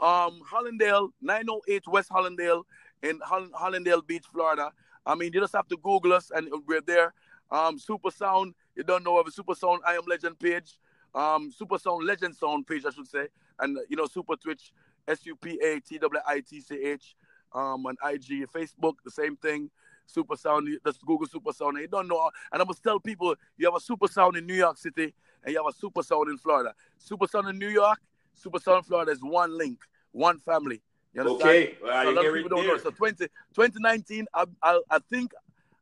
um 0.00 0.42
Hallandale, 0.50 1.10
908 1.22 1.88
West 1.88 2.10
Hallandale 2.10 2.62
in 3.02 3.20
Holl- 3.24 3.48
Hallandale 3.50 4.06
Beach, 4.06 4.24
Florida. 4.32 4.70
I 5.06 5.14
mean, 5.14 5.30
you 5.32 5.40
just 5.40 5.54
have 5.54 5.68
to 5.68 5.76
Google 5.76 6.12
us 6.12 6.30
and 6.34 6.48
we're 6.66 6.80
there. 6.80 7.14
Um, 7.50 7.78
Super 7.78 8.10
Sound, 8.10 8.54
you 8.74 8.82
don't 8.82 9.04
know 9.04 9.18
of 9.18 9.26
a 9.26 9.30
Super 9.30 9.54
Sound 9.54 9.80
I 9.86 9.94
Am 9.94 10.02
Legend 10.06 10.38
page. 10.38 10.78
Um, 11.14 11.50
Super 11.50 11.78
Sound 11.78 12.04
Legend 12.04 12.34
Sound 12.34 12.66
page, 12.66 12.84
I 12.84 12.90
should 12.90 13.06
say. 13.06 13.28
And, 13.60 13.78
you 13.88 13.96
know, 13.96 14.06
Super 14.06 14.36
Twitch, 14.36 14.72
S 15.06 15.24
U 15.24 15.36
P 15.36 15.58
A 15.62 15.80
T 15.80 15.98
W 15.98 16.20
I 16.26 16.40
T 16.40 16.60
C 16.60 16.74
H. 16.74 17.14
Um, 17.54 17.86
on 17.86 17.96
IG, 18.04 18.46
Facebook, 18.52 18.94
the 19.04 19.10
same 19.10 19.36
thing 19.36 19.70
super 20.06 20.36
sound. 20.36 20.68
Just 20.84 21.04
Google 21.04 21.26
super 21.26 21.52
sound. 21.52 21.76
And 21.76 21.82
you 21.82 21.88
don't 21.88 22.08
know. 22.08 22.30
And 22.52 22.62
I 22.62 22.64
must 22.64 22.82
tell 22.82 22.98
people 22.98 23.34
you 23.58 23.66
have 23.66 23.76
a 23.76 23.80
super 23.80 24.08
sound 24.08 24.36
in 24.36 24.46
New 24.46 24.54
York 24.54 24.78
City 24.78 25.12
and 25.44 25.52
you 25.52 25.62
have 25.62 25.72
a 25.72 25.76
super 25.76 26.02
sound 26.02 26.28
in 26.28 26.38
Florida. 26.38 26.74
Super 26.98 27.26
sound 27.26 27.48
in 27.48 27.58
New 27.58 27.68
York, 27.68 27.98
super 28.34 28.58
sound 28.58 28.78
in 28.78 28.82
Florida 28.84 29.12
is 29.12 29.22
one 29.22 29.56
link, 29.56 29.78
one 30.12 30.38
family. 30.38 30.80
You 31.14 31.22
understand? 31.22 31.50
Okay, 31.50 31.78
well, 31.82 32.02
so 32.02 32.10
a 32.10 32.12
lot 32.12 32.26
of 32.26 32.34
people 32.34 32.48
don't 32.50 32.66
know. 32.66 32.78
So 32.78 32.90
20, 32.90 33.16
2019, 33.54 34.26
I, 34.34 34.44
I, 34.62 34.80
I 34.90 34.98
think 35.10 35.32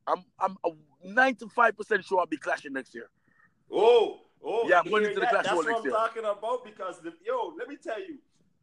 I'm 0.06 0.22
I'm 0.38 0.56
95% 1.04 2.04
sure 2.04 2.20
I'll 2.20 2.26
be 2.26 2.36
clashing 2.36 2.72
next 2.72 2.94
year. 2.94 3.08
Oh, 3.72 4.20
oh, 4.44 4.68
yeah, 4.68 4.80
I'm 4.80 4.90
going 4.90 5.04
into 5.04 5.20
the 5.20 5.26
clash 5.26 5.44
That's 5.44 5.56
what 5.56 5.66
I'm 5.66 5.90
talking 5.90 6.24
about 6.24 6.64
because 6.64 7.00
the, 7.00 7.12
yo, 7.26 7.52
let 7.58 7.68
me 7.68 7.76
tell 7.82 7.98
you. 7.98 8.18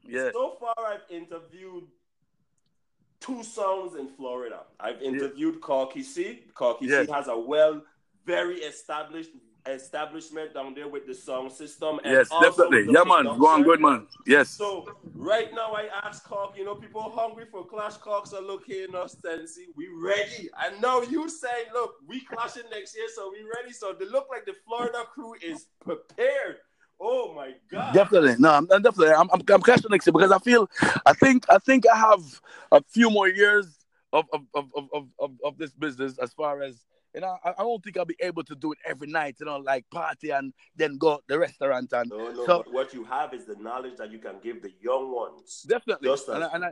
Yeah. 0.07 0.31
So 0.31 0.57
far, 0.59 0.75
I've 0.85 1.01
interviewed 1.09 1.83
two 3.21 3.43
songs 3.43 3.95
in 3.95 4.07
Florida. 4.09 4.63
I've 4.79 5.01
interviewed 5.01 5.55
yeah. 5.55 5.61
Corky 5.61 6.03
C. 6.03 6.43
Corky 6.53 6.87
yeah. 6.87 7.05
C 7.05 7.11
has 7.11 7.27
a 7.27 7.37
well, 7.37 7.81
very 8.25 8.57
established, 8.57 9.29
establishment 9.67 10.53
down 10.53 10.73
there 10.73 10.87
with 10.87 11.05
the 11.05 11.13
sound 11.13 11.51
system. 11.51 11.99
And 12.03 12.13
yes, 12.13 12.29
definitely. 12.29 12.91
Yeah, 12.91 13.03
man. 13.03 13.37
Go 13.37 13.47
on, 13.47 13.63
good 13.63 13.79
man. 13.79 14.07
Yes. 14.25 14.49
So 14.49 14.89
right 15.13 15.53
now, 15.53 15.73
I 15.73 15.87
ask 16.03 16.27
Cork. 16.27 16.57
You 16.57 16.65
know, 16.65 16.75
people 16.75 17.01
hungry 17.15 17.45
for 17.49 17.63
Clash. 17.63 17.97
Corks 17.97 18.33
are 18.33 18.41
looking 18.41 18.95
us 18.95 19.15
Tennessee. 19.23 19.67
We 19.75 19.87
ready. 20.03 20.49
I 20.57 20.77
know 20.79 21.03
you 21.03 21.29
saying, 21.29 21.67
look, 21.73 21.95
we 22.07 22.21
clashing 22.21 22.63
next 22.71 22.95
year, 22.95 23.07
so 23.15 23.31
we 23.31 23.43
ready. 23.55 23.71
So 23.71 23.93
they 23.97 24.05
look 24.05 24.27
like 24.29 24.45
the 24.45 24.55
Florida 24.65 25.03
crew 25.13 25.35
is 25.41 25.67
prepared. 25.79 26.57
Oh 27.03 27.33
my 27.33 27.53
god! 27.71 27.93
Definitely, 27.93 28.35
no, 28.37 28.51
I'm, 28.51 28.65
definitely. 28.67 29.09
I'm, 29.09 29.27
I'm, 29.33 29.41
I'm 29.49 29.61
next 29.89 30.05
year 30.05 30.13
because 30.13 30.31
I 30.31 30.37
feel, 30.37 30.69
I 31.05 31.13
think, 31.13 31.45
I 31.49 31.57
think 31.57 31.85
I 31.91 31.97
have 31.97 32.41
a 32.71 32.83
few 32.89 33.09
more 33.09 33.27
years 33.27 33.85
of 34.13 34.25
of 34.31 34.41
of 34.53 34.69
of 34.75 35.07
of, 35.19 35.31
of 35.43 35.57
this 35.57 35.71
business 35.71 36.19
as 36.19 36.31
far 36.33 36.61
as 36.61 36.85
you 37.13 37.21
know, 37.21 37.37
I, 37.43 37.49
I, 37.49 37.63
don't 37.63 37.83
think 37.83 37.97
I'll 37.97 38.05
be 38.05 38.15
able 38.21 38.43
to 38.43 38.55
do 38.55 38.71
it 38.71 38.77
every 38.85 39.07
night, 39.07 39.35
you 39.39 39.45
know, 39.45 39.57
like 39.57 39.89
party 39.89 40.29
and 40.29 40.53
then 40.75 40.97
go 40.97 41.17
to 41.17 41.23
the 41.27 41.39
restaurant. 41.39 41.91
And 41.91 42.09
no, 42.09 42.31
no, 42.31 42.45
so, 42.45 42.63
what 42.71 42.93
you 42.93 43.03
have 43.03 43.33
is 43.33 43.45
the 43.45 43.55
knowledge 43.55 43.97
that 43.97 44.11
you 44.11 44.19
can 44.19 44.35
give 44.41 44.61
the 44.61 44.71
young 44.81 45.13
ones. 45.13 45.65
Definitely. 45.67 46.09
And, 46.09 46.43
I, 46.43 46.47
and 46.53 46.65
I, 46.65 46.71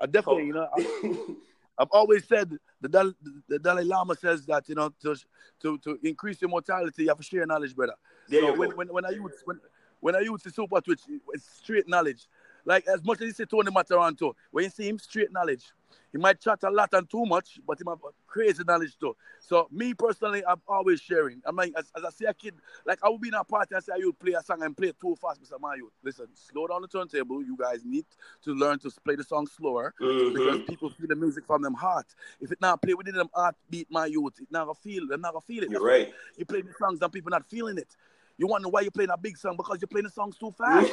I 0.00 0.06
definitely, 0.06 0.52
oh. 0.54 0.70
you 1.02 1.02
know, 1.02 1.36
I, 1.78 1.82
have 1.82 1.88
always 1.92 2.26
said 2.26 2.50
the, 2.80 2.88
Dal- 2.88 3.14
the 3.48 3.58
Dalai 3.58 3.84
Lama 3.84 4.14
says 4.14 4.46
that, 4.46 4.68
you 4.68 4.74
know, 4.74 4.92
to, 5.02 5.16
to, 5.60 5.78
to 5.78 5.98
increase 6.02 6.40
your 6.40 6.50
mortality, 6.50 7.02
you 7.02 7.08
have 7.08 7.18
to 7.18 7.22
share 7.22 7.46
knowledge, 7.46 7.74
brother. 7.74 7.94
There 8.28 8.40
so 8.40 8.56
when, 8.56 8.70
when, 8.76 8.88
when 8.88 9.04
I 9.04 9.10
use, 9.10 9.32
when, 9.44 9.60
when 10.00 10.16
I 10.16 10.20
use 10.20 10.42
the 10.42 10.50
super 10.50 10.80
twitch, 10.80 11.00
it's 11.32 11.48
straight 11.62 11.88
knowledge. 11.88 12.26
Like 12.64 12.86
as 12.88 13.04
much 13.04 13.20
as 13.20 13.28
you 13.28 13.32
say 13.32 13.44
Tony 13.44 13.70
Matterhorn, 13.70 14.16
when 14.50 14.64
you 14.64 14.70
see 14.70 14.88
him 14.88 14.98
straight 14.98 15.32
knowledge, 15.32 15.64
he 16.12 16.18
might 16.18 16.40
chat 16.40 16.58
a 16.62 16.70
lot 16.70 16.88
and 16.92 17.08
too 17.08 17.24
much, 17.26 17.58
but 17.66 17.78
he 17.78 17.84
might 17.84 17.92
have 17.92 18.12
crazy 18.26 18.62
knowledge 18.66 18.98
too. 18.98 19.16
So 19.40 19.68
me 19.70 19.94
personally, 19.94 20.42
I'm 20.46 20.60
always 20.66 21.00
sharing. 21.00 21.42
I 21.46 21.52
mean, 21.52 21.72
as, 21.76 21.90
as 21.96 22.04
I 22.04 22.10
see 22.10 22.24
a 22.24 22.34
kid, 22.34 22.54
like 22.86 22.98
I 23.02 23.08
would 23.08 23.20
be 23.20 23.28
in 23.28 23.34
a 23.34 23.44
party 23.44 23.74
and 23.74 23.84
say, 23.84 23.92
you 23.98 24.12
play 24.12 24.32
a 24.32 24.42
song 24.42 24.62
and 24.62 24.76
play 24.76 24.88
it 24.88 25.00
too 25.00 25.14
fast, 25.20 25.42
Mr. 25.42 25.60
Mario. 25.60 25.86
Listen, 26.02 26.26
slow 26.34 26.66
down 26.66 26.82
the 26.82 26.88
turntable. 26.88 27.42
You 27.42 27.56
guys 27.56 27.84
need 27.84 28.06
to 28.44 28.52
learn 28.52 28.78
to 28.80 28.90
play 29.04 29.16
the 29.16 29.24
song 29.24 29.46
slower 29.46 29.94
mm-hmm. 30.00 30.32
because 30.32 30.62
people 30.68 30.90
feel 30.90 31.06
the 31.06 31.16
music 31.16 31.44
from 31.46 31.62
them 31.62 31.74
heart. 31.74 32.06
If 32.40 32.52
it 32.52 32.60
not 32.60 32.82
play 32.82 32.94
within 32.94 33.14
them 33.14 33.28
heart 33.34 33.56
beat, 33.68 33.88
my 33.90 34.06
youth, 34.06 34.34
it 34.40 34.48
never 34.50 34.74
feel, 34.74 35.06
they 35.08 35.16
never 35.16 35.40
feel 35.40 35.64
it. 35.64 35.70
You're 35.70 35.84
right. 35.84 36.12
You 36.36 36.44
play 36.44 36.62
the 36.62 36.72
songs 36.78 37.00
and 37.02 37.12
people 37.12 37.30
not 37.30 37.48
feeling 37.48 37.78
it. 37.78 37.94
You 38.38 38.46
wonder 38.46 38.68
why 38.68 38.82
you're 38.82 38.90
playing 38.90 39.10
a 39.10 39.16
big 39.16 39.36
song 39.36 39.56
because 39.56 39.78
you're 39.80 39.88
playing 39.88 40.04
the 40.04 40.10
songs 40.10 40.36
too 40.36 40.50
fast. 40.58 40.90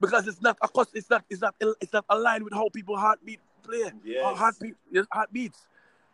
because 0.00 0.26
it's 0.26 0.42
not, 0.42 0.58
of 0.60 0.72
course, 0.72 0.88
it's 0.94 1.08
not, 1.08 1.24
it's 1.30 1.40
not, 1.40 1.54
it's 1.80 1.92
not 1.92 2.04
aligned 2.08 2.44
with 2.44 2.52
how 2.52 2.68
people 2.68 2.96
heartbeat 2.96 3.40
play. 3.62 3.92
Yes. 4.04 4.24
Or 4.24 4.34
heartbeat, 4.36 4.74
heartbeats. 5.12 5.66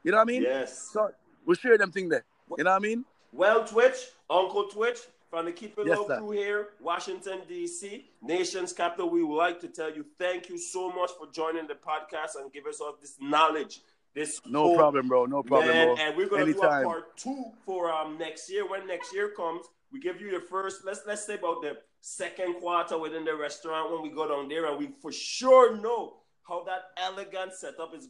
You 0.05 0.11
know 0.13 0.19
what 0.19 0.23
I 0.23 0.27
mean? 0.27 0.43
Yes. 0.43 0.91
So 0.93 1.11
we 1.47 1.55
share 1.55 1.79
them 1.79 1.91
thing 1.91 2.09
there. 2.09 2.25
You 2.57 2.65
know 2.65 2.71
what 2.71 2.77
I 2.77 2.81
mean? 2.81 3.05
Well, 3.33 3.65
Twitch, 3.65 4.09
Uncle 4.29 4.69
Twitch, 4.69 4.99
from 5.33 5.47
the 5.47 5.53
Keep 5.53 5.79
It 5.79 5.87
yes, 5.87 5.99
Loud 5.99 6.19
crew 6.19 6.33
here, 6.33 6.69
Washington, 6.79 7.41
D.C., 7.49 8.05
nation's 8.21 8.75
capital, 8.75 9.09
we 9.09 9.25
would 9.25 9.37
like 9.37 9.61
to 9.61 9.69
tell 9.69 9.91
you 9.91 10.05
thank 10.19 10.51
you 10.51 10.59
so 10.59 10.91
much 10.91 11.11
for 11.19 11.27
joining 11.33 11.67
the 11.67 11.73
podcast 11.73 12.39
and 12.39 12.53
give 12.53 12.67
us 12.67 12.81
all 12.83 12.95
this 13.01 13.17
knowledge. 13.19 13.81
This 14.15 14.41
no 14.47 14.69
hope, 14.69 14.77
problem, 14.77 15.09
bro. 15.09 15.25
No 15.27 15.43
problem, 15.43 15.69
man. 15.69 15.87
bro. 15.89 15.97
And 15.97 16.17
we're 16.17 16.29
gonna 16.29 16.43
Anytime. 16.43 16.83
do 16.83 16.89
a 16.89 16.93
part 16.93 17.17
two 17.17 17.45
for 17.65 17.91
um 17.91 18.19
next 18.19 18.51
year. 18.51 18.69
When 18.69 18.87
next 18.87 19.15
year 19.15 19.31
comes, 19.35 19.67
we 19.91 20.01
give 20.01 20.21
you 20.21 20.29
your 20.29 20.43
first. 20.43 20.85
Let's 20.85 21.01
let's 21.07 21.25
say 21.25 21.35
about 21.35 21.63
the 21.63 21.79
second 22.01 22.55
quarter 22.61 22.99
within 22.99 23.25
the 23.25 23.35
restaurant 23.35 23.91
when 23.91 24.03
we 24.03 24.11
go 24.11 24.29
down 24.29 24.49
there, 24.49 24.67
and 24.67 24.79
we 24.79 24.91
for 25.01 25.13
sure 25.13 25.77
know 25.77 26.19
how 26.47 26.63
that 26.65 26.91
elegant 26.99 27.55
setup 27.55 27.95
is. 27.95 28.09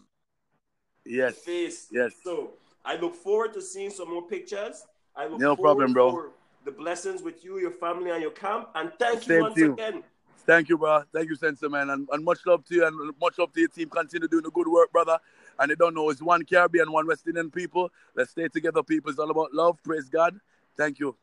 Yes. 1.05 1.37
Face. 1.37 1.89
Yes. 1.93 2.13
So 2.25 2.55
I 2.85 2.97
look 2.97 3.15
forward 3.15 3.53
to 3.55 3.63
seeing 3.63 3.91
some 3.91 4.11
more 4.11 4.23
pictures. 4.23 4.85
I 5.15 5.27
look 5.27 5.39
no 5.39 5.55
problem, 5.55 5.93
bro. 5.93 6.31
the 6.65 6.73
blessings 6.73 7.23
with 7.23 7.45
you, 7.45 7.59
your 7.59 7.73
family, 7.73 8.11
and 8.11 8.23
your 8.23 8.31
camp. 8.33 8.71
And 8.75 8.93
thank 8.99 9.23
Same 9.23 9.37
you 9.37 9.43
once 9.43 9.57
you. 9.57 9.73
again. 9.75 10.03
Thank 10.47 10.69
you, 10.69 10.79
bro. 10.79 11.05
Thank 11.13 11.29
you, 11.29 11.37
Sensor, 11.37 11.69
man. 11.69 11.91
And, 11.91 12.09
and 12.11 12.25
much 12.25 12.39
love 12.47 12.65
to 12.65 12.75
you 12.75 12.87
and 12.87 13.13
much 13.21 13.39
love 13.39 13.53
to 13.53 13.61
your 13.61 13.69
team. 13.69 13.89
Continue 13.89 14.27
doing 14.27 14.43
the 14.43 14.51
good 14.51 14.67
work, 14.67 14.91
brother. 14.91 15.19
And 15.63 15.71
they 15.71 15.77
don't 15.77 15.95
know 15.95 16.11
it's 16.11 16.21
one 16.21 16.45
Caribbean, 16.45 16.91
one 16.91 17.07
West 17.07 17.25
Indian 17.29 17.49
people. 17.49 17.89
Let's 18.17 18.33
stay 18.33 18.49
together, 18.49 18.83
people. 18.83 19.11
It's 19.11 19.21
all 19.21 19.31
about 19.31 19.55
love. 19.55 19.81
Praise 19.85 20.09
God. 20.09 20.41
Thank 20.77 20.99
you. 20.99 21.15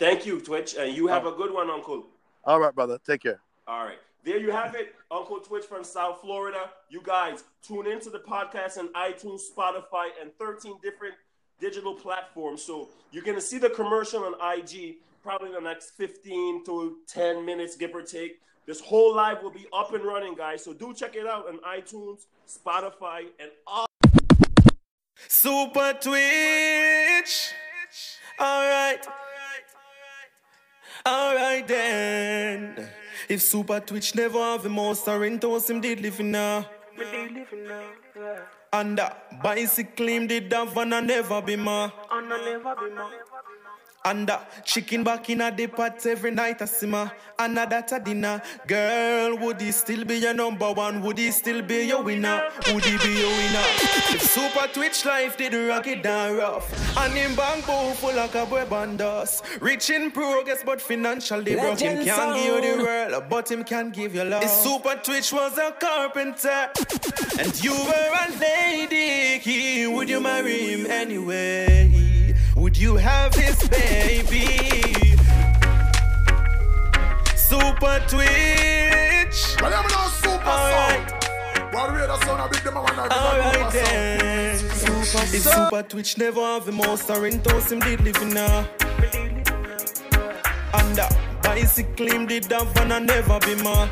Thank 0.00 0.26
you, 0.26 0.40
Twitch. 0.40 0.74
And 0.76 0.96
you 0.96 1.06
have 1.06 1.26
oh. 1.26 1.32
a 1.32 1.36
good 1.36 1.54
one, 1.54 1.70
Uncle. 1.70 2.04
All 2.44 2.58
right, 2.58 2.74
brother. 2.74 2.98
Take 3.06 3.22
care. 3.22 3.40
All 3.68 3.84
right. 3.84 3.98
There 4.24 4.38
you 4.38 4.50
have 4.50 4.74
it, 4.74 4.94
Uncle 5.12 5.38
Twitch 5.38 5.64
from 5.64 5.84
South 5.84 6.22
Florida. 6.22 6.70
You 6.88 7.02
guys 7.04 7.44
tune 7.62 7.86
into 7.86 8.10
the 8.10 8.18
podcast 8.18 8.78
on 8.78 8.88
iTunes, 8.94 9.42
Spotify, 9.56 10.08
and 10.20 10.32
13 10.38 10.78
different 10.82 11.14
digital 11.60 11.94
platforms. 11.94 12.62
So 12.62 12.88
you're 13.12 13.22
going 13.22 13.36
to 13.36 13.42
see 13.42 13.58
the 13.58 13.70
commercial 13.70 14.24
on 14.24 14.58
IG 14.58 14.96
probably 15.22 15.48
in 15.48 15.54
the 15.54 15.60
next 15.60 15.90
15 15.90 16.64
to 16.64 16.96
10 17.06 17.44
minutes, 17.44 17.76
give 17.76 17.94
or 17.94 18.02
take. 18.02 18.40
This 18.66 18.80
whole 18.80 19.14
live 19.14 19.42
will 19.42 19.50
be 19.50 19.66
up 19.72 19.92
and 19.92 20.04
running, 20.04 20.34
guys. 20.34 20.64
So 20.64 20.72
do 20.72 20.94
check 20.94 21.14
it 21.16 21.26
out 21.26 21.46
on 21.48 21.58
iTunes, 21.58 22.26
Spotify, 22.48 23.26
and 23.38 23.50
all. 23.66 23.86
Super 25.28 25.92
Twitch. 26.00 27.52
All 28.38 28.66
right. 28.66 29.06
All 31.04 31.34
right 31.34 31.68
then. 31.68 32.88
If 33.28 33.42
Super 33.42 33.80
Twitch 33.80 34.14
never 34.14 34.38
have 34.38 34.64
a 34.64 34.68
most 34.70 35.04
Sarentos, 35.04 35.68
him 35.68 35.82
did 35.82 36.00
living 36.00 36.30
now. 36.30 36.66
And 38.72 38.98
that 38.98 39.42
bicycle 39.42 40.08
him 40.08 40.26
did 40.26 40.50
have 40.52 40.76
and 40.78 40.94
I 40.94 41.00
never 41.00 41.42
be 41.42 41.56
more. 41.56 41.92
And 42.10 42.32
I 42.32 42.44
never 42.44 42.74
be 42.76 42.94
more. 42.94 43.10
And 44.06 44.28
uh, 44.28 44.40
chicken 44.64 45.02
back 45.02 45.30
in 45.30 45.40
a 45.40 45.50
the 45.50 45.66
pot 45.66 46.04
every 46.04 46.30
night 46.30 46.60
I. 46.60 47.10
And 47.38 47.58
uh, 47.58 47.66
that 47.66 47.90
a 47.92 47.98
dinner. 47.98 48.42
Girl, 48.66 49.36
would 49.38 49.60
he 49.60 49.72
still 49.72 50.04
be 50.04 50.16
your 50.16 50.34
number 50.34 50.70
one? 50.72 51.00
Would 51.02 51.18
he 51.18 51.30
still 51.30 51.62
be 51.62 51.86
your 51.86 52.02
winner? 52.02 52.48
Would 52.72 52.84
he 52.84 52.98
be 52.98 53.18
your 53.18 53.30
winner? 53.30 53.64
If 54.14 54.22
Super 54.22 54.66
Twitch 54.72 55.04
life 55.06 55.36
did 55.36 55.54
rock 55.54 55.86
it 55.86 56.02
down 56.02 56.36
rough. 56.36 56.96
And 56.98 57.16
in 57.16 57.34
bank 57.34 57.66
bowl 57.66 57.92
full 57.92 58.14
like 58.14 58.34
a 58.34 58.44
boy 58.44 58.64
bandos. 58.66 59.42
Rich 59.60 59.90
in 59.90 60.10
progress, 60.10 60.62
but 60.64 60.80
financially 60.82 61.54
broke. 61.54 61.78
Him 61.80 62.04
can't 62.04 62.34
give 62.34 62.44
you 62.44 62.76
the 62.76 62.84
world, 62.84 63.24
but 63.30 63.50
him 63.50 63.64
can 63.64 63.90
give 63.90 64.14
you 64.14 64.24
love. 64.24 64.42
If 64.42 64.50
Super 64.50 65.00
Twitch 65.02 65.32
was 65.32 65.56
a 65.58 65.72
carpenter, 65.72 66.70
and 67.38 67.64
you 67.64 67.72
were 67.72 68.10
a 68.20 68.38
lady, 68.38 69.38
He 69.38 69.86
would 69.86 70.08
you 70.08 70.20
marry 70.20 70.74
him 70.74 70.86
anyway? 70.86 72.13
Would 72.74 72.82
you 72.82 72.96
have 72.96 73.32
his 73.32 73.68
baby? 73.68 74.46
Super 77.36 78.02
Twitch. 78.08 79.54
Well, 79.62 79.72
I'm 79.72 79.86
not 79.86 80.10
super 80.10 80.42
Alright. 80.42 81.24
While 81.72 81.92
we 81.92 81.98
the 81.98 82.18
sound, 82.24 82.42
I 82.42 82.48
big 82.48 82.64
them, 82.64 82.76
I 82.76 82.80
Alright 83.12 83.72
then. 83.72 84.58
Super, 85.38 85.84
Twitch 85.84 86.18
never 86.18 86.40
have 86.40 86.66
the 86.66 86.72
most, 86.72 87.08
I 87.12 87.18
rent 87.20 87.48
house 87.48 87.70
him 87.70 87.78
did 87.78 88.00
live 88.00 88.20
in 88.20 88.30
now. 88.30 88.68
And 90.74 90.96
that 90.96 91.16
bicycle 91.44 92.08
him 92.08 92.26
did 92.26 92.50
have 92.50 92.76
and 92.78 92.92
I 92.92 92.98
never 92.98 93.38
be 93.40 93.54
more. 93.62 93.88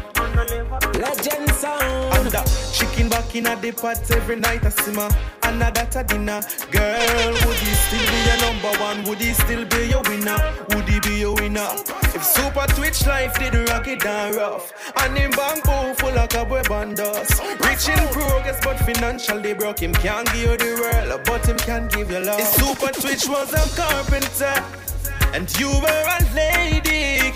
Legend 0.95 1.51
sound. 1.51 2.17
And 2.17 2.29
that 2.33 2.49
chicken 2.73 3.09
back 3.09 3.35
in 3.37 3.47
a 3.47 3.55
the 3.57 3.73
pot 3.73 4.11
every 4.11 4.37
night 4.37 4.65
I 4.65 4.71
simmer. 4.71 5.09
And 5.43 5.61
that 5.61 5.95
a 5.95 6.03
dinner. 6.03 6.41
Girl, 6.71 7.33
would 7.45 7.61
he 7.61 7.73
still 7.85 8.07
be 8.11 8.19
your 8.29 8.39
number 8.41 8.73
one? 8.81 9.03
Would 9.05 9.21
he 9.21 9.33
still 9.35 9.65
be 9.67 9.89
your 9.89 10.03
winner? 10.03 10.39
Would 10.71 10.89
he 10.89 11.01
be 11.01 11.21
your 11.21 11.35
winner? 11.35 11.69
If 12.15 12.25
Super 12.25 12.67
Twitch 12.75 13.07
life 13.07 13.39
did 13.39 13.55
rock 13.69 13.87
it 13.87 14.01
down 14.01 14.35
rough. 14.35 14.73
And 14.97 15.17
him 15.17 15.31
bank 15.33 15.65
full 15.99 16.15
like 16.15 16.35
a 16.35 16.45
boy 16.45 16.63
bandos. 16.63 17.31
Rich 17.67 17.89
in 17.89 18.09
progress, 18.09 18.59
but 18.65 18.79
financially 18.79 19.43
they 19.43 19.53
broke. 19.53 19.81
Him 19.81 19.93
can't 19.93 20.27
give 20.33 20.51
you 20.51 20.57
the 20.57 20.73
world, 20.81 21.23
but 21.25 21.47
him 21.47 21.59
can 21.59 21.89
give 21.89 22.11
you 22.11 22.21
love. 22.21 22.41
If 22.41 22.49
Super 22.49 22.93
Twitch 22.93 23.29
was 23.29 23.53
a 23.53 23.65
carpenter. 23.77 24.92
And 25.35 25.49
you 25.59 25.69
were 25.69 26.07
a 26.19 26.21
lady, 26.35 27.31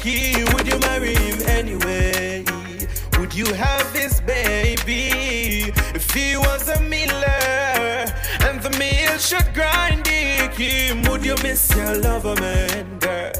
would 0.52 0.66
you 0.68 0.78
marry 0.80 1.14
him 1.14 1.40
anyway? 1.48 2.44
Would 3.18 3.34
you 3.34 3.46
have 3.54 3.90
this 3.94 4.20
baby 4.20 5.72
if 5.94 6.10
he 6.12 6.36
was 6.36 6.68
a 6.68 6.80
miller 6.82 8.04
and 8.46 8.60
the 8.62 8.70
meal 8.78 9.16
should 9.18 9.52
grind 9.54 10.06
him? 10.06 11.02
Would 11.10 11.24
you 11.24 11.36
miss 11.42 11.74
your 11.74 11.96
lover, 11.96 12.34
man, 12.38 12.98
girl? 12.98 13.32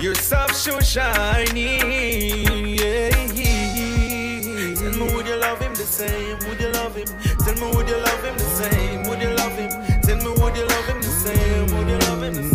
Your 0.00 0.16
soft 0.16 0.56
so 0.56 0.80
shiny. 0.80 1.78
Yeah. 2.76 3.10
Tell 4.74 4.92
me, 4.98 5.14
would 5.14 5.26
you 5.26 5.36
love 5.36 5.60
him 5.60 5.74
the 5.74 5.86
same? 5.86 6.36
Would 6.48 6.60
you 6.60 6.68
love 6.70 6.96
him? 6.96 7.06
Tell 7.44 7.54
me, 7.54 7.76
would 7.76 7.88
you 7.88 7.96
love 7.96 8.24
him 8.24 8.36
the 8.36 8.50
same? 8.60 9.02
Would 9.08 9.22
you 9.22 9.30
love 9.36 9.56
him? 9.56 9.70
Tell 10.02 10.16
me, 10.16 10.30
would 10.42 10.56
you 10.56 10.66
love 10.66 10.86
him 10.86 11.00
the 11.00 11.08
same? 11.08 11.66
Would 11.76 11.88
you 11.88 11.98
love 11.98 12.22
him 12.22 12.34
the 12.34 12.42
same? 12.42 12.49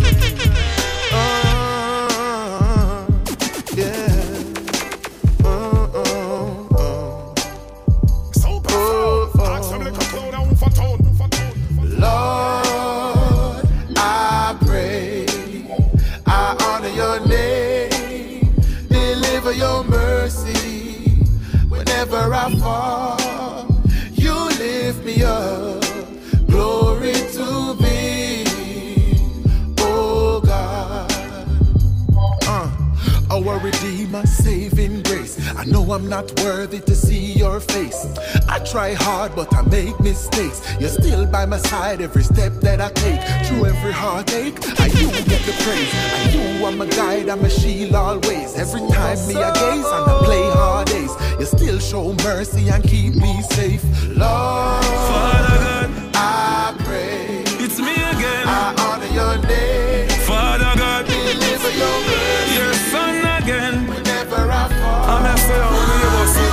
I 35.57 35.63
know 35.65 35.83
I'm 35.93 36.07
not 36.09 36.31
worthy 36.41 36.79
to 36.81 36.95
see 36.95 37.33
your 37.33 37.59
face. 37.59 38.05
I 38.47 38.59
try 38.59 38.93
hard, 38.93 39.35
but 39.35 39.53
I 39.53 39.61
make 39.63 39.99
mistakes. 39.99 40.61
You're 40.79 40.89
still 40.89 41.25
by 41.25 41.45
my 41.45 41.57
side 41.57 42.01
every 42.01 42.23
step 42.23 42.53
that 42.61 42.81
I 42.81 42.89
take. 42.91 43.21
Through 43.47 43.65
every 43.67 43.91
heartache, 43.93 44.55
I 44.79 44.87
you 44.87 45.07
get 45.31 45.41
the 45.45 45.55
praise. 45.63 45.91
I 45.93 46.29
you, 46.33 46.65
I'm 46.65 46.81
a 46.81 46.87
guide, 46.87 47.29
I'm 47.29 47.43
a 47.43 47.49
shield 47.49 47.95
always. 47.95 48.55
Every 48.55 48.81
time 48.91 49.17
me 49.27 49.35
I 49.35 49.53
gaze 49.53 49.85
and 49.85 50.11
I 50.11 50.21
play 50.23 50.49
hard 50.51 50.87
days, 50.87 51.11
you 51.39 51.45
still 51.45 51.79
show 51.79 52.13
mercy 52.23 52.69
and 52.69 52.83
keep 52.83 53.15
me 53.15 53.41
safe. 53.51 53.83
Lord, 54.09 54.85
Father 55.09 55.57
God, 55.65 55.89
I 56.15 56.75
pray. 56.79 57.43
it's 57.63 57.79
me 57.79 57.93
again. 57.93 58.47
I 58.47 58.75
honor 58.79 59.11
your 59.19 59.37
name. 59.47 60.09
Father 60.27 60.73
God, 60.77 61.05
Deliver 61.05 61.71
your 61.77 61.97
mercy 62.07 62.74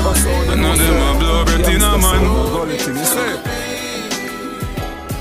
hear 0.02 0.10
about 0.10 0.16
super 0.16 0.16
sound. 0.16 0.50
And 0.50 0.62
now 0.62 0.74
them 0.76 1.16
a 1.16 1.18
blow 1.18 1.44
breath 1.44 1.68
in 1.68 1.82
a 1.82 1.98
man. 1.98 2.22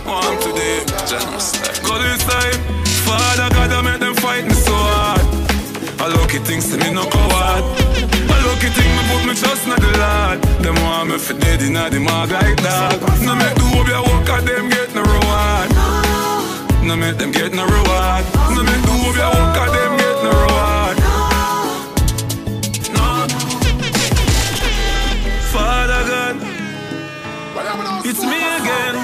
One 0.05 0.37
today, 0.41 0.83
Janus. 1.07 1.53
Go 1.81 1.97
this 1.99 2.23
time. 2.23 2.59
Father 3.05 3.49
God, 3.55 3.71
I 3.71 3.81
make 3.81 3.99
them 3.99 4.15
fight 4.15 4.45
me 4.45 4.53
so 4.53 4.73
hard. 4.73 5.21
I 6.01 6.07
lucky 6.07 6.39
things 6.39 6.69
to 6.71 6.77
me 6.77 6.91
no 6.93 7.05
coward. 7.05 7.63
I 8.33 8.37
lucky 8.47 8.69
thing 8.73 8.89
me 8.97 9.03
put 9.09 9.23
me 9.27 9.33
trust 9.35 9.65
in 9.65 9.75
the 9.77 9.91
Lord. 10.01 10.41
Them 10.63 10.75
want 10.83 11.09
me 11.09 11.17
for 11.17 11.33
dead 11.33 11.61
inna 11.61 11.89
the 11.89 11.99
mag 11.99 12.31
like 12.31 12.57
that. 12.63 12.99
No 13.21 13.35
make 13.35 13.55
the 13.55 13.65
hope 13.69 13.87
ya 13.87 14.01
walk 14.01 14.29
at 14.29 14.45
them 14.45 14.69
get 14.69 14.93
no 14.95 15.01
reward. 15.03 15.69
No 16.83 16.95
make 16.95 17.17
them 17.17 17.31
get 17.31 17.53
no 17.53 17.65
reward. 17.65 18.25
No 18.49 18.63
make 18.63 18.81
the 18.81 18.91
hope 18.91 19.15
ya 19.15 19.29
walk 19.29 19.57
at 19.57 19.69
them 19.71 19.97
get 19.97 20.23
no 20.23 20.31
reward. 20.31 20.80
Father 26.01 26.33
God, 26.33 28.05
it's 28.05 28.23
me 28.23 28.39
again. 28.57 28.95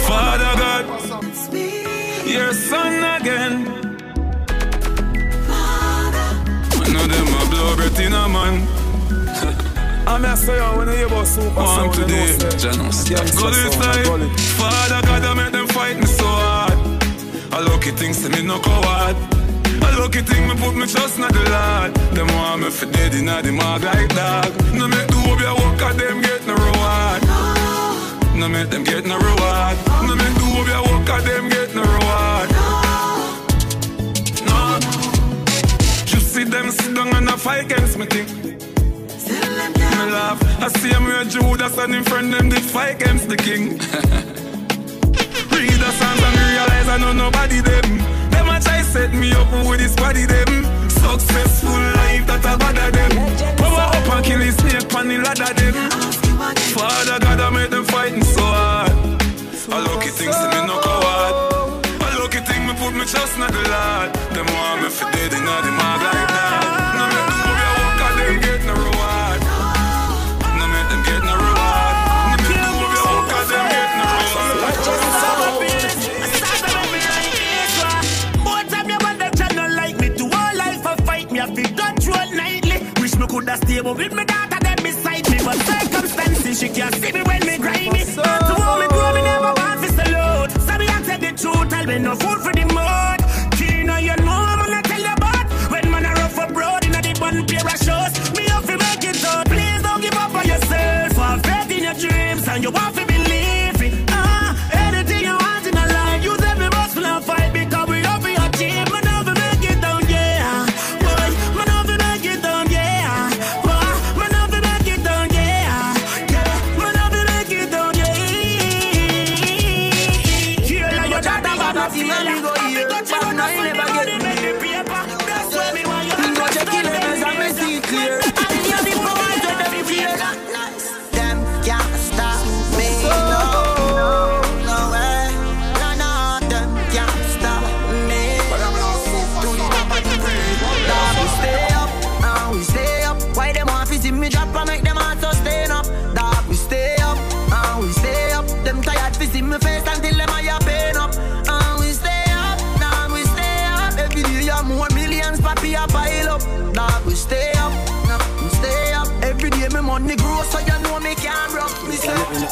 Father 0.00 0.52
God, 0.56 0.84
your 2.26 2.52
son 2.54 3.20
again. 3.20 3.54
I 6.72 6.88
know 6.88 7.06
them 7.06 7.28
a 7.28 7.50
blow 7.50 7.76
breath 7.76 8.00
in 8.00 8.14
a 8.14 8.28
man. 8.28 8.66
I'm 10.06 10.24
a 10.24 10.36
say 10.36 10.58
I 10.58 10.74
wanna 10.74 10.92
hear 10.92 11.06
about 11.06 11.26
super 11.26 11.50
One 11.50 11.92
today, 11.92 12.38
Janus. 12.56 13.08
Go 13.08 13.50
this 13.50 13.76
time. 13.76 14.30
Father 14.56 15.02
God, 15.06 15.22
I 15.22 15.34
make 15.34 15.52
them 15.52 15.66
fight 15.68 15.98
me 15.98 16.06
so 16.06 16.24
hard. 16.24 16.72
A 17.52 17.60
lucky 17.68 17.90
thing 17.90 18.14
say 18.14 18.30
me 18.30 18.42
no 18.42 18.58
coward. 18.58 19.16
Lucky 19.98 20.20
thing 20.20 20.46
me 20.46 20.54
put 20.56 20.74
me 20.76 20.86
trust 20.86 21.16
in 21.16 21.22
the 21.22 21.44
Lord. 21.50 21.94
Them 22.14 22.28
want 22.36 22.62
me 22.62 22.70
for 22.70 22.84
dead 22.86 23.14
inna 23.14 23.40
the 23.40 23.50
mag 23.50 23.82
like 23.82 24.14
dog. 24.14 24.52
No 24.74 24.86
make 24.86 25.08
the 25.08 25.16
hope 25.16 25.40
ya 25.40 25.54
walk 25.54 25.82
at 25.82 25.96
them 25.96 26.20
get 26.20 26.46
no 26.46 26.54
reward. 26.54 27.22
No 28.36 28.46
make 28.48 28.68
them 28.68 28.84
get 28.84 29.06
no 29.06 29.16
reward. 29.16 29.76
No 30.06 30.14
make 30.14 30.34
the 30.36 30.44
hope 30.52 30.68
ya 30.68 30.80
walk 30.84 31.08
at 31.08 31.24
them 31.24 31.48
get 31.48 31.74
no 31.74 31.82
reward. 31.82 32.48
No. 34.44 34.78
You 36.12 36.20
see 36.20 36.44
them 36.44 36.70
sit 36.70 36.94
down 36.94 37.16
and 37.16 37.28
a 37.30 37.36
fight 37.38 37.64
against 37.64 37.96
me 37.98 38.04
thing. 38.04 38.28
Me 39.96 40.02
laugh. 40.12 40.38
I 40.60 40.68
see 40.78 40.90
him 40.90 41.04
where 41.04 41.24
Judas 41.24 41.78
and 41.78 41.94
him 41.94 42.04
friend 42.04 42.32
them 42.34 42.50
did 42.50 42.62
fight 42.62 43.00
against 43.00 43.28
the 43.30 43.36
king. 43.36 43.78
Read 45.56 45.78
the 45.80 45.90
songs 46.00 46.22
and 46.26 46.36
realize 46.52 46.88
I 46.88 46.98
know 47.00 47.12
nobody 47.14 47.60
them. 47.60 48.15
Set 48.96 49.12
me 49.12 49.30
up 49.32 49.52
with 49.68 49.78
this 49.78 49.94
body 49.94 50.24
them. 50.24 50.64
Successful 50.88 51.80
life 52.00 52.24
that 52.28 52.40
I 52.46 52.56
bother 52.56 52.90
them. 52.96 53.12
Power 53.60 53.92
up 53.92 54.08
and 54.08 54.24
kill 54.24 54.40
his 54.40 54.56
snake 54.56 54.88
on 54.94 55.08
the 55.08 55.18
ladder 55.18 55.52
them. 55.52 55.74
Father 56.72 57.20
God, 57.20 57.40
I 57.40 57.50
make 57.50 57.68
them 57.68 57.84
fighting 57.84 58.24
so 58.24 58.40
hard. 58.40 58.92
A 59.68 59.78
lucky 59.84 60.08
thing 60.08 60.32
to 60.32 60.46
me 60.48 60.60
no 60.64 60.80
coward. 60.80 61.84
A 61.84 62.08
lucky 62.20 62.40
thing 62.40 62.66
me 62.66 62.72
put 62.80 62.94
me 62.96 63.04
trust 63.04 63.36
in 63.36 63.44
the 63.44 63.64
Lord. 63.68 64.08
Them 64.32 64.46
want 64.56 64.80
me 64.80 64.88
for 64.88 65.10
dead 65.12 65.32
inna 65.34 65.56
the 65.60 65.72
mag 65.76 66.35
Stay 83.76 83.82
with 83.82 84.14
me 84.14 84.24
daughter 84.24 84.58
dead 84.58 84.82
beside 84.82 85.28
me. 85.28 85.36
But 85.44 85.56
circumstances 85.56 86.58
she 86.58 86.68
can't 86.70 86.94
see 86.94 87.12
me 87.12 87.22
when 87.24 87.40
me 87.44 87.58
grimy 87.58 88.04
To 88.04 88.54
hold 88.56 88.80
me 88.80 88.88
grow 88.88 89.12
me 89.12 89.20
never 89.20 89.52
want 89.52 89.82
to 89.82 89.88
salute 89.92 90.50
So 90.66 90.78
me 90.78 90.86
accept 90.86 91.20
the 91.20 91.32
truth 91.36 91.68
Tell 91.68 91.84
me 91.84 91.98
no 91.98 92.14
food 92.16 92.40
for 92.40 92.55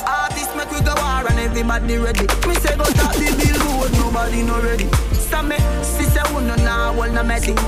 artists 0.03 0.55
make 0.57 0.71
we 0.71 0.81
go 0.81 0.95
war 0.97 1.27
and 1.29 1.39
everybody 1.39 1.99
ready. 1.99 2.27
Me 2.49 2.55
say 2.63 2.75
go 2.77 2.85
top 2.99 3.15
the 3.15 3.31
billboard, 3.39 3.93
nobody 4.01 4.43
no 4.43 4.59
ready. 4.61 4.89
So 5.15 5.43
me, 5.43 5.57
sister, 5.83 6.21
who 6.29 6.37
oh, 6.39 6.41
no 6.41 6.55
now, 6.57 6.93
well 6.97 7.13
no 7.13 7.23
messy. 7.23 7.55
Oh, 7.57 7.61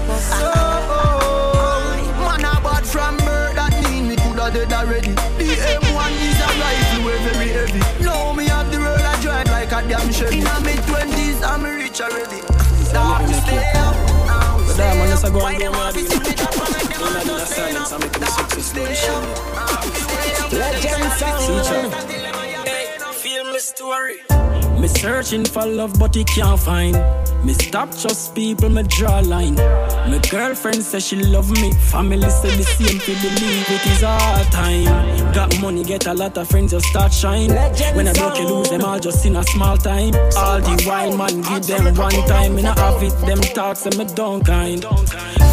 man 2.19 2.45
a 2.45 2.61
bad 2.63 2.85
from 2.87 3.17
birth, 3.19 3.55
that 3.57 3.73
mean 3.85 4.09
me 4.09 4.17
coulda 4.17 4.51
dead 4.51 4.73
already. 4.73 5.13
The 5.39 5.55
M1 5.55 6.13
is 6.27 6.41
a 6.41 6.43
rifle, 6.61 7.11
very 7.27 7.49
heavy. 7.53 7.81
Now 8.05 8.33
me 8.33 8.47
have 8.47 8.71
the 8.71 8.79
road 8.79 9.01
I 9.01 9.21
drive 9.21 9.49
like 9.49 9.73
a 9.73 9.83
damn 9.89 10.11
Chevy. 10.13 10.39
In 10.41 10.47
a 10.47 10.61
mid 10.61 10.83
twenties, 10.87 11.43
I'm 11.43 11.65
rich 11.65 12.01
already. 12.01 12.41
Stop, 12.87 13.23
stay 13.27 13.73
up, 13.75 13.97
stay 14.71 14.95
man, 14.99 15.09
just 15.09 15.25
go 15.33 15.47
and 15.47 15.59
go 15.59 15.65
to 15.65 15.71
mad 15.73 15.95
see 15.95 16.19
me 16.19 16.33
drop 16.35 16.55
and 16.55 16.71
make 16.73 16.89
them 16.89 17.01
Inna 17.03 17.19
all 17.19 17.25
the 17.25 17.27
just 17.27 17.47
stay 17.53 17.63
silence 17.73 17.93
up? 17.93 17.93
and 17.93 18.01
make 18.05 18.17
me 18.21 18.27
Stop, 18.27 18.51
success, 18.51 18.75
no 18.75 18.79
stay 18.85 18.95
shame. 18.95 19.15
up, 19.15 19.21
now 19.57 19.81
we 19.83 19.89
stay 19.91 20.35
up. 20.39 20.53
Legend 20.53 21.13
sound. 21.19 21.43
Feel 22.07 22.26
me 23.57 23.61
story. 23.61 24.17
Me 24.79 24.87
searching 24.87 25.47
for 25.47 25.65
love, 25.65 25.99
but 25.99 26.15
he 26.15 26.25
can't 26.25 26.61
find. 26.61 26.95
Me 27.43 27.55
stop 27.55 27.91
trust 27.91 28.35
people, 28.35 28.69
me 28.69 28.83
draw 28.83 29.21
line. 29.21 29.55
My 29.55 30.21
girlfriend 30.31 30.83
says 30.83 31.07
she 31.07 31.17
love 31.17 31.51
me. 31.51 31.73
Family 31.93 32.29
say 32.29 32.55
the 32.55 32.65
same, 32.65 32.99
to 32.99 33.13
believe 33.23 33.67
it 33.77 33.87
is 33.93 34.03
all 34.03 34.45
time. 34.51 35.33
Got 35.33 35.59
money, 35.63 35.85
get 35.85 36.07
a 36.07 36.13
lot 36.13 36.37
of 36.37 36.49
friends, 36.49 36.73
just 36.73 36.87
start 36.87 37.15
shine. 37.15 37.51
When 37.97 38.07
I 38.09 38.13
broke, 38.13 38.39
you 38.39 38.47
lose 38.47 38.69
them 38.69 38.85
all 38.85 39.01
just 39.01 39.25
in 39.25 39.37
a 39.37 39.45
small 39.45 39.79
time. 39.79 40.15
All 40.37 40.61
the 40.61 40.85
wild 40.87 41.17
man 41.17 41.41
give 41.41 41.67
them 41.67 41.95
one 41.95 42.21
time. 42.29 42.57
Me 42.57 42.63
not 42.63 42.79
have 42.79 43.03
it, 43.03 43.17
them 43.27 43.41
talks 43.41 43.87
and 43.87 43.97
me 43.97 44.05
don't 44.05 44.45
kind. 44.45 44.85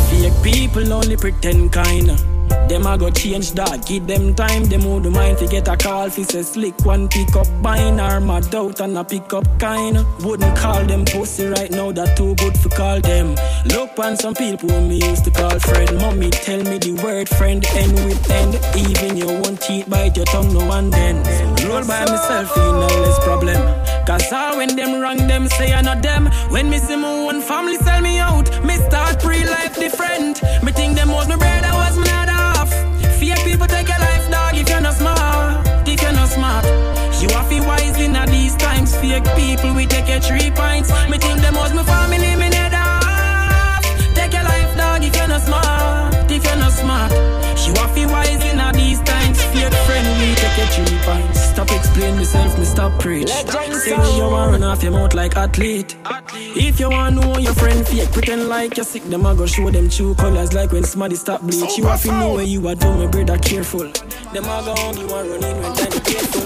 Fake 0.09 0.43
people 0.43 0.91
only 0.91 1.15
pretend 1.15 1.71
kinda. 1.71 2.32
Them 2.73 2.87
a 2.87 2.97
go 2.97 3.11
change 3.11 3.51
that, 3.51 3.85
give 3.85 4.07
them 4.07 4.33
time. 4.33 4.63
Them 4.63 4.81
do 4.81 5.11
mind 5.11 5.37
fi 5.37 5.45
get 5.45 5.67
a 5.67 5.77
call 5.77 6.09
fi 6.09 6.23
say 6.23 6.41
slick 6.41 6.73
one 6.83 7.07
pick 7.07 7.35
up 7.35 7.47
mine 7.61 7.99
or 7.99 8.19
mad 8.19 8.55
out 8.55 8.79
and 8.79 8.97
a 8.97 9.03
pick 9.03 9.31
up 9.31 9.45
kind. 9.59 10.03
Wouldn't 10.25 10.57
call 10.57 10.83
them 10.83 11.05
pussy 11.05 11.45
right 11.45 11.69
now, 11.69 11.91
that 11.91 12.17
too 12.17 12.33
good 12.33 12.57
for 12.57 12.69
call 12.69 12.99
them. 12.99 13.35
Look 13.65 13.99
on 13.99 14.17
some 14.17 14.33
people 14.33 14.81
me 14.81 14.95
used 15.07 15.23
to 15.25 15.29
call 15.29 15.59
friend. 15.59 15.95
Mommy 15.99 16.31
tell 16.31 16.63
me 16.63 16.79
the 16.79 16.93
word 17.03 17.29
friend 17.29 17.63
end 17.75 17.93
with 17.93 18.31
end. 18.31 18.55
Even 18.75 19.17
you 19.17 19.27
won't 19.27 19.61
cheat 19.61 19.87
bite 19.87 20.17
your 20.17 20.25
tongue 20.25 20.51
no 20.51 20.65
one 20.65 20.89
then. 20.89 21.17
Roll 21.69 21.85
by 21.85 22.05
myself, 22.05 22.49
you 22.57 22.63
know 22.63 22.87
less 23.05 23.23
problem. 23.23 23.61
Cause 24.07 24.33
all 24.33 24.57
when 24.57 24.75
them 24.75 24.99
wrong, 24.99 25.17
them 25.27 25.47
say 25.47 25.73
I 25.73 25.81
not 25.81 26.01
them. 26.01 26.25
When 26.49 26.71
me 26.71 26.79
see 26.79 26.95
my 26.95 27.07
own 27.07 27.39
family 27.41 27.77
sell 27.77 28.01
me 28.01 28.17
out, 28.17 28.49
me 28.65 28.77
start 28.77 29.21
pre-life 29.21 29.75
different. 29.75 30.41
Me 30.63 30.71
think 30.71 30.95
them 30.95 31.09
was 31.09 31.27
my 31.29 31.37
brother, 31.37 31.72
Fake 39.13 39.35
people, 39.35 39.75
we 39.75 39.85
take 39.85 40.09
your 40.09 40.19
three 40.19 40.49
pints. 40.49 40.89
Me 41.07 41.19
think 41.19 41.39
them 41.39 41.53
was 41.53 41.71
my 41.71 41.83
family, 41.83 42.35
me 42.35 42.49
need 42.49 42.73
off. 42.73 43.85
Take 44.15 44.33
your 44.33 44.41
life, 44.41 44.75
dog, 44.75 45.03
if 45.03 45.15
you're 45.15 45.27
not 45.27 45.41
smart. 45.41 46.31
If 46.31 46.43
you're 46.43 46.55
not 46.55 46.71
smart. 46.71 47.11
You 47.63 47.73
have 47.75 47.93
to 47.93 48.07
wise 48.07 48.43
in 48.51 48.59
at 48.59 48.73
these 48.73 48.99
times. 49.01 49.39
Fake 49.53 49.71
friend, 49.85 50.07
we 50.19 50.33
take 50.33 50.57
your 50.57 50.65
three 50.65 50.97
pints. 51.05 51.41
Stop 51.41 51.69
explain 51.69 52.15
myself, 52.15 52.57
me 52.57 52.65
stop 52.65 52.99
preach. 52.99 53.29
Say 53.29 54.17
you 54.17 54.23
want 54.23 54.53
run 54.53 54.63
off 54.63 54.81
your 54.81 54.93
mouth 54.93 55.13
like 55.13 55.37
athlete. 55.37 55.95
If 56.33 56.79
you 56.79 56.89
want 56.89 57.15
know 57.15 57.37
your 57.37 57.53
friend 57.53 57.85
fake, 57.85 58.11
pretend 58.11 58.49
like 58.49 58.77
you're 58.77 58.83
sick. 58.83 59.03
Them 59.03 59.27
I 59.27 59.35
go 59.35 59.45
show 59.45 59.69
them 59.69 59.89
true 59.89 60.15
colors 60.15 60.53
like 60.53 60.71
when 60.71 60.85
somebody 60.85 61.17
stop 61.17 61.41
bleach. 61.41 61.77
You 61.77 61.85
have 61.85 62.01
to 62.01 62.11
know 62.13 62.33
where 62.33 62.43
you 62.43 62.67
are 62.67 62.73
doing, 62.73 62.97
my 62.97 63.05
brother, 63.05 63.37
careful. 63.37 63.91
Them 64.33 64.45
I 64.45 64.65
go 64.65 64.73
you 64.99 65.05
want 65.05 65.29
run 65.29 65.43
in 65.43 65.61
when 65.61 65.75
time 65.75 66.01
careful. 66.01 66.41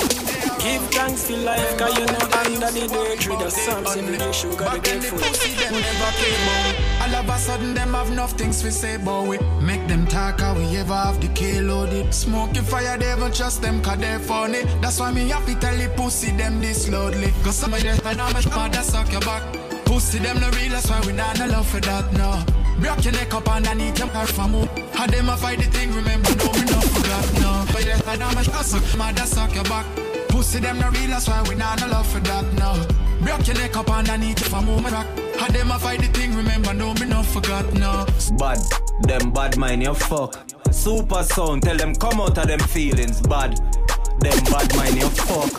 Give 0.59 0.81
thanks 0.89 1.27
for 1.27 1.37
life, 1.37 1.77
cause 1.77 1.97
you 1.97 2.05
know 2.07 2.27
under 2.67 2.79
the 2.81 2.87
dirt 2.87 3.39
the 3.39 3.49
psalms 3.49 3.95
every 3.95 4.17
day, 4.17 4.31
show 4.31 4.53
God 4.55 4.75
the 4.75 4.89
grateful 4.89 5.17
Them 5.17 5.73
never 5.73 6.11
came 6.19 6.49
out 6.49 6.75
All 7.01 7.15
of 7.15 7.29
a 7.29 7.39
sudden 7.39 7.73
them 7.73 7.93
have 7.93 8.11
enough 8.11 8.33
things 8.33 8.61
to 8.61 8.71
say 8.71 8.95
about 8.95 9.27
we 9.27 9.37
Make 9.61 9.87
them 9.87 10.05
talk 10.07 10.39
how 10.39 10.55
we 10.55 10.75
ever 10.77 10.93
have 10.93 11.21
the 11.21 11.29
K 11.29 11.61
loaded 11.61 12.13
Smoky 12.13 12.59
fire, 12.59 12.97
they 12.97 13.11
even 13.11 13.31
trust 13.31 13.61
them 13.61 13.81
cause 13.81 13.97
they're 13.99 14.19
funny. 14.19 14.63
That's 14.81 14.99
why 14.99 15.11
me 15.11 15.29
happy 15.29 15.55
tell 15.55 15.75
the 15.75 15.89
pussy 15.95 16.31
them 16.31 16.59
this 16.59 16.89
loudly. 16.89 17.33
Cause 17.43 17.55
some 17.55 17.73
of 17.73 17.81
them 17.81 17.99
and 18.05 18.21
I'm 18.21 18.35
a 18.35 18.49
mother 18.49 18.83
suck 18.83 19.11
your 19.11 19.21
back. 19.21 19.43
Pussy 19.85 20.19
them 20.19 20.39
no 20.39 20.49
real, 20.51 20.71
that's 20.71 20.89
why 20.89 20.99
we 21.05 21.13
not 21.13 21.39
no 21.39 21.47
love 21.47 21.67
for 21.67 21.79
that, 21.81 22.11
no. 22.13 22.43
Break 22.79 23.03
your 23.05 23.13
neck 23.13 23.33
up 23.33 23.49
underneath 23.49 23.97
your 23.97 24.09
car 24.09 24.27
for 24.27 24.43
who 24.43 24.67
How 24.93 25.07
them 25.07 25.29
a 25.29 25.37
fight 25.37 25.59
the 25.59 25.65
thing, 25.65 25.91
remember, 25.93 26.29
no, 26.35 26.51
me 26.51 26.65
no 26.65 26.79
forgot, 26.81 27.33
no. 27.41 27.65
But 27.71 27.85
yeah, 27.85 28.11
and 28.11 28.23
I'm 28.23 28.37
a 28.37 28.43
suck, 28.43 28.97
mother 28.97 29.25
suck 29.25 29.55
your 29.55 29.63
back 29.63 29.85
Pussy 30.37 30.59
them 30.59 30.77
no 30.77 30.91
real, 30.91 31.07
that's 31.07 31.27
why 31.27 31.41
we 31.49 31.55
not 31.55 31.81
no 31.81 31.87
love 31.87 32.05
for 32.05 32.19
that, 32.19 32.45
no. 32.59 32.85
Break 33.25 33.47
your 33.47 33.57
neck 33.57 33.75
up 33.75 33.89
underneath 33.89 34.39
if 34.39 34.53
I'm 34.53 34.67
moment 34.67 34.93
rock. 34.93 35.07
Had 35.35 35.51
them 35.51 35.71
a 35.71 35.79
fight 35.79 35.99
the 35.99 36.05
thing, 36.09 36.35
remember, 36.35 36.75
no, 36.75 36.93
me 36.93 37.07
no 37.07 37.23
forgot, 37.23 37.65
no. 37.73 38.05
Bad, 38.37 38.59
them 39.01 39.31
bad 39.31 39.57
mind, 39.57 39.81
you 39.81 39.95
fuck. 39.95 40.37
Super 40.71 41.23
sound, 41.23 41.63
tell 41.63 41.75
them 41.75 41.95
come 41.95 42.21
out 42.21 42.37
of 42.37 42.47
them 42.47 42.59
feelings, 42.59 43.19
bad. 43.21 43.57
Them 44.19 44.39
bad 44.43 44.75
mind, 44.75 44.97
you 44.97 45.09
fuck. 45.09 45.49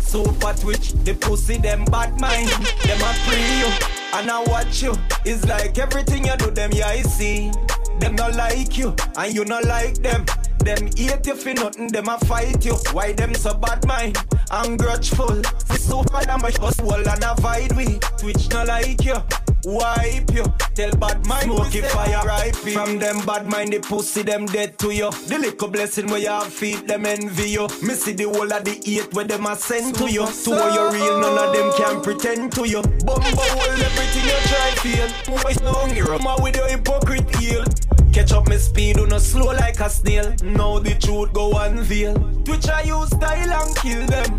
Super 0.00 0.52
twitch, 0.60 0.92
the 1.02 1.14
pussy, 1.14 1.56
them 1.58 1.84
bad 1.86 2.20
mind. 2.20 2.50
Them 2.50 3.00
a 3.02 3.12
free 3.24 3.58
you, 3.58 3.72
and 4.14 4.30
I 4.30 4.44
watch 4.46 4.80
you. 4.80 4.94
It's 5.24 5.44
like 5.48 5.76
everything 5.76 6.26
you 6.26 6.36
do, 6.36 6.52
them, 6.52 6.70
yeah, 6.72 6.86
I 6.86 7.02
see. 7.02 7.50
Them 7.98 8.14
not 8.14 8.36
like 8.36 8.78
you, 8.78 8.94
and 9.16 9.34
you 9.34 9.44
not 9.44 9.64
like 9.64 9.96
them. 9.96 10.24
Them 10.64 10.88
hate 10.96 11.26
you 11.26 11.34
for 11.34 11.54
nothing, 11.54 11.88
them 11.88 12.08
a 12.08 12.18
fight 12.18 12.64
you. 12.64 12.74
Why 12.92 13.12
them 13.12 13.34
so 13.34 13.54
bad 13.54 13.86
mind 13.86 14.16
and 14.50 14.78
grudgeful? 14.78 15.42
So 15.76 16.04
bad 16.04 16.28
I'm 16.28 16.44
a 16.44 16.82
wall 16.82 17.08
and 17.08 17.24
avoid 17.24 17.72
we. 17.72 17.98
Twitch 18.18 18.48
not 18.50 18.68
like 18.68 19.04
you. 19.04 19.16
Wipe 19.64 20.32
you, 20.32 20.44
tell 20.74 20.90
bad 20.96 21.24
mind 21.24 21.44
Smoky 21.44 21.82
fire 21.82 22.26
ripe 22.26 22.56
From 22.56 22.98
them 22.98 23.24
bad 23.24 23.46
mind 23.46 23.72
the 23.72 23.78
pussy 23.78 24.22
them 24.22 24.44
dead 24.46 24.76
to 24.80 24.92
you 24.92 25.08
The 25.28 25.38
little 25.38 25.68
blessing 25.68 26.08
where 26.08 26.18
you 26.18 26.30
have 26.30 26.52
feet 26.52 26.88
them 26.88 27.06
envy 27.06 27.50
you 27.50 27.68
Me 27.80 27.94
see 27.94 28.12
the 28.12 28.24
whole 28.24 28.52
of 28.52 28.64
the 28.64 28.82
eight 28.84 29.14
where 29.14 29.24
them 29.24 29.46
a 29.46 29.54
send 29.54 29.94
to 29.96 30.10
you 30.10 30.26
To 30.26 30.50
where 30.50 30.70
you 30.70 30.90
real 30.90 31.20
none 31.20 31.38
of 31.38 31.54
them 31.54 31.72
can 31.76 32.02
pretend 32.02 32.50
to 32.54 32.68
you 32.68 32.82
Bumbo 32.82 33.22
hold 33.22 33.80
everything 33.80 34.24
you 34.24 34.38
try 34.50 34.70
feel 34.82 35.32
Always 35.32 35.60
no 35.60 35.74
hero 35.86 36.18
with 36.42 36.56
your 36.56 36.68
hypocrite 36.68 37.36
heel 37.36 37.64
Catch 38.12 38.32
up 38.32 38.46
my 38.46 38.56
speed, 38.56 38.96
do 38.96 39.06
not 39.06 39.22
slow 39.22 39.46
like 39.46 39.80
a 39.80 39.88
snail. 39.88 40.34
Now 40.42 40.78
the 40.78 40.94
truth 40.94 41.32
go 41.32 41.56
unveil. 41.58 42.14
Twitch 42.44 42.68
I 42.68 42.82
use 42.82 43.08
style 43.08 43.50
and 43.50 43.76
kill 43.76 44.06
them. 44.06 44.38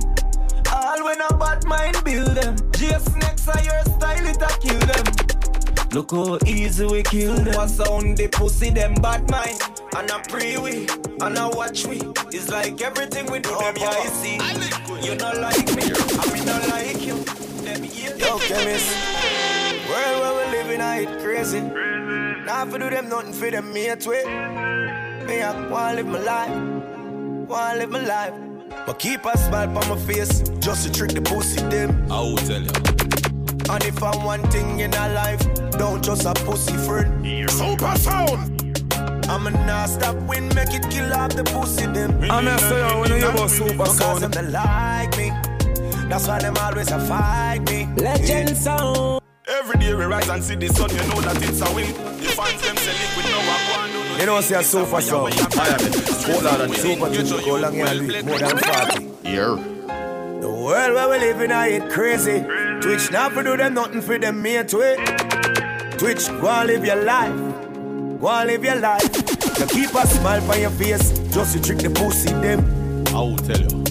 All 0.71 1.03
when 1.03 1.19
a 1.21 1.33
bad 1.35 1.65
mind 1.65 2.03
build 2.03 2.35
them. 2.37 2.55
Just 2.73 3.15
next 3.17 3.47
are 3.47 3.61
your 3.61 3.83
style, 3.83 4.27
it 4.27 4.41
a 4.41 4.59
kill 4.59 4.79
them. 4.79 5.89
Look 5.91 6.11
how 6.11 6.37
easy 6.45 6.85
we 6.85 7.01
kill 7.03 7.35
them. 7.35 7.55
What 7.55 7.69
sound 7.69 8.17
the 8.17 8.27
pussy 8.27 8.69
them 8.69 8.93
bad 8.95 9.29
mind. 9.29 9.59
And 9.95 10.11
I 10.11 10.21
pray 10.29 10.57
we, 10.57 10.87
and 11.21 11.37
I 11.37 11.47
watch 11.47 11.85
we. 11.85 12.01
It's 12.31 12.49
like 12.49 12.81
everything 12.81 13.31
we 13.31 13.39
do 13.39 13.49
them, 13.57 13.75
yeah, 13.77 13.89
I 13.89 14.05
see. 14.07 14.35
You 15.07 15.15
not 15.15 15.37
like 15.37 15.67
me, 15.75 15.83
I 15.83 16.33
mean 16.33 16.45
not 16.45 16.67
like 16.69 17.05
you. 17.05 17.23
Them 17.63 17.83
Yo, 18.17 18.37
chemist. 18.39 18.89
World 19.89 20.19
where 20.21 20.45
we 20.45 20.57
living, 20.57 20.81
I 20.81 21.01
it 21.01 21.23
crazy. 21.23 21.59
Not 22.45 22.69
for 22.71 22.77
do 22.77 22.89
them 22.89 23.07
nothing 23.07 23.31
for 23.31 23.49
them 23.49 23.71
mates 23.71 24.05
way. 24.05 24.23
Me 25.25 25.41
I 25.41 25.69
wanna 25.69 25.95
live 25.95 26.07
my 26.07 26.19
life, 26.19 27.47
wanna 27.47 27.79
live 27.79 27.89
my 27.89 28.05
life. 28.05 28.33
But 28.85 28.99
keep 28.99 29.23
a 29.23 29.37
smile 29.37 29.77
on 29.77 29.87
my 29.87 29.95
face, 29.95 30.41
just 30.59 30.85
to 30.85 30.91
trick 30.91 31.11
the 31.11 31.21
pussy 31.21 31.61
them. 31.69 32.11
I 32.11 32.19
will 32.19 32.35
tell 32.35 32.61
you. 32.61 32.69
And 33.69 33.83
if 33.85 34.03
I'm 34.03 34.25
one 34.25 34.43
thing 34.51 34.81
in 34.81 34.93
a 34.93 35.13
life, 35.13 35.41
don't 35.71 36.03
just 36.03 36.25
a 36.25 36.33
pussy 36.33 36.75
friend. 36.85 37.49
Super 37.49 37.95
sound. 37.97 38.59
I'ma 39.29 39.51
not 39.65 39.87
stop 39.87 40.15
win, 40.27 40.49
make 40.49 40.73
it 40.73 40.89
kill 40.91 41.13
off 41.13 41.31
the 41.33 41.45
pussy 41.45 41.85
them. 41.85 42.11
I'm 42.29 42.43
not 42.43 42.59
saying 42.59 42.99
when 42.99 43.09
you 43.09 43.15
hear 43.17 43.29
about 43.29 43.49
super 43.51 43.85
sound. 43.85 44.19
Because 44.19 44.31
them 44.31 44.51
like 44.51 45.17
me. 45.17 45.29
That's 46.09 46.27
why 46.27 46.39
them 46.39 46.57
always 46.57 46.91
a 46.91 46.99
fight 46.99 47.61
me. 47.69 47.87
Legend 47.95 48.57
sound. 48.57 49.21
Every 49.55 49.77
day 49.77 49.93
we 49.93 50.03
rise 50.05 50.27
and 50.29 50.43
see 50.43 50.55
the 50.55 50.67
sun, 50.69 50.89
you 50.89 50.97
know 50.97 51.21
that 51.21 51.37
it's 51.43 51.61
a 51.61 51.75
win. 51.75 51.85
The 51.93 52.29
fans 52.33 52.61
them 52.61 52.75
sell 52.75 52.95
it 52.95 53.15
with 53.15 53.29
no 53.29 53.37
one. 53.77 54.19
You 54.19 54.25
know, 54.25 54.41
see 54.41 54.55
a 54.55 54.63
super 54.63 54.99
song. 54.99 55.31
I 55.31 55.67
am 55.67 55.79
it. 55.79 55.93
Hold 56.25 56.45
on, 56.47 56.73
super 56.73 57.09
to 57.13 57.45
go 57.45 57.57
long 57.57 57.79
and 57.79 58.25
more 58.25 58.39
than 58.39 58.57
40. 58.57 59.29
Yeah. 59.29 59.55
The 60.41 60.49
world 60.49 60.95
where 60.95 61.09
we 61.09 61.19
live 61.19 61.41
in, 61.41 61.51
I 61.51 61.67
it 61.67 61.91
crazy. 61.91 62.41
Twitch 62.81 63.11
not 63.11 63.33
for 63.33 63.43
do 63.43 63.55
them 63.55 63.75
nothing 63.75 64.01
for 64.01 64.17
them 64.17 64.41
mate 64.41 64.73
way. 64.73 64.95
Twitch, 65.97 66.27
go 66.41 66.49
and 66.49 66.67
live 66.67 66.83
your 66.83 67.03
life. 67.03 67.35
Go 68.19 68.29
and 68.29 68.47
live 68.49 68.63
your 68.65 68.79
life. 68.79 69.03
You 69.59 69.67
keep 69.67 69.93
a 69.93 70.07
smile 70.07 70.51
on 70.51 70.61
your 70.61 70.71
face, 70.71 71.11
just 71.29 71.53
to 71.53 71.61
trick 71.61 71.77
the 71.77 71.91
pussy 71.91 72.31
them. 72.31 73.05
I 73.09 73.19
will 73.19 73.37
tell 73.37 73.61
you. 73.61 73.83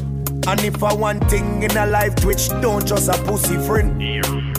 And 0.45 0.65
if 0.65 0.83
I 0.83 0.93
want 0.93 1.31
thing 1.31 1.63
in 1.63 1.77
a 1.77 1.87
life, 1.87 2.17
Twitch 2.17 2.49
don't 2.49 2.85
just 2.85 3.09
a 3.09 3.23
pussy 3.23 3.57
friend. 3.59 4.52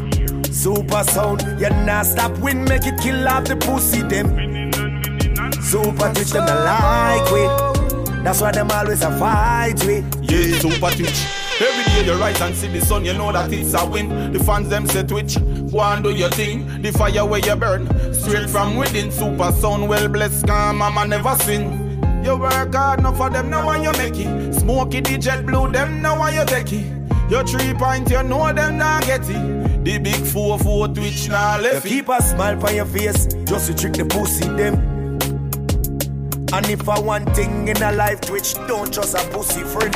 Super 0.53 1.03
sound, 1.03 1.41
you 1.59 1.69
not 1.69 2.05
stop 2.05 2.37
win, 2.37 2.63
make 2.65 2.85
it 2.85 2.99
kill 3.01 3.27
off 3.27 3.45
the 3.45 3.55
pussy 3.55 4.03
them. 4.03 4.27
Super 5.61 6.13
Twitch 6.13 6.29
them 6.29 6.45
the 6.45 6.55
like 6.55 7.31
with. 7.31 8.23
That's 8.23 8.39
why 8.39 8.51
them 8.51 8.69
always 8.71 9.01
a 9.01 9.11
fight 9.17 9.83
with. 9.83 10.05
Yeah, 10.21 10.59
Super 10.59 10.91
Twitch. 10.91 11.25
Every 11.59 11.83
day 11.85 12.05
you 12.05 12.19
rise 12.19 12.39
and 12.39 12.55
see 12.55 12.67
the 12.67 12.81
sun, 12.81 13.03
you 13.03 13.13
know 13.13 13.31
that 13.31 13.51
it's 13.51 13.73
a 13.73 13.85
win. 13.85 14.31
The 14.31 14.43
fans 14.43 14.69
them 14.69 14.85
say 14.85 15.03
Twitch, 15.03 15.37
go 15.71 15.81
and 15.81 16.03
do 16.03 16.11
your 16.11 16.29
thing. 16.29 16.81
The 16.83 16.91
fire 16.91 17.25
where 17.25 17.39
you 17.39 17.55
burn, 17.55 17.87
straight 18.13 18.49
from 18.49 18.77
within. 18.77 19.11
Super 19.11 19.51
sound, 19.53 19.89
well 19.89 20.07
blessed, 20.07 20.45
calm, 20.45 20.77
mama 20.77 21.07
never 21.07 21.35
sin. 21.37 21.99
You 22.23 22.37
work 22.37 22.73
hard, 22.73 22.99
enough 22.99 23.17
for 23.17 23.29
them, 23.31 23.49
now 23.49 23.67
when 23.67 23.83
you 23.83 23.91
make 23.93 24.15
it. 24.15 24.53
Smoky 24.53 25.01
the 25.01 25.17
jet 25.17 25.45
blue, 25.45 25.71
them 25.71 26.01
now 26.01 26.21
when 26.21 26.35
you 26.35 26.45
take 26.45 26.71
it. 26.71 26.85
Your 27.29 27.43
three 27.43 27.73
point, 27.73 28.09
you 28.09 28.21
know 28.21 28.53
them 28.53 28.77
now 28.77 28.99
get 29.01 29.27
it. 29.27 29.52
The 29.83 29.99
big 29.99 30.23
four 30.25 30.57
four 30.59 30.87
twitch 30.87 31.27
now 31.27 31.59
left 31.59 31.83
You 31.83 31.91
keep 31.91 32.07
a 32.07 32.21
smile 32.21 32.65
on 32.65 32.73
your 32.73 32.85
face, 32.85 33.27
just 33.43 33.67
to 33.67 33.73
trick 33.75 33.93
the 33.93 34.05
pussy 34.05 34.47
them. 34.47 34.75
And 36.53 36.69
if 36.69 36.87
I 36.87 36.99
want 36.99 37.35
thing 37.35 37.67
in 37.67 37.81
a 37.83 37.91
life, 37.91 38.21
Twitch 38.21 38.53
don't 38.67 38.93
trust 38.93 39.15
a 39.15 39.27
pussy 39.29 39.61
friend. 39.63 39.93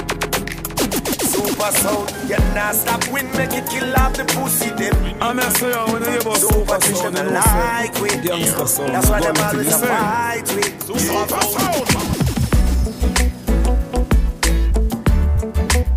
Super 1.22 1.72
sound, 1.72 2.12
you 2.28 2.38
not 2.54 2.76
stop 2.76 3.08
win, 3.14 3.32
make 3.38 3.54
it 3.54 3.70
kill 3.70 3.96
off 3.96 4.14
the 4.14 4.26
pussy 4.26 4.72
them. 4.72 5.22
I'm 5.22 5.38
not 5.38 5.54
saying 5.56 5.92
when 5.94 6.04
you 6.04 6.10
hear 6.10 6.20
about 6.20 6.38
Super 6.38 6.78
Twitch 6.80 7.02
them 7.02 7.14
the 7.14 7.24
like 7.24 8.02
with. 8.02 8.24
That's 8.24 9.10
why 9.10 9.20
them 9.22 9.38
always 9.38 9.68
a 9.68 9.78
fight 9.88 10.54
with. 10.54 10.84
Super 10.84 11.42
sound. 11.44 11.88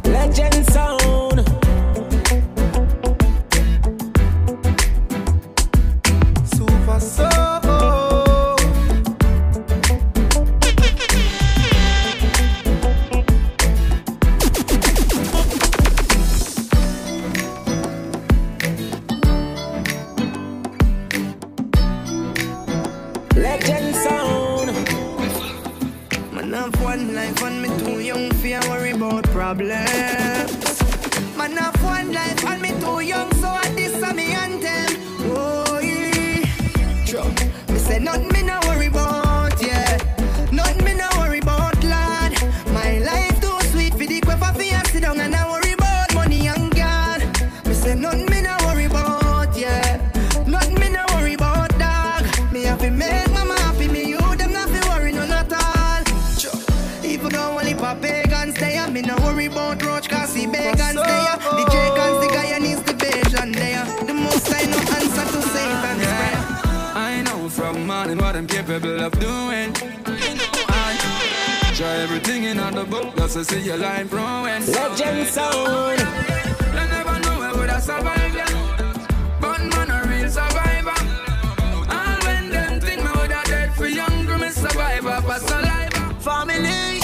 Legend 0.05 0.67
sound. 0.67 1.01
Super 1.01 1.09
sound. 1.09 1.20
Capable 68.63 69.01
of 69.01 69.13
doing. 69.19 69.73
I 70.69 71.73
try 71.75 71.97
everything 72.05 72.45
in 72.45 72.59
the 72.59 72.85
book 72.85 73.17
just 73.17 73.35
to 73.35 73.45
see 73.45 73.61
your 73.63 73.79
line 73.79 74.07
growing. 74.09 74.67
Legend 74.67 75.27
sound. 75.29 75.99
You 75.99 76.85
never 76.95 77.17
know 77.21 77.41
I 77.41 77.53
would 77.57 77.71
have 77.71 77.83
survived, 77.83 78.35
yeah. 78.35 79.39
But 79.41 79.61
man, 79.61 79.91
a 79.91 80.09
real 80.09 80.29
survivor. 80.29 80.99
And 81.89 82.23
when 82.25 82.51
them 82.51 82.81
think 82.81 83.03
me 83.03 83.11
would 83.19 83.33
have 83.33 83.47
dead 83.47 83.73
for 83.75 83.87
younger, 83.87 84.37
me 84.37 84.51
survivor 84.51 85.21
for 85.23 85.39
saliva. 85.39 86.15
Family. 86.21 87.01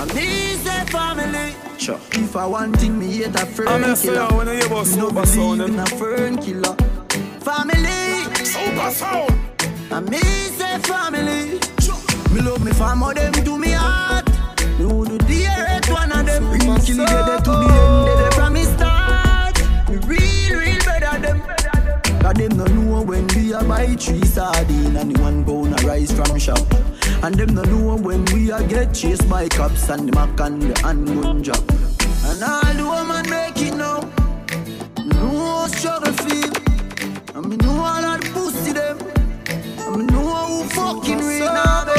And 0.00 0.14
me 0.14 0.54
say 0.62 0.84
family. 0.96 1.54
Sure. 1.78 1.98
If 2.12 2.36
I 2.36 2.46
want 2.46 2.76
thing, 2.78 3.00
me 3.00 3.08
hate 3.16 3.34
a 3.34 3.46
fern 3.46 3.66
I'm 3.66 3.82
a 3.84 3.96
say, 3.96 4.08
killer. 4.14 4.28
when 4.36 4.46
you 4.46 4.52
hear 4.54 4.66
about 4.66 4.86
Me 4.86 4.96
no 4.96 5.24
Sound, 5.24 5.58
believe 5.58 5.60
eh? 5.60 5.72
in 5.74 5.78
a 5.80 5.86
fern 5.86 6.36
killer. 6.36 6.76
Family. 7.40 8.44
Super 8.44 8.90
Sound. 8.92 9.41
And 9.92 10.08
me 10.08 10.18
say 10.18 10.78
family. 10.78 11.60
Me 12.32 12.40
love 12.40 12.64
me 12.64 12.72
farmer, 12.72 13.12
them 13.12 13.30
to 13.34 13.58
me 13.58 13.72
heart. 13.72 14.26
Me 14.78 14.86
would 14.86 15.10
do 15.10 15.18
the 15.18 15.46
earth 15.46 15.90
one 15.90 16.10
of 16.10 16.24
them. 16.24 16.50
Real 16.50 16.78
kill 16.78 16.96
to 16.96 17.50
the 17.60 17.68
end, 17.76 18.06
dead 18.06 18.34
from 18.34 18.54
me 18.54 18.64
start. 18.64 19.54
Me 19.90 19.96
real, 20.08 20.58
real 20.60 20.78
better 20.86 21.18
them. 21.20 21.42
Cause 22.22 22.32
them 22.32 22.56
no 22.56 22.64
know 22.64 23.02
when 23.02 23.26
we 23.36 23.52
a 23.52 23.62
buy 23.62 23.94
three 23.96 24.24
sardine 24.24 24.96
and 24.96 25.18
one 25.18 25.44
pound 25.44 25.78
a 25.78 25.86
rice 25.86 26.10
from 26.10 26.38
shop. 26.38 26.66
And 27.22 27.34
them 27.34 27.54
no 27.54 27.62
know 27.64 27.96
when 27.96 28.24
we 28.32 28.50
a 28.50 28.66
get 28.66 28.94
chased 28.94 29.28
by 29.28 29.46
cops 29.50 29.90
and 29.90 30.08
the 30.08 30.12
mac 30.12 30.40
and 30.40 30.62
the 30.62 30.80
handgun 30.80 31.42
job. 31.42 31.62
And 31.68 32.42
all 32.42 32.74
the 32.74 32.84
woman 32.86 33.28
make 33.28 33.60
it 33.60 33.76
now. 33.76 34.00
How 35.18 35.66
struggle 35.66 36.14
feel. 36.14 36.50
And 37.36 37.46
me 37.46 37.56
know 37.58 37.72
all 37.72 38.11
fucking 40.92 41.18
real 41.24 41.91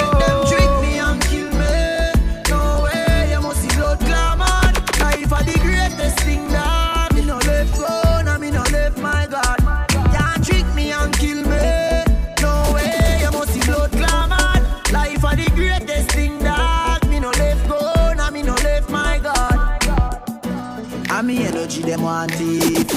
me 21.34 21.46
energy 21.46 21.82
them 21.82 22.02
want 22.02 22.32
it 22.36 22.90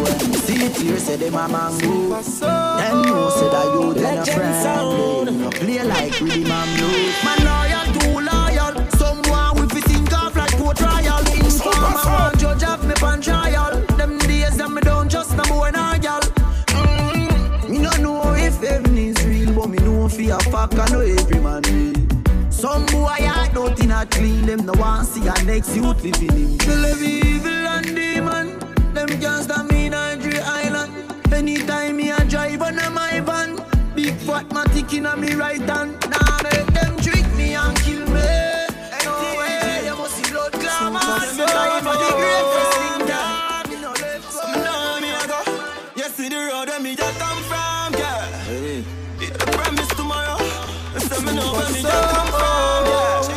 see 0.45 0.65
it 0.65 0.77
here 0.77 0.99
say 0.99 1.17
them 1.17 1.35
a 1.35 1.49
mango. 1.49 2.21
Them 2.21 3.03
know 3.03 3.31
say 3.31 3.49
that 3.49 3.71
you 3.75 3.95
then 3.95 4.19
a 4.19 4.27
friendly. 4.27 5.33
No 5.33 5.51
play 5.51 5.83
like 5.83 6.21
rhythm 6.21 6.51
and 6.51 6.71
blues. 6.77 7.25
Man 7.25 7.39
loyal, 7.49 7.87
too 7.97 8.21
loyal. 8.29 8.91
Someone 8.93 9.57
with 9.57 9.77
it 9.77 9.85
think 9.85 10.13
off 10.13 10.37
like 10.37 10.57
court 10.59 10.77
trial. 10.77 11.21
Informer 11.35 12.05
want 12.05 12.39
judge 12.39 12.63
have 12.63 12.87
me 12.87 12.95
pan 12.95 13.21
trial. 13.21 13.81
Them 13.97 14.19
days 14.19 14.57
that 14.59 14.71
me 14.71 14.81
don't 14.83 15.09
just 15.09 15.37
no 15.37 15.45
boy 15.45 15.71
nor 15.73 15.99
gal. 15.99 16.21
Mm, 16.21 17.69
Me 17.71 17.79
no 17.79 17.91
know 18.03 18.35
if 18.35 18.61
heaven 18.61 18.97
is 18.99 19.17
real, 19.27 19.53
but 19.55 19.69
me 19.69 19.79
know 19.79 20.09
fi 20.09 20.31
a 20.31 20.39
fuck 20.51 20.75
I 20.79 20.87
know 20.91 21.01
every 21.01 21.41
man 21.41 21.63
real. 21.63 21.95
Some 22.51 22.87
boy 22.87 23.21
heart 23.21 23.55
don't 23.55 23.79
in 23.81 23.91
a 23.91 24.07
clean 24.07 24.47
Them 24.47 24.65
no 24.65 24.73
want 24.73 25.07
see 25.07 25.27
a 25.27 25.35
next 25.45 25.77
youth 25.77 26.03
living 26.03 26.31
him 26.31 27.26
fat 34.87 34.95
in 34.97 35.07
a 35.07 35.17
me 35.17 35.35
right 35.35 35.61
hand. 35.61 35.93
Nah 36.11 36.39
make 36.43 36.67
them 36.67 36.97
trick 36.99 37.27
me 37.35 37.55
and 37.55 37.77
kill 37.79 38.07
me. 38.07 38.67
No 39.05 39.37
way, 39.39 39.83
you 39.85 39.97
must 39.97 40.17
see 40.17 40.31
blood 40.31 40.53
glamour 40.53 41.01
Me 41.01 41.45
life 41.45 41.83
for 41.83 41.97
the 41.97 42.11
greatest 42.17 42.73
thing 42.77 43.07
that 43.07 43.65
Me 43.69 43.77
no 43.81 43.91
left 43.91 44.33
go 44.33 44.47
Me 44.47 44.59
know 44.65 45.01
me 45.01 45.11
a 45.11 45.27
go 45.27 45.41
You. 45.97 46.09
See 46.11 46.29
the 46.29 46.37
road 46.37 46.69
where 46.69 46.81
me 46.81 46.97
just 46.97 47.19
come 47.19 47.43
from, 47.45 47.93
yeah. 47.95 48.51
It's 49.21 49.43
a 49.43 49.47
promise 49.47 49.89
tomorrow. 49.89 50.39
So 50.99 51.21
me 51.23 51.35
know 51.35 51.53
where 51.53 51.71
me 51.73 51.83
just 51.83 52.15
come 52.15 52.29
from, 52.29 52.87
yeah. 52.87 53.37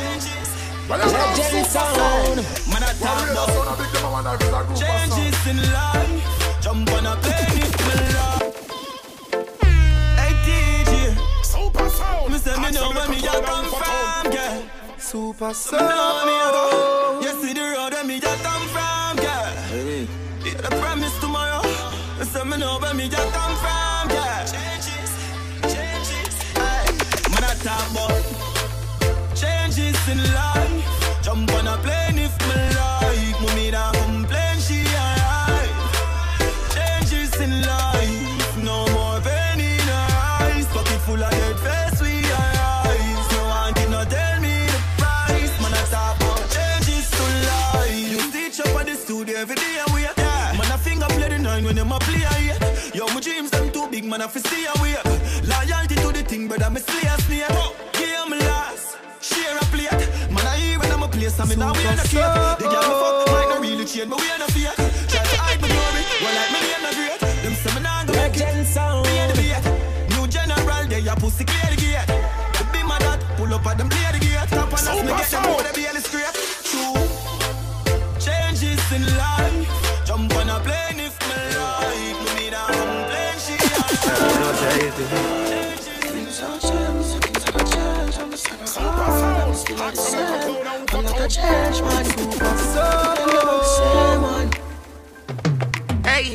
Legend 0.89 1.65
sound. 1.67 2.37
Man, 2.71 2.83
I 2.83 2.93
talk 2.99 3.29
about 3.29 4.77
changes 4.77 5.47
in 5.47 5.57
life. 5.71 6.61
Jump 6.61 6.91
on 6.91 7.05
a 7.05 7.15
plane 7.17 7.38
Super 15.39 15.53
So 15.53 15.77
me 15.77 15.87
know 15.87 17.19
me. 17.21 17.25
You 17.25 17.31
see 17.41 17.53
the 17.53 17.61
road 17.61 17.93
where 17.93 18.03
me 18.03 18.17
a 18.17 18.19
come 18.19 18.65
from, 18.75 19.23
yeah. 19.23 19.71
It's 20.43 20.67
a 20.67 20.69
promise 20.81 21.17
tomorrow. 21.21 21.61
Say 22.21 22.43
me 22.43 22.57
know 22.57 22.77
where 22.81 22.93
me 22.93 23.05
a 23.05 23.09
come 23.09 23.55
from, 23.63 23.98
my 53.19 53.23
dreams 53.23 53.51
them 53.51 53.69
too 53.71 53.87
big 53.91 54.05
man 54.05 54.21
I 54.21 54.27
fi 54.27 54.39
stay 54.39 54.65
away. 54.75 54.95
Loyalty 55.43 55.95
to 55.95 56.09
the 56.15 56.23
thing 56.23 56.47
brother 56.47 56.69
me 56.69 56.79
slay 56.79 57.09
a 57.09 57.15
snake. 57.21 57.51
Game 57.91 58.31
last. 58.47 58.95
Share 59.19 59.57
a 59.57 59.65
plate. 59.75 59.91
Man, 60.31 60.45
I 60.47 60.55
hear 60.55 60.79
when 60.79 60.91
I'm 60.91 61.03
a 61.03 61.07
place, 61.07 61.37
I'm 61.39 61.51
in 61.51 61.61
a 61.61 61.67
way 61.73 61.83
and 61.91 61.99
a 61.99 62.03
cape. 62.03 62.59
The 62.63 62.67
girl 62.71 62.85
me 62.87 62.95
fuck 63.01 63.27
might 63.27 63.49
not 63.51 63.59
really 63.59 63.85
change, 63.85 64.09
but 64.09 64.21
we 64.21 64.27
ain't 64.31 64.43
a 64.47 64.47
fear. 64.55 64.71
Try 65.11 65.19
to 65.19 65.37
hide 65.43 65.59
my 65.59 65.67
glory, 65.67 66.03
well, 66.23 66.33
like 66.39 66.51
me 66.53 66.59
name 66.63 66.83
not 66.85 66.95
great. 66.95 67.19
Them 67.43 67.55
say 67.59 67.71
me 67.75 67.81
nah 67.83 68.05
go 68.07 68.13
make 68.13 68.39
it. 68.39 68.65
Sound. 68.67 69.03
Play 69.03 69.27
the 69.27 69.35
beat. 69.39 69.63
New 70.15 70.25
general, 70.27 70.83
they 70.87 71.03
a 71.03 71.15
pussy 71.19 71.43
clear 71.43 71.69
the 71.71 71.77
gate. 71.83 72.07
Be 72.71 72.83
my 72.87 72.99
dad, 72.99 73.19
pull 73.35 73.51
up 73.53 73.65
at 73.67 73.77
them 73.77 73.89
play 73.89 74.11
the 74.15 74.19
gate. 74.23 74.47
Top 74.47 74.71
on 74.71 74.79
us, 74.79 75.03
me 75.03 75.11
get 75.11 75.27
them 75.27 75.43
out, 75.43 75.59
they 75.65 75.73
be 75.75 75.83
the 75.91 75.99
scrape. 75.99 76.48
I'm 89.91 91.03
like 91.03 91.19
a 91.19 91.27
church 91.27 91.81
man. 91.81 92.05
Hey, 96.05 96.29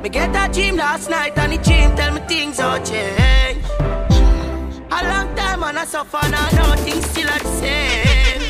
me 0.00 0.08
get 0.08 0.30
a 0.36 0.52
dream 0.52 0.76
last 0.76 1.10
night 1.10 1.36
and 1.38 1.52
the 1.54 1.58
dream 1.58 1.96
tell 1.96 2.14
me 2.14 2.20
things 2.28 2.60
all 2.60 2.78
change. 2.78 3.64
A 3.80 5.02
long 5.02 5.34
time 5.34 5.64
and 5.64 5.76
I 5.76 5.84
suffer 5.86 6.20
now, 6.30 6.48
now 6.52 6.76
things 6.76 7.04
still 7.06 7.28
are 7.28 7.38
the 7.40 7.48
same. 7.58 8.42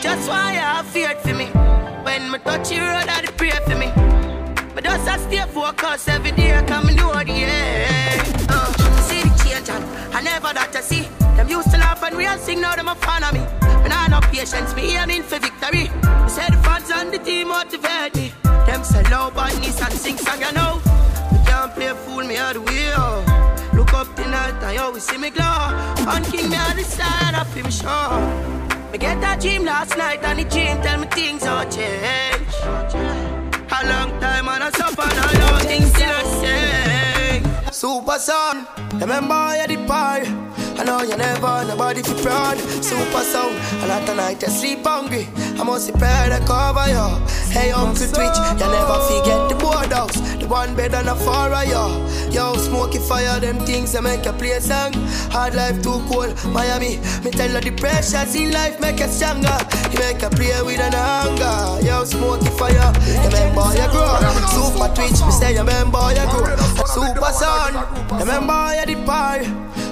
Just 0.00 0.28
why 0.30 0.52
have 0.52 0.86
feared 0.86 1.18
for 1.18 1.34
me. 1.34 1.46
When 2.02 2.30
me 2.30 2.38
touch 2.38 2.70
the 2.70 2.78
road, 2.78 3.08
I 3.08 3.26
pray 3.36 3.50
for 3.50 3.76
me. 3.76 3.92
But 4.74 4.84
just 4.84 5.06
I 5.06 5.18
stay 5.18 5.44
focused 5.52 6.08
every 6.08 6.30
day, 6.30 6.64
come 6.66 6.88
and 6.88 6.96
know 6.96 7.12
the 7.12 7.30
end. 7.30 8.46
Uh, 8.48 8.72
see 9.02 9.20
the 9.20 9.28
change 9.44 9.68
and 9.68 9.84
I 10.14 10.22
never 10.22 10.54
that 10.54 10.74
I 10.74 10.80
see. 10.80 11.15
And 12.26 12.44
we 12.44 12.64
are 12.64 12.76
them 12.76 12.88
a 12.88 12.94
fan 12.96 13.22
of 13.22 13.32
me. 13.32 13.40
And 13.84 13.92
I 13.92 14.08
no 14.08 14.20
patience, 14.20 14.74
me 14.74 14.96
aiming 14.96 15.22
for 15.22 15.38
victory. 15.38 15.88
Me 16.22 16.28
say 16.28 16.46
the 16.50 16.58
fans 16.64 16.90
and 16.90 17.12
the 17.12 17.18
team 17.18 17.48
motivate 17.48 18.14
me. 18.16 18.32
Them 18.66 18.82
say 18.82 19.02
low 19.04 19.30
badness 19.30 19.80
and 19.80 19.92
sing 19.92 20.18
song, 20.18 20.40
you 20.40 20.52
know. 20.52 20.80
Me 21.30 21.38
can't 21.46 21.72
play 21.74 21.94
fool, 21.94 22.24
me 22.24 22.36
all 22.36 22.52
the 22.52 22.60
way, 22.60 22.92
oh. 22.96 23.22
Look 23.74 23.94
up 23.94 24.14
tonight 24.16 24.60
and 24.62 24.74
you 24.74 24.80
always 24.80 25.04
see 25.04 25.18
me 25.18 25.30
glow. 25.30 25.44
On 25.44 26.22
king, 26.24 26.50
me 26.50 26.56
on 26.56 26.76
the 26.76 26.82
side, 26.82 27.34
I 27.34 27.44
feel 27.44 27.64
me 27.64 27.70
sure. 27.70 28.56
Me 28.90 28.98
get 28.98 29.20
that 29.20 29.40
dream 29.40 29.64
last 29.64 29.96
night 29.96 30.24
and 30.24 30.38
the 30.40 30.44
dream 30.44 30.82
tell 30.82 30.98
me 30.98 31.06
things 31.06 31.46
all 31.46 31.64
change. 31.64 32.54
A 33.70 33.80
long 33.86 34.18
time 34.20 34.48
and 34.48 34.64
I 34.64 34.70
suffer 34.70 35.02
I 35.02 35.32
know 35.38 35.58
things 35.68 35.88
still 35.90 36.22
the 36.22 36.40
same. 36.42 37.72
Super 37.72 38.18
son, 38.18 38.66
remember 38.94 39.56
you 39.60 39.76
the 39.76 39.86
part. 39.86 40.26
I 40.78 40.84
know 40.84 41.02
you 41.02 41.16
never 41.16 41.64
nobody 41.64 42.02
feel 42.02 42.18
proud. 42.22 42.58
Super 42.58 43.24
sound, 43.24 43.56
a 43.82 43.86
lot 43.86 44.08
of 44.08 44.16
night 44.16 44.42
you 44.42 44.48
sleep 44.48 44.84
hungry. 44.84 45.26
I 45.58 45.62
must 45.62 45.90
prepare 45.90 46.28
to 46.28 46.44
cover 46.46 46.86
you. 46.88 47.26
Hey, 47.50 47.70
Uncle 47.70 48.06
Twitch, 48.06 48.38
you 48.60 48.68
never 48.68 48.98
forget 49.08 49.48
the 49.48 49.56
boardhouse. 49.58 50.20
The 50.38 50.46
one 50.46 50.74
better 50.76 51.02
than 51.02 51.08
a 51.08 51.14
of 51.14 51.64
you. 51.64 52.34
Yo, 52.34 52.54
smoky 52.56 52.98
fire, 52.98 53.40
them 53.40 53.58
things 53.60 53.92
that 53.92 54.02
make 54.02 54.24
you 54.26 54.32
play 54.32 54.60
song. 54.60 54.92
Hard 55.32 55.54
life 55.54 55.80
too 55.82 56.04
cold, 56.12 56.36
Miami. 56.52 56.98
Me 57.24 57.30
tell 57.30 57.50
you 57.50 57.60
the 57.60 57.72
pressures 57.72 58.34
in 58.34 58.52
life 58.52 58.78
make 58.78 59.00
you 59.00 59.08
stronger. 59.08 59.56
You 59.90 59.98
make 59.98 60.20
you 60.20 60.28
play 60.28 60.60
with 60.60 60.80
an 60.80 60.92
anger. 60.92 61.86
Yo, 61.86 62.04
smoky 62.04 62.50
fire, 62.60 62.92
you 63.00 63.24
remember 63.24 63.64
you 63.72 63.88
grow. 63.88 64.20
Super 64.52 64.92
Twitch, 64.92 65.24
me 65.24 65.32
say 65.32 65.52
you 65.54 65.60
remember 65.60 66.12
you 66.12 66.26
grow. 66.28 66.52
Super 66.84 67.32
son, 67.32 67.72
remember 68.18 68.76
you 68.76 68.94
the 68.94 69.02
part. 69.06 69.46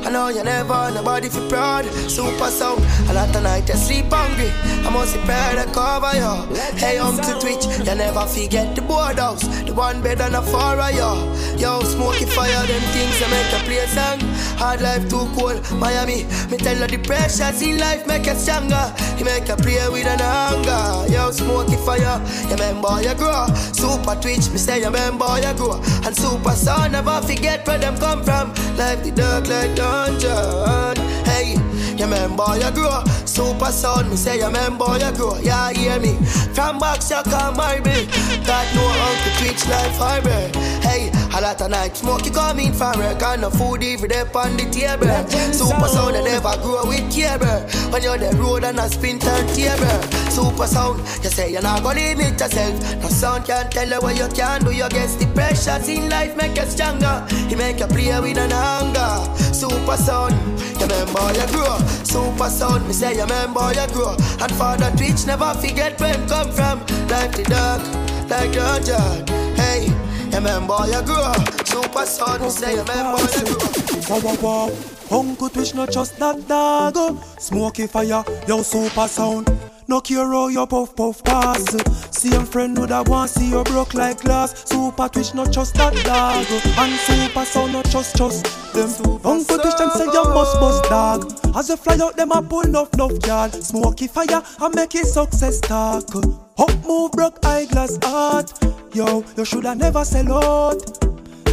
I 0.05 0.11
know 0.11 0.29
you 0.29 0.45
never, 0.45 0.91
nobody 0.93 1.29
feel 1.29 1.49
proud. 1.49 1.87
Super 2.11 2.51
sound, 2.51 2.85
a 3.09 3.15
lot 3.15 3.35
of 3.35 3.43
night 3.43 3.69
you 3.69 3.75
sleep 3.75 4.07
hungry. 4.11 4.51
I 4.85 4.91
must 4.91 5.17
prepare 5.17 5.65
to 5.65 5.73
cover 5.73 6.13
you. 6.15 6.55
Hey, 6.77 6.99
Uncle 6.99 7.41
Twitch, 7.41 7.65
you 7.79 7.95
never 7.95 8.27
forget 8.27 8.75
the 8.77 8.83
boardhouse. 8.83 9.43
The 9.65 9.73
one 9.73 10.03
better 10.03 10.29
than 10.29 10.35
a 10.35 10.43
four 10.43 10.79
of 10.79 10.93
you. 10.93 11.59
Yo, 11.59 11.81
smoky 11.81 12.27
fire, 12.27 12.67
them 12.67 12.83
things 12.93 13.19
that 13.21 13.31
make 13.31 13.51
you 13.53 13.65
play 13.65 13.87
song. 13.87 14.21
Hard 14.59 14.83
life 14.83 15.09
too 15.09 15.27
cold, 15.35 15.61
Miami. 15.73 16.25
Me 16.51 16.59
tell 16.59 16.77
you 16.77 16.87
the 16.87 16.99
pressures 16.99 17.63
in 17.63 17.79
life 17.79 18.07
make 18.07 18.27
you 18.27 18.35
stronger. 18.35 18.93
You 19.17 19.25
make 19.25 19.49
a 19.49 19.57
play 19.57 19.89
with 19.89 20.07
an 20.07 20.21
anger. 20.21 21.13
Yo, 21.13 21.31
smoky 21.31 21.77
fire, 21.77 22.21
you 22.45 22.51
remember 22.51 23.01
you 23.01 23.15
grow. 23.15 23.47
Super 23.73 24.15
Twitch, 24.21 24.51
me 24.51 24.59
say 24.59 24.81
you 24.81 24.87
remember 24.87 25.41
you 25.41 25.55
grow. 25.55 25.81
And 26.05 26.15
super 26.15 26.53
sound, 26.53 26.93
never 26.93 27.23
forget 27.23 27.67
where 27.67 27.79
them 27.79 27.97
come 27.97 28.23
from. 28.23 28.53
Life 28.77 29.03
the 29.03 29.13
dark 29.13 29.49
like 29.49 29.75
dungeon. 29.95 30.97
Hey, 31.24 31.55
you 31.97 32.05
remember 32.05 32.47
you 32.59 32.70
grow. 32.72 33.03
Super 33.24 33.70
sound, 33.70 34.11
me 34.11 34.16
say 34.16 34.38
you 34.38 34.47
remember 34.47 34.90
you 34.99 35.12
grow. 35.16 35.38
Yeah, 35.38 35.72
hear 35.72 35.99
me. 36.01 36.14
From 36.55 36.78
box 36.78 37.11
you 37.11 37.22
come 37.24 37.57
my 37.57 37.80
baby. 37.80 38.07
Got 38.47 38.66
no 38.74 38.84
uncle 39.07 39.32
Twitch 39.38 39.62
life 39.68 39.97
harbor. 39.97 40.45
Hey, 40.86 41.11
a 41.37 41.41
lot 41.41 41.61
of 41.61 41.70
night 41.70 41.97
smoke 41.97 42.24
you 42.24 42.30
coming 42.30 42.72
from 42.72 42.97
work 42.99 43.20
and 43.22 43.43
no 43.43 43.51
food 43.51 43.82
even 43.82 44.09
there 44.09 44.24
on 44.37 44.57
the 44.57 44.64
table. 44.70 45.11
Super 45.53 45.89
sound, 45.89 46.16
I 46.16 46.22
never 46.22 46.57
grow 46.62 46.87
with 46.87 47.11
cable. 47.11 47.59
When 47.91 48.03
you're 48.03 48.18
the 48.18 48.30
road 48.37 48.62
and 48.62 48.78
a 48.78 48.89
spin 48.89 49.18
turntable. 49.18 50.03
Super 50.30 50.66
sound, 50.66 50.99
you 51.24 51.30
say 51.30 51.51
you're 51.51 51.62
not 51.62 51.82
gonna 51.82 52.01
limit 52.01 52.39
yourself. 52.39 53.03
No 53.03 53.09
sound 53.09 53.47
can 53.47 53.68
tell 53.70 53.89
you 53.89 54.01
what 54.01 54.16
you 54.16 54.28
can 54.28 54.64
do. 54.64 54.70
You 54.70 54.89
guess 54.89 55.16
the 55.16 55.26
pressures 55.35 55.89
in 55.89 56.09
life 56.09 56.37
make 56.37 56.57
you 56.57 56.66
stronger. 56.66 57.26
He 57.49 57.57
make 57.57 57.80
you 57.80 57.87
play 57.87 58.14
with 58.20 58.39
an 58.39 58.53
anger. 58.53 59.35
Super 59.53 59.97
sound, 59.97 60.35
you 60.78 60.87
remember 60.87 61.26
you 61.35 61.47
grow. 61.51 61.78
Super 62.05 62.49
sound, 62.49 62.87
me 62.87 62.93
say 62.93 63.14
you 63.14 63.22
remember 63.22 63.72
you 63.74 63.87
grow. 63.93 64.14
And 64.39 64.53
Father 64.55 64.91
Twitch 64.97 65.26
never 65.26 65.53
forget 65.55 65.99
where 65.99 66.14
come 66.28 66.53
from. 66.53 66.78
Life 67.11 67.35
the 67.35 67.45
dark, 67.49 67.82
like 68.30 68.53
dungeon. 68.53 69.26
Hey, 69.57 69.87
you 69.87 70.04
remember 70.35 70.78
you 70.87 71.03
grow. 71.03 71.32
Super 71.64 72.07
me 72.43 72.51
say 72.51 72.76
remember 72.76 73.20
you 73.22 73.45
grow. 73.45 73.85
Wow, 74.09 74.20
wow, 74.20 74.37
wow. 74.43 75.18
Uncle 75.18 75.49
Twitch 75.49 75.74
not 75.74 75.91
just 75.93 76.18
that 76.18 76.47
dog. 76.49 76.97
Smoky 77.39 77.87
fire, 77.87 78.24
yo 78.49 78.62
super 78.62 79.09
sound. 79.09 79.49
No 79.87 80.01
care 80.01 80.26
how 80.26 80.49
your 80.49 80.66
puff 80.66 80.97
puff 80.97 81.22
pass. 81.24 81.64
Same 82.11 82.47
friend 82.47 82.78
would 82.78 82.91
have 82.91 83.09
want 83.09 83.30
see 83.30 83.51
you 83.51 83.62
broke 83.64 83.95
like 83.95 84.20
glass. 84.20 84.68
Super 84.68 85.09
Twitch 85.09 85.35
not 85.35 85.53
just 85.53 85.74
that 85.74 85.95
dog. 86.05 86.47
And 86.78 86.93
super 87.01 87.45
sound 87.45 87.72
not 87.72 87.85
just 87.91 88.16
just 88.16 88.45
them. 88.72 88.89
Uncle 89.24 89.59
Twitch 89.59 89.76
them 89.76 89.91
say 89.91 90.05
you 90.07 90.24
must 90.24 90.59
bust 90.59 90.85
dog. 90.85 91.32
As 91.57 91.68
you 91.68 91.76
fly 91.76 91.99
out 92.01 92.16
them 92.16 92.32
a 92.32 92.43
pull 92.43 92.62
enough 92.62 92.93
enough 92.95 93.12
y'all. 93.26 93.51
Smoky 93.51 94.07
fire 94.07 94.43
and 94.61 94.74
make 94.74 94.95
it 94.95 95.07
success 95.07 95.61
talk. 95.61 96.14
Up 96.59 96.85
move 96.85 97.12
broke 97.12 97.45
eyeglass 97.45 97.99
art. 98.05 98.53
Yo, 98.95 99.24
you 99.37 99.45
shoulda 99.45 99.74
never 99.74 100.05
sell 100.05 100.32
out 100.32 101.05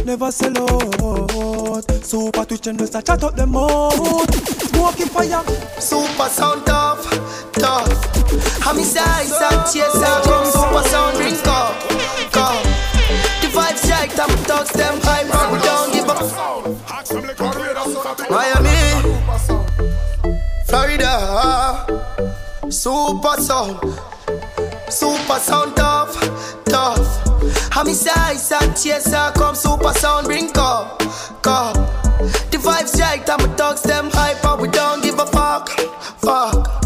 never 0.04 0.32
sell 0.32 0.58
out. 0.58 1.84
Super 2.04 2.44
Twitch 2.44 2.66
and 2.66 2.78
just 2.78 2.94
a 2.94 3.02
chat 3.02 3.22
up 3.22 3.36
them 3.36 3.56
out. 3.56 4.34
Smoky 4.34 5.04
fire. 5.04 5.44
Super 5.80 6.28
sound 6.28 6.66
tough, 6.66 7.52
tough. 7.52 8.11
I'm 8.64 8.78
inside, 8.78 9.22
inside, 9.22 9.66
chase 9.72 10.02
out, 10.02 10.24
come 10.24 10.46
super 10.46 10.82
sound 10.88 11.16
drink 11.16 11.46
up, 11.46 11.78
come. 12.32 12.62
The 13.42 13.48
vibes 13.52 13.90
right, 13.90 14.10
top 14.10 14.30
thugs 14.48 14.72
them 14.72 14.98
high, 15.02 15.24
but 15.28 15.52
we 15.52 15.58
don't 15.60 15.92
give 15.92 16.08
up. 16.08 16.22
Miami, 18.30 18.78
Florida, 20.66 21.14
super 22.70 23.36
sound, 23.40 23.78
super 24.88 25.38
sound 25.38 25.76
tough, 25.76 26.16
tough. 26.64 27.18
I'm 27.76 27.86
inside, 27.88 28.32
inside, 28.32 28.74
chase 28.76 29.12
out, 29.12 29.34
come 29.34 29.54
super 29.54 29.92
sound 29.92 30.26
drink 30.26 30.56
up, 30.56 31.00
come. 31.42 31.74
The 32.50 32.58
vibes 32.58 32.98
right, 32.98 33.28
I'm 33.28 33.40
a 33.40 33.56
thugs 33.56 33.82
them 33.82 34.08
high, 34.10 34.38
but 34.42 34.60
we 34.60 34.68
don't 34.68 35.02
give 35.02 35.18
a 35.18 35.26
fuck, 35.26 35.68
fuck. 36.20 36.81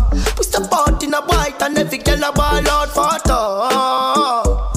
A 2.27 2.33
ball 2.33 2.69
out. 3.31 4.73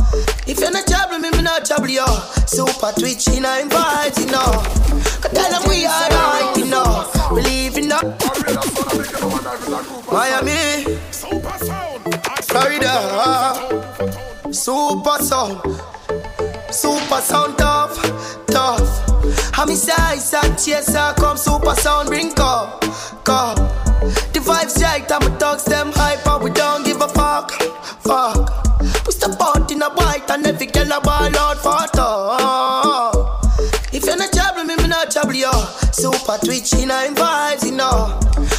If 0.47 0.59
you're 0.59 0.71
not 0.71 0.85
trouble 0.87 1.19
me, 1.19 1.31
me 1.31 1.41
not 1.41 1.65
trouble 1.65 1.89
you. 1.89 2.05
Super 2.45 2.91
Twitch, 2.97 3.27
you 3.27 3.41
know, 3.41 3.59
invite, 3.59 4.17
you 4.19 4.27
know. 4.27 4.63
Cause 5.21 5.31
tell 5.33 5.49
them 5.51 5.63
we 5.69 5.85
are 5.85 6.09
right, 6.09 6.53
you 6.57 6.65
know. 6.65 7.09
We 7.33 7.41
live 7.41 7.77
in 7.77 7.91
up. 7.91 8.03
Miami, 10.11 10.97
Florida, 12.49 12.93
super 14.51 15.17
sound, 15.23 15.61
super 16.71 17.21
sound 17.21 17.57
tough, 17.57 18.45
tough. 18.47 19.57
I'm 19.57 19.69
inside, 19.69 20.13
inside, 20.13 20.57
chase, 20.57 20.95
come 21.17 21.37
super 21.37 21.75
sound, 21.75 22.09
bring 22.09 22.31
up, 22.39 22.81
come. 23.23 23.57
The 24.33 24.39
vibes 24.39 24.81
right, 24.81 25.11
I'm 25.11 25.21
a 25.21 25.37
thugs 25.37 25.65
them 25.65 25.91
hype, 25.93 26.23
but 26.23 26.41
we 26.41 26.49
don't 26.51 26.83
fuck. 28.09 28.65
We 29.05 29.11
step 29.13 29.37
out 29.39 29.71
in 29.71 29.81
a 29.83 29.89
white 29.93 30.29
and 30.29 30.45
every 30.47 30.65
girl 30.65 30.91
a 30.91 30.99
ball 30.99 31.37
out 31.37 31.57
for 31.61 31.85
tough. 31.93 33.13
If 33.93 34.05
you're 34.05 34.17
not 34.17 34.33
trouble 34.33 34.63
me, 34.63 34.75
me 34.77 34.87
not 34.87 35.11
trouble 35.11 35.33
you. 35.33 35.51
Super 35.91 36.37
Twitch, 36.43 36.73
you 36.73 36.87
know, 36.87 37.05
in 37.05 37.13
vibes, 37.13 37.63
you 37.65 37.73
know. 37.73 38.17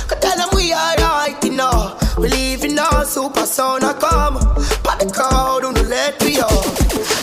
Cause 0.08 0.20
tell 0.20 0.36
them 0.36 0.50
we 0.54 0.72
are 0.72 0.94
right, 0.96 1.36
you 1.42 1.52
know. 1.52 1.98
We 2.18 2.28
live 2.28 2.64
in 2.64 2.78
our 2.78 3.04
super 3.04 3.46
sound, 3.46 3.82
I 3.82 3.94
come. 3.94 4.34
But 4.84 5.00
the 5.00 5.10
crowd 5.12 5.62
don't 5.62 5.82
let 5.88 6.22
me 6.24 6.38
out. 6.38 6.66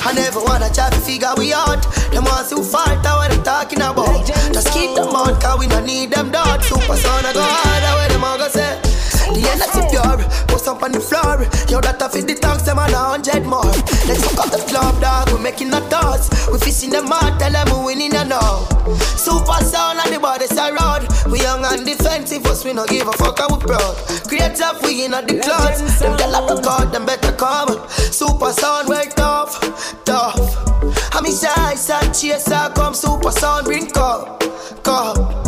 I 0.04 0.12
never 0.14 0.42
wanna 0.44 0.70
try 0.74 0.90
to 0.90 1.00
figure 1.00 1.34
we 1.38 1.54
out. 1.54 1.82
Them 2.12 2.26
ones 2.26 2.52
who 2.52 2.64
fight 2.64 3.00
what 3.04 3.32
I'm 3.32 3.44
talking 3.44 3.80
about. 3.80 4.28
Just 4.28 4.74
keep 4.74 4.96
them 4.96 5.16
on, 5.16 5.40
cause 5.40 5.60
we 5.60 5.68
don't 5.68 5.86
need 5.86 6.12
them 6.12 6.32
dot. 6.32 6.64
Super 6.64 6.98
sound, 6.98 7.26
I 7.26 7.34
go 7.34 7.42
harder 7.42 7.94
where 7.98 8.10
them 8.10 8.24
all 8.24 8.38
go 8.38 8.50
say. 8.50 8.87
The 9.34 9.44
energy 9.44 9.84
pure, 9.92 10.18
post 10.48 10.68
up 10.68 10.84
on 10.84 10.92
the 10.92 11.00
floor. 11.00 11.44
Yo, 11.68 11.82
that 11.82 12.02
I 12.02 12.08
fit 12.08 12.28
the 12.28 12.36
tanks, 12.36 12.64
them 12.64 12.80
on 12.80 12.92
a 12.92 12.98
hundred 12.98 13.46
more. 13.46 13.64
Let's 14.08 14.24
fuck 14.24 14.48
up 14.48 14.52
the 14.52 14.64
club, 14.68 15.02
dog. 15.02 15.32
We 15.32 15.40
making 15.44 15.70
the 15.70 15.82
thoughts. 15.92 16.30
We 16.52 16.60
fishing 16.60 16.90
them 16.90 17.12
out, 17.12 17.40
tell 17.40 17.52
them 17.52 17.68
we 17.80 17.94
winning 17.94 18.16
and 18.16 18.30
now. 18.30 18.64
Super 19.20 19.60
sound 19.64 20.00
and 20.00 20.16
the 20.16 20.20
bodies 20.20 20.56
around. 20.56 21.08
We 21.32 21.42
young 21.42 21.64
and 21.66 21.86
defensive, 21.86 22.46
us 22.48 22.64
we 22.64 22.74
no 22.74 22.86
give 22.86 23.08
a 23.08 23.12
fuck, 23.14 23.40
and 23.40 23.52
we 23.52 23.60
proud. 23.60 23.96
Create 24.28 24.60
up, 24.62 24.82
we 24.84 25.06
in 25.06 25.12
the 25.12 25.40
clouds. 25.44 26.00
Them 26.00 26.18
tell 26.18 26.36
up 26.36 26.48
the 26.48 26.62
God, 26.62 26.94
them 26.94 27.06
better 27.06 27.34
come. 27.34 27.76
Super 27.90 28.52
sound, 28.54 28.88
we're 28.88 29.06
tough, 29.12 29.60
tough. 30.06 30.40
I'm 31.14 31.26
inside, 31.26 31.78
side 31.78 32.14
chase, 32.14 32.48
I 32.50 32.72
come. 32.74 32.94
Super 32.94 33.32
sound, 33.32 33.66
bring 33.66 33.92
up, 33.96 34.44
come. 34.84 35.47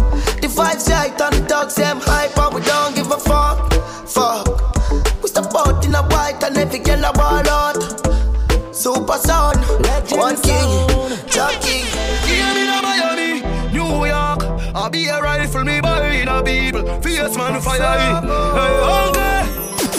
A 7.09 7.13
ball 7.13 7.49
out. 7.49 8.75
Super 8.75 9.17
sound, 9.17 9.57
one 10.11 10.35
king, 10.41 10.69
top 11.27 11.51
king. 11.61 11.85
Hear 12.27 12.53
me 12.55 12.63
in 12.63 12.81
Miami, 12.83 13.31
New 13.73 14.05
York. 14.05 14.41
I'll 14.75 14.89
be 14.89 15.07
a 15.07 15.19
rifle 15.19 15.63
me 15.63 15.81
boy 15.81 15.97
brain 15.99 16.27
of 16.27 16.45
people. 16.45 16.83
Fierce 17.01 17.35
man 17.37 17.59
fire 17.61 17.81
it. 17.81 18.23
Hey, 18.57 18.75
hungry. 18.87 19.35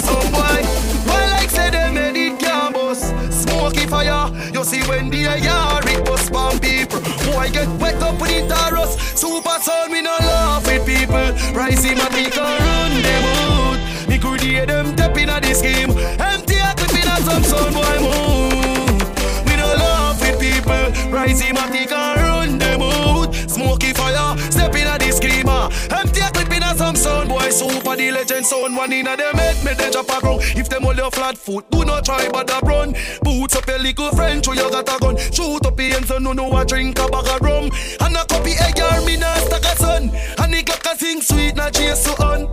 Some 0.07 0.29
boy, 0.33 0.61
boy 1.07 1.25
like 1.35 1.51
say 1.51 1.71
they 1.71 1.91
made 1.93 2.17
it 2.17 2.39
can't. 2.39 2.77
Smoky 3.33 3.87
fire. 3.87 4.31
You 4.55 4.65
see 4.65 4.83
when 4.89 5.11
the 5.11 5.27
air 5.27 5.81
it 5.93 6.05
bust 6.05 6.33
bomb 6.33 6.59
people. 6.61 7.01
Boy 7.27 7.51
get 7.53 7.69
wet 7.81 8.03
up 8.03 8.21
with 8.21 8.31
it 8.31 8.51
rust. 8.73 9.19
Super 9.19 9.59
sound 9.61 9.93
we 9.93 10.01
no 10.01 10.17
laugh 10.21 10.67
with 10.67 10.87
people. 10.87 11.29
Rising 11.55 11.99
my 11.99 12.09
people 12.09 12.43
run 12.43 12.93
them 13.03 13.25
out. 13.43 14.09
Me 14.09 14.19
could 14.19 14.41
hear 14.41 14.67
them 14.67 14.97
tapping 14.97 15.29
at 15.29 15.43
the 15.43 15.55
scheme. 15.55 16.00
My 21.53 21.71
people 21.71 21.97
run 21.97 22.59
them 22.59 22.83
out. 22.83 23.35
Smoky 23.49 23.93
fire, 23.93 24.37
step 24.51 24.75
in 24.75 24.87
a 24.87 24.99
the 24.99 25.13
screamer. 25.13 25.69
Empty 25.97 26.21
a 26.21 26.31
clip 26.31 26.53
in 26.53 26.63
a 26.63 26.77
some 26.77 26.97
sound 26.97 27.29
boy, 27.29 27.51
super 27.51 27.97
the 27.97 28.11
legend 28.11 28.47
sound. 28.47 28.77
One 28.77 28.93
in 28.93 29.07
a 29.07 29.17
them 29.17 29.37
head, 29.37 29.65
me 29.65 29.75
they 29.75 29.91
drop 29.91 30.09
a 30.09 30.21
ground. 30.21 30.41
If 30.57 30.69
them 30.69 30.85
all 30.85 30.95
your 30.95 31.11
flat 31.11 31.39
foot, 31.39 31.71
do 31.71 31.85
not 31.85 32.05
try 32.05 32.29
but 32.31 32.51
a 32.51 32.65
run. 32.67 32.95
Boots 33.23 33.57
up 33.57 33.67
your 33.67 33.79
little 33.79 34.11
friend, 34.11 34.45
show 34.45 34.53
you 34.53 34.71
got 34.71 34.89
a 34.89 34.99
gun. 34.99 35.17
Shoot 35.17 35.67
up 35.67 35.79
your 35.79 35.93
hands 35.93 36.11
and 36.11 36.25
no 36.25 36.33
know 36.33 36.57
a 36.57 36.65
drink 36.65 36.99
a 36.99 37.07
bag 37.09 37.29
of 37.29 37.41
rum. 37.41 37.71
And 38.01 38.17
a 38.17 38.25
copy 38.27 38.53
egg 38.59 38.81
me 39.07 39.17
nah 39.17 39.35
stack 39.35 39.65
a 39.65 39.77
son. 39.77 40.11
And 40.39 40.53
the 40.53 40.63
clock 40.65 40.95
a 40.95 40.99
sing 40.99 41.21
sweet, 41.21 41.57
not 41.57 41.75
chase 41.75 42.05
so 42.05 42.13
on. 42.25 42.47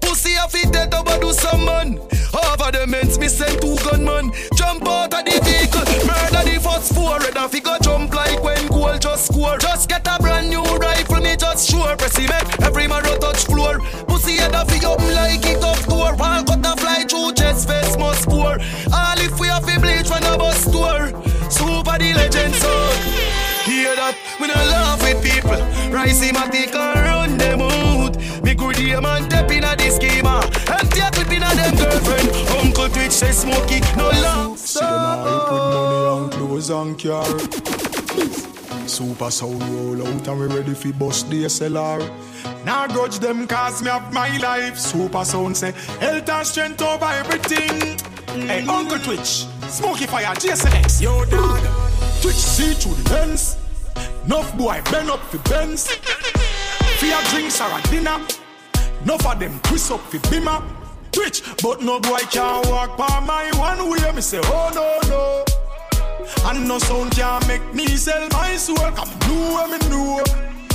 Pussy 0.00 0.34
a 0.34 0.48
fit 0.48 0.72
dead 0.72 0.94
over 0.94 1.18
do 1.20 1.32
some 1.32 1.64
man. 1.64 1.98
Over 2.34 2.70
the 2.72 2.86
men's 2.88 3.18
me 3.18 3.28
send 3.28 3.60
two 3.60 3.76
gunmen. 3.84 4.32
Jump 4.56 4.86
out 4.88 5.14
of 5.14 5.24
the 5.24 5.38
vehicle, 5.44 5.86
murder 6.06 6.42
the 6.50 6.58
first 6.60 6.94
four. 6.94 7.18
Red 7.18 7.36
and 7.36 7.50
figure 7.50 7.78
just 9.14 9.32
score. 9.32 9.56
Just 9.58 9.88
get 9.88 10.06
a 10.08 10.20
brand 10.20 10.50
new 10.50 10.62
rifle, 10.62 11.20
me 11.20 11.36
just 11.36 11.70
sure. 11.70 11.96
Press 11.96 12.16
him 12.16 12.30
make 12.30 12.60
every 12.62 12.86
man 12.86 13.02
touch 13.20 13.44
floor. 13.44 13.78
Pussy 14.08 14.36
head 14.36 14.54
a 14.54 14.64
fi 14.64 14.84
up 14.86 15.00
like 15.00 15.46
it 15.46 15.62
off 15.62 15.86
door. 15.86 16.14
Wall 16.16 16.42
cut 16.44 16.66
a 16.66 16.74
fly 16.80 17.04
through 17.08 17.32
chest, 17.34 17.68
face 17.68 17.96
must 17.96 18.28
pour. 18.28 18.56
All 18.92 19.18
if 19.18 19.38
we 19.38 19.46
have 19.48 19.64
fi 19.64 19.78
bleach 19.78 20.10
when 20.10 20.24
a 20.24 20.36
bus 20.36 20.64
tour. 20.64 21.00
Super 21.48 21.96
the 21.98 22.12
legend 22.14 22.54
son. 22.54 22.94
Hear 23.64 23.94
that? 23.96 24.16
We 24.40 24.48
no 24.48 24.54
laugh 24.72 25.00
with 25.02 25.22
people. 25.22 25.62
Rise 25.94 26.20
him 26.20 26.36
a 26.36 26.50
take 26.50 26.74
and 26.74 27.00
run 27.06 27.38
them 27.38 27.62
out. 27.62 28.16
Me 28.42 28.54
good 28.54 28.76
here 28.76 29.00
man 29.00 29.22
step 29.30 29.50
in 29.50 29.64
a 29.64 29.76
the 29.76 29.90
schema. 29.90 30.42
Empty 30.66 31.00
a 31.00 31.10
clip 31.10 31.30
in 31.30 31.42
a 31.42 31.54
them 31.54 31.76
girlfriend. 31.76 32.28
Uncle 32.58 32.88
Twitch 32.88 33.12
say 33.12 33.32
smoky, 33.32 33.80
no 33.96 34.08
love. 34.10 34.58
See 34.58 34.80
them 34.80 34.90
all 34.90 35.40
put 35.50 35.64
money 35.74 36.02
on 36.14 36.30
clothes 36.30 36.70
and 36.70 36.98
car. 36.98 38.50
Super 38.86 39.30
sound 39.30 39.62
roll 39.62 40.06
out 40.06 40.28
and 40.28 40.40
we 40.40 40.46
ready 40.46 40.74
fi 40.74 40.92
bust 40.92 41.30
the 41.30 41.44
SLR. 41.44 42.00
Now 42.64 42.86
grudge 42.86 43.18
them 43.18 43.46
cause 43.46 43.82
me 43.82 43.88
have 43.88 44.12
my 44.12 44.36
life. 44.38 44.78
Super 44.78 45.24
sound 45.24 45.56
say 45.56 45.72
health 46.00 46.28
and 46.28 46.46
strength 46.46 46.82
over 46.82 47.04
everything. 47.06 47.98
Hey 48.46 48.66
Uncle 48.66 48.98
Twitch, 48.98 49.46
Smoky 49.68 50.06
Fire, 50.06 50.34
GSX. 50.34 51.00
Yo 51.02 51.24
dog, 51.26 51.60
Twitch 52.20 52.34
see 52.34 52.74
through 52.74 52.94
the 53.02 53.10
lens. 53.10 53.56
Enough 54.26 54.56
boy 54.56 54.80
bend 54.90 55.10
up 55.10 55.20
fi 55.30 55.38
Benz. 55.48 55.88
Fear 56.98 57.20
drinks 57.30 57.60
or 57.60 57.78
a 57.78 57.82
dinner. 57.90 58.18
Nuff 59.04 59.26
of 59.26 59.38
them 59.38 59.58
twist 59.62 59.90
up 59.90 60.00
fi 60.00 60.18
bimmer. 60.18 60.62
Twitch, 61.12 61.42
but 61.62 61.80
no 61.82 62.00
boy 62.00 62.18
can 62.30 62.68
walk 62.70 62.96
by 62.96 63.20
my 63.20 63.50
one 63.58 63.90
way. 63.90 64.12
Me 64.12 64.20
say, 64.20 64.40
oh 64.42 64.70
no 64.74 65.08
no. 65.08 65.53
And 66.44 66.66
no 66.68 66.78
sound 66.78 67.12
can 67.12 67.46
make 67.46 67.74
me 67.74 67.86
sell 67.88 68.28
my 68.32 68.56
soul. 68.56 68.76
Come 68.76 69.10
know 69.28 69.52
what 69.52 69.70
me 69.70 69.88
know. 69.88 70.22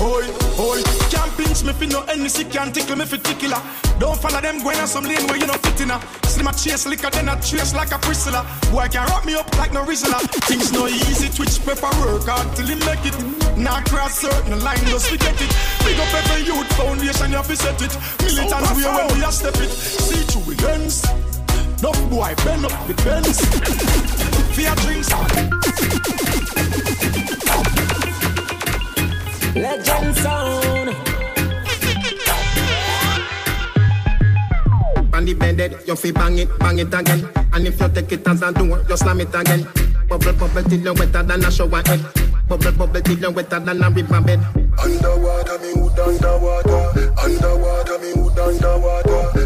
Oi, 0.02 0.24
oi, 0.58 0.82
can't 1.12 1.28
pinch 1.36 1.62
me 1.66 1.74
fi 1.74 1.86
no 1.88 2.02
Hennessy, 2.08 2.46
can't 2.46 2.74
tickle 2.74 2.96
me 2.96 3.04
fi 3.04 3.18
tickler. 3.18 3.62
Don't 4.00 4.18
follow 4.18 4.40
them 4.40 4.64
going 4.64 4.80
on 4.80 4.88
some 4.88 5.04
lane 5.04 5.28
where 5.28 5.36
you 5.36 5.46
no 5.46 5.54
fit 5.60 5.82
in. 5.82 5.92
Slim 6.24 6.48
a 6.48 6.54
chase 6.54 6.88
liquor, 6.88 7.10
then 7.10 7.28
a 7.28 7.36
trace 7.42 7.74
like 7.76 7.92
a 7.92 8.00
priscilla. 8.00 8.48
Boy 8.72 8.88
can 8.88 9.06
wrap 9.08 9.26
me 9.26 9.36
up 9.36 9.52
like 9.58 9.74
no 9.74 9.84
Rizla. 9.84 10.22
Things 10.48 10.72
no 10.72 10.88
easy, 10.88 11.28
twitch 11.28 11.60
pepper 11.66 11.92
work 12.00 12.24
hard 12.24 12.48
till 12.56 12.68
he 12.68 12.76
make 12.88 13.04
it. 13.04 13.58
Now 13.58 13.82
cross 13.92 14.20
certain 14.20 14.64
line, 14.64 14.80
just 14.88 15.10
forget 15.10 15.36
it. 15.36 15.52
Big 15.84 16.00
up 16.00 16.14
every 16.16 16.48
youth 16.48 16.72
foundation, 16.80 17.32
you 17.34 17.44
fi 17.44 17.56
set 17.56 17.82
it. 17.82 17.92
Militant 18.24 18.72
way 18.78 18.88
when 18.88 19.20
we 19.20 19.26
a 19.26 19.32
step 19.34 19.56
it. 19.60 19.70
See 19.70 20.24
through 20.32 20.56
the 20.56 20.64
lens. 20.64 21.04
No 21.84 21.92
boy, 22.08 22.34
bend 22.46 22.64
up 22.64 22.88
the 22.88 24.29
bends. 24.60 24.76
Fear 24.76 24.76
drinks 24.76 25.10
Legend 29.56 30.16
sound. 30.18 30.90
On 35.14 35.26
the 35.26 35.34
bed, 35.34 35.78
you 35.86 35.96
fi 35.96 36.12
bang 36.12 36.38
it, 36.38 36.60
bang 36.60 36.80
it 36.80 36.94
again. 36.94 37.28
And 37.52 37.68
if 37.68 37.80
you 37.80 37.90
take 37.90 38.12
it 38.12 38.28
as 38.28 38.42
a 38.42 38.52
door, 38.54 38.84
you 38.88 38.98
slam 38.98 39.20
it 39.22 39.36
again. 39.36 39.68
Bubble, 40.08 40.34
bubble 40.34 40.64
till 40.64 40.80
you 40.80 40.94
wetter 40.94 41.24
than 41.24 41.44
a 41.44 41.52
shower 41.52 41.82
head. 41.86 42.02
Bubble, 42.48 42.72
bubble 42.72 43.02
till 43.02 43.18
you 43.18 43.32
wetter 43.32 43.60
than 43.60 43.84
a 43.84 43.90
river 43.90 44.22
bed. 44.22 44.40
Underwater, 44.82 45.60
me 45.60 45.74
hood 45.74 46.00
underwater. 46.00 47.12
Underwater, 47.22 48.00
me 48.00 48.12
hood 48.14 48.40
underwater. 48.40 49.10
Underwater, 49.10 49.39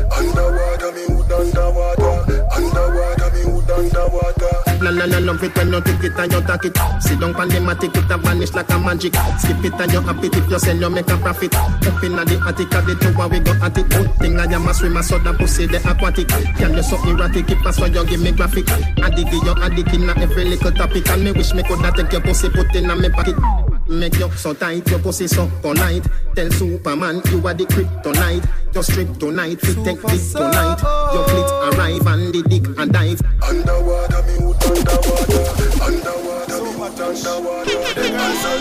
La 4.84 4.92
la 4.92 5.06
la 5.06 5.18
love 5.20 5.42
it 5.42 5.56
when 5.56 5.72
you 5.72 5.80
take 5.80 6.04
it 6.04 6.20
and 6.20 6.34
you 6.34 6.42
take 6.42 6.66
it. 6.66 6.78
Sit 7.00 7.18
down 7.18 7.34
pan 7.34 7.48
the 7.48 7.56
matic, 7.64 7.96
it 7.96 8.12
a 8.12 8.18
vanish 8.18 8.52
like 8.52 8.70
a 8.70 8.78
magic. 8.78 9.16
Skip 9.40 9.64
it 9.64 9.80
and 9.80 9.94
you 9.94 10.02
happy 10.02 10.28
if 10.28 10.52
you 10.52 10.60
sell, 10.60 10.76
you 10.76 10.90
make 10.90 11.10
a 11.10 11.16
profit. 11.16 11.56
Up 11.56 12.04
inna 12.04 12.26
the 12.26 12.36
attic 12.46 12.76
of 12.76 12.86
the 12.86 12.96
tower, 13.00 13.30
we 13.30 13.40
go 13.40 13.54
at 13.64 13.78
it. 13.78 13.88
Good 13.88 14.12
thing 14.20 14.38
I 14.38 14.44
am 14.44 14.68
a 14.68 14.74
swimmer, 14.74 15.02
so 15.02 15.20
the 15.20 15.32
pussy 15.34 15.68
the 15.68 15.78
aquatic. 15.90 16.28
Can 16.28 16.74
you 16.74 16.84
so 16.84 17.00
erratic, 17.08 17.48
keep 17.48 17.66
us 17.66 17.78
so 17.78 17.86
you 17.86 18.06
give 18.06 18.20
me 18.20 18.34
graphic. 18.34 18.70
Addict, 18.70 19.32
you 19.32 19.56
addict 19.64 19.94
inna 19.94 20.20
every 20.20 20.44
little 20.44 20.72
topic, 20.72 21.08
and 21.08 21.24
me 21.24 21.32
wish 21.32 21.54
me 21.54 21.64
coulda 21.64 21.94
take 21.96 22.12
your 22.12 22.20
pussy, 22.20 22.50
put 22.50 22.76
inna 22.76 22.94
me 22.94 23.08
pocket. 23.08 23.72
Make 23.94 24.18
you 24.18 24.30
so 24.32 24.54
tight, 24.54 24.89
your 24.89 25.00
pussy 25.00 25.28
so 25.28 25.48
polite. 25.62 26.08
Tell 26.36 26.50
Superman 26.50 27.22
you 27.30 27.46
are 27.48 27.54
the 27.54 27.66
kryptonite. 27.66 28.44
Your 28.74 28.84
strip 28.84 29.18
tonight, 29.20 29.62
fit 29.62 29.76
take 29.86 30.02
dick 30.02 30.22
tonight. 30.32 30.82
Your 31.14 31.24
clit 31.30 31.50
arrive 31.78 32.08
and 32.08 32.34
the 32.34 32.41
dick 32.50 32.66
and 32.80 32.91
dive. 32.91 33.22
Underwater, 33.48 34.24
me 34.24 34.34
hood 34.41 34.64
underwater. 34.66 35.44
Underwater, 35.84 36.58
me 36.64 36.72
hood 36.74 36.98
underwater. 37.04 37.54
Underwater, 37.54 37.78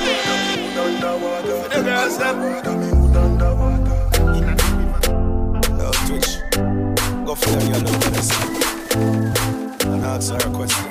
me 0.02 0.52
hood 0.52 0.78
underwater. 0.78 1.56
Underwater, 1.78 2.76
me 2.76 2.88
hood 2.92 3.16
underwater. 3.16 3.98
Yo, 5.80 5.88
Twitch, 6.06 6.30
go 7.24 7.32
for 7.34 7.50
your 7.50 7.62
yellow 7.72 7.96
medicine 8.04 8.52
and 9.88 10.04
answer 10.04 10.34
her 10.34 10.50
question. 10.54 10.86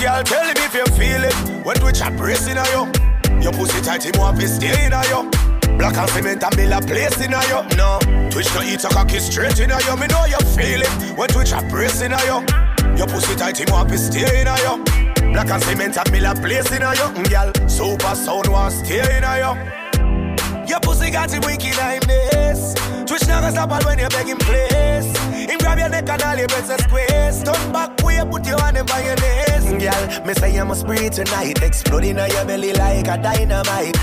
Girl, 0.00 0.22
tell 0.24 0.46
him 0.46 0.59
if 0.72 0.74
you 0.74 0.86
feel 0.96 1.24
it. 1.24 1.34
When 1.64 1.76
Twitch 1.76 2.00
a 2.00 2.10
pressing 2.16 2.58
on 2.58 2.66
you, 2.66 3.42
your 3.42 3.52
pussy 3.52 3.80
tight, 3.80 4.04
him 4.04 4.12
want 4.18 4.40
to 4.40 4.48
stay 4.48 4.86
in 4.86 4.92
on 4.92 5.04
you. 5.04 5.30
Black 5.78 5.96
and 5.96 6.10
cement 6.10 6.42
and 6.42 6.56
build 6.56 6.72
a 6.72 6.80
place 6.86 7.20
in 7.20 7.34
on 7.34 7.42
you. 7.48 7.76
No, 7.76 7.98
Twitch 8.30 8.52
no 8.54 8.62
eat 8.62 8.84
a 8.84 8.88
cocky 8.88 9.18
straight 9.18 9.58
in 9.60 9.72
on 9.72 9.80
you. 9.82 9.96
Me 9.96 10.06
know 10.06 10.24
you 10.26 10.38
feel 10.54 10.80
it. 10.82 11.18
When 11.18 11.28
Twitch 11.28 11.52
a 11.52 11.62
pressing 11.68 12.12
on 12.12 12.20
you, 12.20 12.96
your 12.96 13.06
pussy 13.06 13.34
tight, 13.34 13.58
him 13.58 13.68
want 13.72 13.88
to 13.90 13.98
stay 13.98 14.40
in 14.40 14.48
on 14.48 14.58
you. 14.58 14.84
Black 15.32 15.50
and 15.50 15.62
cement 15.62 15.96
and 15.96 16.12
build 16.12 16.24
a 16.24 16.40
place 16.40 16.70
in 16.72 16.82
on 16.82 16.94
you. 16.96 17.02
Mm, 17.02 17.30
Girl, 17.30 17.68
super 17.68 18.14
sound 18.14 18.48
want 18.48 18.74
stay 18.74 19.16
in 19.16 19.24
on 19.24 19.38
you. 19.38 20.66
Your 20.68 20.80
pussy 20.80 21.10
got 21.10 21.32
it 21.32 21.44
wicked 21.44 21.76
like 21.78 22.06
this. 22.06 22.79
Twitch 23.06 23.26
never 23.26 23.50
stop 23.50 23.70
all 23.70 23.82
when 23.84 23.98
you 23.98 24.08
beg 24.08 24.26
him 24.26 24.38
place. 24.38 25.16
Him 25.50 25.58
grab 25.58 25.78
your 25.78 25.88
neck 25.88 26.08
and 26.08 26.22
all 26.22 26.36
your 26.36 26.48
breasts 26.48 26.70
are 26.70 26.78
squeeze. 26.78 27.42
Turn 27.42 27.72
back 27.72 28.02
way 28.02 28.16
you 28.16 28.24
put 28.26 28.46
your 28.46 28.60
hand 28.60 28.78
up 28.78 28.92
on 28.94 29.04
your 29.04 29.16
knees. 29.16 29.82
Girl, 29.82 30.26
me 30.26 30.34
say 30.34 30.54
you 30.54 30.64
must 30.64 30.86
breathe 30.86 31.12
tonight. 31.12 31.62
Exploding 31.62 32.18
on 32.18 32.30
your 32.30 32.44
belly 32.44 32.72
like 32.72 33.08
a 33.08 33.16
dynamite. 33.22 33.94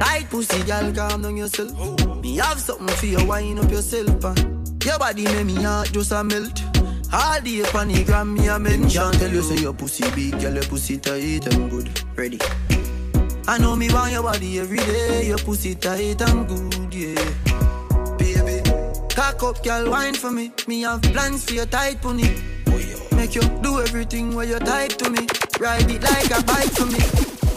Tight 0.00 0.26
pussy, 0.28 0.62
girl, 0.64 0.92
calm 0.92 1.22
down 1.22 1.36
yourself. 1.36 1.72
Me 2.22 2.36
have 2.36 2.58
something 2.60 2.88
for 2.88 3.06
you, 3.06 3.24
wind 3.26 3.58
up 3.58 3.70
yourself. 3.70 4.24
Uh. 4.24 4.34
Your 4.84 4.98
body 4.98 5.24
make 5.24 5.46
me 5.46 5.54
heart 5.62 5.92
just 5.92 6.12
a 6.12 6.22
melt. 6.22 6.62
All 7.12 7.40
day 7.40 7.62
on 7.74 7.88
the 7.88 8.02
gram, 8.04 8.34
me 8.34 8.48
a 8.48 8.58
mention. 8.58 9.12
Tell 9.12 9.30
you 9.30 9.42
say 9.42 9.56
your 9.62 9.72
pussy 9.72 10.10
big, 10.10 10.40
girl, 10.40 10.54
your 10.54 10.64
pussy 10.64 10.98
tight 10.98 11.46
and 11.54 11.70
good. 11.70 11.88
Ready. 12.16 12.38
I 13.46 13.58
know 13.58 13.76
me 13.76 13.92
want 13.92 14.12
your 14.12 14.22
body 14.22 14.58
every 14.58 14.78
day. 14.78 15.28
Your 15.28 15.38
pussy 15.38 15.74
tight 15.74 16.20
and 16.20 16.48
good, 16.48 16.92
yeah. 16.92 17.63
Cock 19.14 19.44
up, 19.44 19.62
girl, 19.62 19.90
wine 19.90 20.14
for 20.14 20.32
me. 20.32 20.50
Me 20.66 20.80
have 20.80 21.00
plans 21.02 21.44
for 21.44 21.54
your 21.54 21.66
tight 21.66 22.00
pony. 22.02 22.34
Make 23.14 23.36
you 23.36 23.42
do 23.62 23.80
everything 23.80 24.34
where 24.34 24.44
you're 24.44 24.58
tied 24.58 24.98
to 24.98 25.08
me. 25.08 25.28
Ride 25.60 25.88
it 25.88 26.02
like 26.02 26.30
a 26.36 26.42
bike 26.42 26.72
for 26.72 26.86
me. 26.86 26.98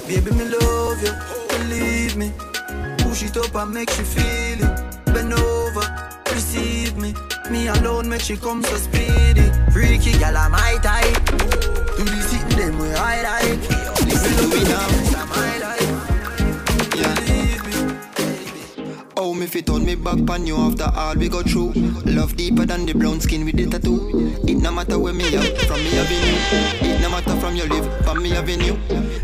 Baby, 0.07 0.31
me 0.37 0.45
love 0.49 1.01
you, 1.01 1.13
believe 1.49 2.15
me. 2.15 2.31
Push 2.99 3.23
it 3.23 3.37
up 3.37 3.55
and 3.55 3.73
make 3.73 3.89
you 3.97 4.05
feel 4.05 4.69
it. 4.69 5.05
Bend 5.05 5.33
over, 5.33 5.81
receive 6.31 6.95
me. 6.95 7.15
Me 7.49 7.67
alone 7.69 8.07
make 8.07 8.21
she 8.21 8.37
come 8.37 8.61
so 8.63 8.75
speedy. 8.75 9.49
Freaky 9.71 10.11
girl, 10.19 10.37
I'm 10.37 10.51
my 10.51 10.77
type. 10.83 11.25
Do 11.25 12.03
the 12.05 12.21
sitting 12.21 12.57
them 12.59 12.77
where 12.77 12.97
I 12.97 13.23
like. 13.23 13.69
Listen 14.05 14.33
to 14.37 14.55
me 14.55 14.63
now, 14.63 15.07
me 19.37 19.45
fit 19.45 19.69
on 19.69 19.85
me 19.85 19.95
back 19.95 20.25
pan 20.25 20.47
you 20.47 20.57
after 20.57 20.89
all 20.95 21.15
we 21.15 21.29
go 21.29 21.41
through. 21.43 21.71
Love 22.05 22.35
deeper 22.35 22.65
than 22.65 22.85
the 22.85 22.93
brown 22.93 23.19
skin 23.19 23.45
with 23.45 23.55
the 23.55 23.67
tattoo. 23.67 24.33
It 24.47 24.55
no 24.55 24.71
matter 24.71 24.97
where 24.97 25.13
me 25.13 25.25
out 25.35 25.57
from 25.61 25.79
me 25.83 25.97
avenue. 25.97 26.93
It 26.93 27.01
no 27.01 27.09
matter 27.09 27.35
from 27.39 27.55
your 27.55 27.67
live 27.67 28.05
from 28.05 28.23
me 28.23 28.33
avenue. 28.33 28.77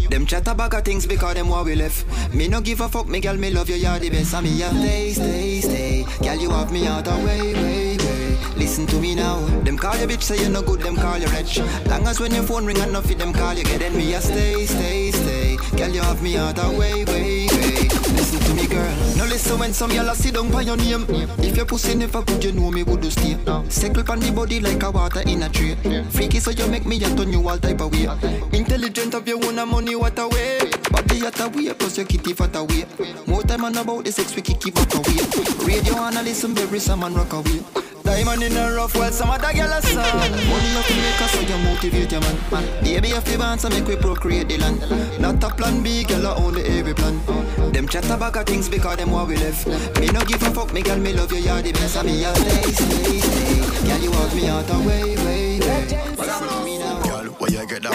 Them 0.09 0.25
chat 0.25 0.47
about 0.47 0.73
things 0.85 1.07
because 1.07 1.33
them 1.33 1.49
what 1.49 1.65
we 1.65 1.75
left. 1.75 2.05
Me 2.33 2.47
no 2.47 2.61
give 2.61 2.81
a 2.81 2.89
fuck, 2.89 3.07
me 3.07 3.19
girl, 3.19 3.35
me 3.35 3.49
love 3.49 3.69
you, 3.69 3.75
you're 3.75 3.97
the 3.97 4.09
best. 4.09 4.33
And 4.33 4.45
me 4.45 4.61
a 4.61 4.69
stay, 4.69 5.13
stay, 5.13 5.61
stay. 5.61 6.05
Girl, 6.21 6.37
you 6.37 6.49
have 6.51 6.71
me 6.71 6.85
out 6.85 7.07
of 7.07 7.23
way, 7.23 7.53
way, 7.53 7.97
way. 7.97 8.37
Listen 8.55 8.85
to 8.87 8.99
me 8.99 9.15
now. 9.15 9.39
Them 9.63 9.77
call 9.77 9.97
you 9.97 10.07
bitch, 10.07 10.21
say 10.21 10.43
you 10.43 10.49
no 10.49 10.61
good, 10.61 10.81
them 10.81 10.95
call 10.95 11.17
you 11.17 11.27
rich. 11.29 11.59
Long 11.87 12.07
as 12.07 12.19
when 12.19 12.33
your 12.33 12.43
phone 12.43 12.65
ring 12.65 12.77
enough, 12.77 13.07
them 13.07 13.33
call 13.33 13.53
you, 13.55 13.63
get 13.63 13.93
me 13.93 14.13
a 14.13 14.21
stay, 14.21 14.65
stay, 14.65 15.11
stay. 15.11 15.57
Girl, 15.77 15.89
you 15.89 16.01
have 16.01 16.21
me 16.21 16.37
out 16.37 16.59
of 16.59 16.77
way, 16.77 17.03
way, 17.05 17.42
me, 18.63 18.75
girl. 18.75 18.95
No 19.17 19.25
listen 19.25 19.59
when 19.59 19.73
some 19.73 19.91
y'all 19.91 20.13
sit 20.15 20.33
down 20.33 20.49
by 20.51 20.61
your 20.61 20.77
name. 20.77 21.05
If 21.39 21.57
your 21.57 21.65
pussy 21.65 21.95
never 21.95 22.21
good, 22.23 22.43
you 22.43 22.51
know 22.51 22.71
me 22.71 22.83
would 22.83 23.01
do 23.01 23.09
stay. 23.09 23.37
Circle 23.69 24.11
on 24.11 24.19
the 24.19 24.31
body 24.31 24.59
like 24.59 24.81
a 24.83 24.91
water 24.91 25.21
in 25.27 25.43
a 25.43 25.49
tray. 25.49 25.75
Freaky, 26.09 26.39
so 26.39 26.51
you 26.51 26.67
make 26.67 26.85
me 26.85 26.97
a 27.03 27.15
turn 27.15 27.31
you 27.31 27.47
all 27.47 27.57
type 27.57 27.81
of 27.81 27.91
way. 27.91 28.07
Intelligent 28.51 29.13
of 29.13 29.27
your 29.27 29.43
own 29.45 29.55
money, 29.67 29.95
what 29.95 30.17
a 30.19 30.27
way. 30.27 30.59
Body 30.91 31.25
at 31.25 31.39
a 31.39 31.49
way, 31.49 31.73
plus 31.73 31.97
your 31.97 32.05
kitty 32.05 32.33
fat 32.33 32.55
away. 32.55 32.85
More 33.27 33.43
time 33.43 33.65
on 33.65 33.77
about 33.77 34.05
the 34.05 34.11
sex, 34.11 34.35
we 34.35 34.41
kick 34.41 34.65
it 34.65 34.75
back 34.75 34.93
away. 34.95 35.65
Radio 35.65 35.95
and 36.03 36.55
berry, 36.55 36.79
some 36.79 36.99
man 36.99 37.13
rock 37.13 37.33
away. 37.33 37.61
Diamond 38.03 38.43
in 38.43 38.57
a 38.57 38.73
rough 38.73 38.95
world, 38.95 39.13
some 39.13 39.29
other 39.29 39.53
girl 39.53 39.71
a 39.71 39.81
song. 39.93 40.19
Money 40.19 40.69
you 40.75 40.83
can 40.83 40.97
make 40.97 41.21
us 41.21 41.31
so 41.31 41.39
you 41.41 41.57
motivate 41.63 42.11
your 42.11 42.21
man. 42.21 42.37
man. 42.51 42.83
Baby, 42.83 43.09
if 43.09 43.31
you 43.31 43.39
want, 43.39 43.61
so 43.61 43.69
make 43.69 43.87
we 43.87 43.95
procreate 43.95 44.49
the 44.49 44.57
land. 44.57 44.81
Not 45.19 45.43
a 45.43 45.49
plan 45.49 45.81
B, 45.81 46.03
girl, 46.03 46.27
I 46.27 46.35
only 46.35 46.63
every 46.63 46.93
plan. 46.93 47.19
Them 47.71 47.87
chat 47.87 48.05
about 48.09 48.35
of 48.35 48.45
things 48.45 48.69
because 48.69 48.97
them 48.97 49.11
what 49.11 49.27
we 49.27 49.37
left. 49.37 49.67
Me 49.99 50.07
no 50.07 50.21
give 50.25 50.43
a 50.43 50.51
fuck, 50.51 50.73
me 50.73 50.81
girl, 50.81 50.97
me 50.97 51.13
love 51.13 51.31
you, 51.31 51.39
you're 51.39 51.61
the 51.61 51.71
best. 51.71 51.95
And 51.97 52.07
me 52.07 52.23
a 52.23 52.35
stay, 52.35 52.71
stay, 52.71 53.19
stay. 53.19 53.87
Girl, 53.87 53.99
you 53.99 54.11
want 54.11 54.35
me 54.35 54.47
out 54.47 54.69
of 54.69 54.85
way, 54.85 55.15
way, 55.15 55.59
way. 55.59 55.59
Where 55.59 55.79
you 55.79 55.87
get 55.87 56.79
that 56.79 56.92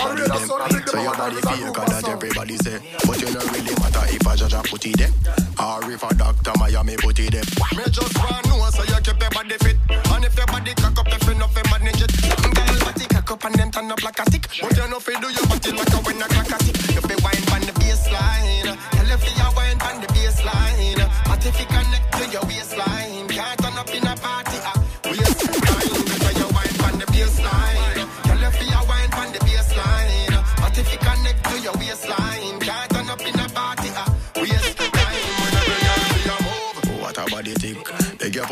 body 0.08 0.22
them 0.22 0.48
So 0.48 1.00
your 1.02 1.14
body 1.16 1.40
fake 1.40 1.74
that 1.74 2.08
everybody 2.08 2.56
say. 2.56 2.78
But 3.06 3.20
you 3.20 3.28
don't 3.28 3.50
really 3.52 3.74
matter 3.80 4.04
if 4.08 4.26
a 4.26 4.36
judge 4.36 4.54
a 4.54 4.60
put 4.62 4.86
it 4.86 4.96
there. 4.96 5.12
Or 5.60 5.90
if 5.90 6.02
a 6.02 6.14
doctor 6.14 6.52
Miami 6.58 6.96
put 6.96 7.18
it 7.18 7.32
there. 7.32 7.44
Me 7.76 7.84
just 7.90 8.16
want 8.18 8.46
know 8.48 8.70
so 8.70 8.82
you 8.84 9.00
keep 9.02 9.20
your 9.20 9.30
body 9.30 9.56
fit. 9.60 9.76
And 9.88 10.24
if 10.24 10.36
your 10.36 10.46
body 10.46 10.74
cock 10.74 10.98
up 10.98 11.08
if 11.08 11.24
you 11.26 11.34
know 11.34 11.48
fi 11.48 11.62
manage 11.70 12.02
it 12.02 12.12
Some 12.40 12.52
girl 12.52 12.78
body 12.80 13.06
cock 13.06 13.30
up 13.30 13.44
and 13.44 13.54
them 13.54 13.70
turn 13.70 13.90
up 13.92 14.02
like 14.02 14.18
a 14.18 14.24
stick. 14.26 14.48
But 14.60 14.76
you 14.76 14.88
know 14.88 15.00
fi 15.00 15.20
do 15.20 15.28
your 15.28 15.46
body 15.46 15.70
like 15.72 15.92
a 15.92 15.98
when 16.04 16.22
a 16.22 16.26
clock 16.28 16.52
a 16.52 16.64
tick 16.64 16.87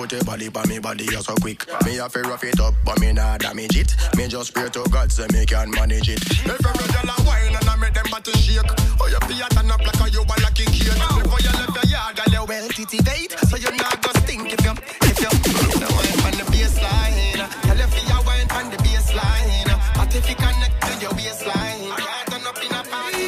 put 0.07 0.13
your 0.13 0.25
body 0.25 0.49
by 0.49 0.65
me 0.67 0.79
body 0.79 1.05
you 1.05 1.23
so 1.23 1.35
quick. 1.37 1.67
Me 1.85 1.97
have 1.97 2.13
to 2.13 2.23
rough 2.23 2.45
it 2.45 2.61
up 2.61 2.75
but 2.85 3.01
me 3.01 3.13
nah 3.13 3.37
damage 3.39 3.77
it. 3.77 3.95
Me 4.17 4.29
just 4.29 4.55
pray 4.55 4.69
to 4.69 4.85
God 4.91 5.11
so 5.11 5.27
me 5.33 5.45
can 5.45 5.71
manage 5.73 6.09
it. 6.09 6.23
If 6.23 6.47
every 6.47 6.87
girl 6.95 7.11
a 7.11 7.17
wine 7.27 7.55
and 7.57 7.69
I 7.69 7.77
make 7.77 7.95
them 7.95 8.07
body 8.11 8.31
shake. 8.33 8.71
Oh 9.01 9.07
you 9.09 9.19
feel 9.27 9.47
turn 9.49 9.71
up 9.71 9.81
like 9.81 10.01
a 10.01 10.11
you 10.11 10.23
a 10.23 10.37
lucky 10.43 10.65
kid 10.67 10.95
Before 10.95 11.41
you 11.41 11.51
left 11.59 11.75
your 11.75 11.87
yard 11.91 12.17
girl 12.17 12.33
you 12.33 12.45
well 12.47 12.69
titivate 12.69 13.35
So 13.51 13.57
you 13.57 13.71
not 13.77 14.01
go 14.03 14.11
stink 14.21 14.53
if 14.53 14.65
you 14.65 14.75
If 15.03 15.19
you. 15.19 15.27
If 15.27 15.75
you 15.75 15.91
wine 15.91 16.23
on 16.23 16.35
the 16.39 16.47
baseline. 16.55 17.43
Girl 17.67 17.77
you 17.77 17.89
feel 17.91 18.23
wine 18.27 18.51
on 18.51 18.71
the 18.71 18.79
baseline. 18.87 19.71
But 19.97 20.15
if 20.15 20.29
you 20.29 20.37
connect 20.37 20.77
to 20.87 20.93
your 21.03 21.15
waistline 21.19 21.83
Can't 21.99 22.31
turn 22.31 22.47
up 22.47 22.59
in 22.63 22.71
a 22.71 22.83
party. 22.87 23.27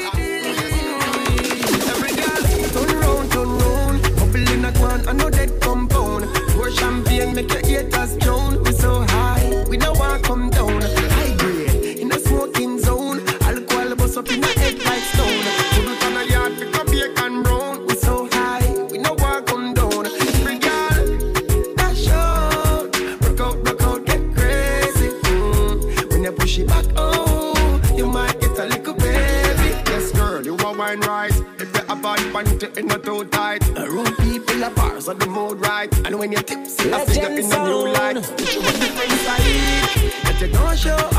Every 1.90 2.12
girl 2.14 2.42
turn 2.70 2.90
round, 3.00 3.32
turn 3.32 3.48
round. 3.58 4.02
Bubble 4.16 4.52
in 4.52 4.64
a 4.64 4.72
can, 4.72 5.08
I 5.08 5.12
know 5.12 5.30
that 5.30 5.48
compound. 5.48 5.57
Pour 5.57 5.57
champagne, 5.57 5.57
make 7.42 7.52
your 7.52 7.82
haters 7.82 8.16
drown. 8.16 8.47
Are 34.68 34.74
bars 34.74 35.08
on 35.08 35.18
the 35.18 35.26
mood 35.26 35.60
right. 35.60 35.92
And 36.06 36.18
when 36.18 36.32
you're 36.32 36.42
tipsy, 36.42 36.92
I 36.92 37.04
see 37.06 37.20
you 37.20 37.26
in 37.26 37.52
a 37.52 37.64
new 37.64 37.88
light. 37.92 38.16
You 38.16 38.46
show 38.46 38.60
a 38.60 38.72
different 38.72 39.12
side. 39.24 39.42
That 40.24 40.36
you 40.40 40.48
don't 40.48 40.78
show 40.78 41.17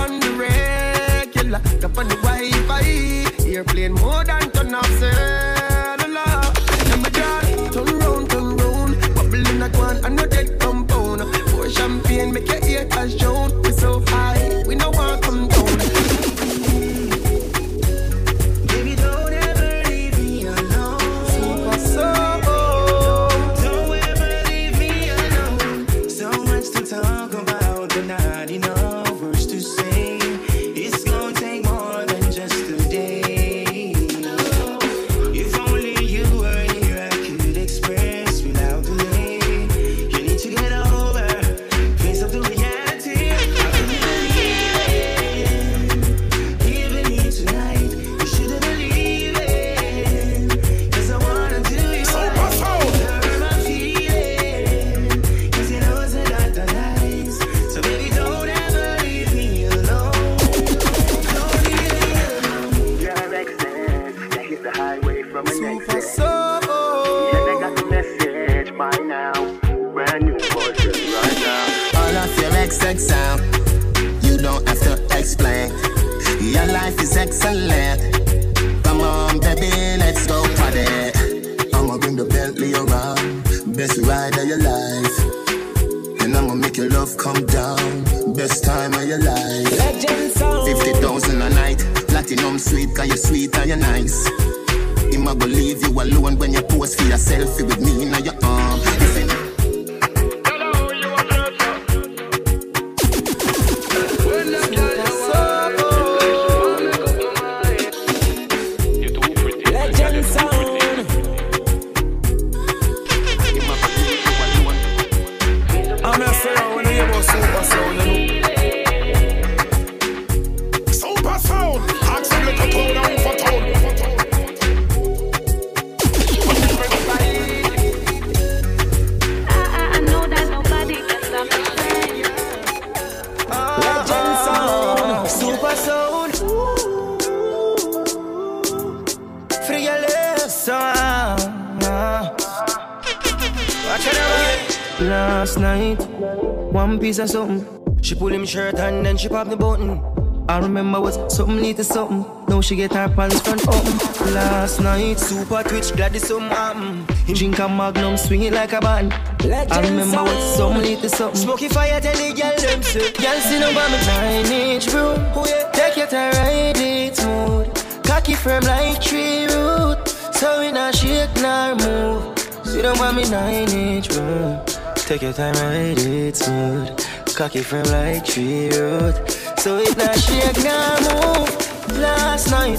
she 152.70 152.76
get 152.76 152.94
her 152.94 153.10
pants 153.10 153.42
front 153.42 153.68
open. 153.68 153.98
Last 154.32 154.80
night, 154.80 155.18
super 155.18 155.64
twitch, 155.64 155.92
glad 155.96 156.16
it's 156.16 156.28
something 156.28 156.50
happen. 156.50 157.04
Drink 157.34 157.58
a 157.58 157.68
magnum, 157.68 158.16
swing 158.16 158.44
it 158.44 158.54
like 158.54 158.74
a 158.74 158.80
band. 158.80 159.12
I 159.42 159.82
remember 159.82 160.24
was 160.24 160.56
something 160.56 160.84
lead 160.84 161.00
to 161.00 161.10
something. 161.10 161.42
Smoky 161.42 161.68
fire, 161.68 162.00
tell 162.00 162.14
the 162.14 162.32
girl 162.40 162.56
them 162.58 162.84
say. 162.84 163.12
Girl, 163.14 163.40
see 163.42 163.60
no 163.60 163.74
by 163.74 163.88
me 163.90 163.98
nine 164.06 164.52
inch 164.52 164.92
bro. 164.92 165.16
Oh 165.34 165.46
yeah, 165.48 165.72
take 165.72 165.98
it 165.98 166.12
to 166.12 166.18
ride 166.18 166.78
it 166.78 167.16
smooth. 167.16 168.04
Cocky 168.04 168.36
firm 168.36 168.64
like 168.66 169.02
tree 169.02 169.48
root. 169.48 170.08
So 170.08 170.60
we 170.60 170.72
not 170.72 170.94
shake 170.94 171.34
nor 171.42 171.74
move. 171.74 172.38
See 172.66 172.84
no 172.84 172.94
me 173.14 173.28
nine 173.32 173.70
inch 173.70 174.10
bro. 174.10 174.64
Take 174.96 175.24
your 175.24 175.34
time, 175.34 175.56
ride 175.56 175.98
it 175.98 176.38
smooth. 176.38 177.36
Cocky 177.36 177.64
firm 177.64 177.86
like 177.86 178.26
tree 178.26 178.70
root. 178.70 179.16
So 179.58 179.80
it 179.80 179.98
not 179.98 180.20
shake 180.20 180.64
nor 180.64 181.48
move. 181.48 181.69
Last 182.00 182.50
night, 182.52 182.78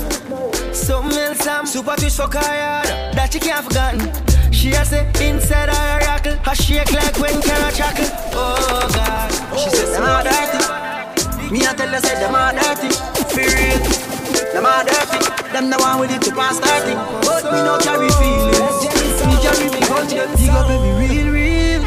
something 0.75 1.19
else 1.19 1.47
I'm 1.47 1.67
super 1.67 1.95
twitch 1.97 2.15
for 2.15 2.27
car 2.27 2.41
that 2.43 3.29
she 3.33 3.39
can't 3.39 3.65
forgotten. 3.65 4.01
She 4.51 4.71
has 4.71 4.89
say 4.89 5.07
inside 5.21 5.69
her 5.69 5.99
rockle, 6.07 6.37
her 6.37 6.55
shake 6.55 6.91
like 6.93 7.19
when 7.19 7.41
carrot 7.43 7.75
chuckle. 7.75 8.09
Oh 8.33 8.89
God, 8.95 9.31
she 9.61 9.69
says 9.71 9.93
them 9.93 10.05
all 10.05 10.25
dirty. 10.25 11.53
Me 11.53 11.61
I 11.67 11.75
tell 11.75 11.89
her 11.89 12.01
say 12.01 12.15
them 12.17 12.35
all 12.35 12.53
dirty. 12.53 12.89
For 13.29 13.45
real, 13.45 13.81
them 14.57 14.65
all 14.65 14.85
dirty. 14.89 15.21
Them 15.53 15.69
the 15.69 15.77
one 15.77 16.01
with 16.01 16.13
it 16.13 16.23
to 16.23 16.31
pass 16.35 16.59
30. 16.59 16.95
But 17.27 17.45
me 17.53 17.61
no 17.61 17.77
carry 17.77 18.09
feelings. 18.17 18.89
Me 19.29 19.37
carry 19.45 19.69
me 19.69 19.81
gun, 19.85 20.09
dig 20.09 20.49
up 20.49 20.71
every 20.71 20.93
real, 20.97 21.29
real. 21.33 21.83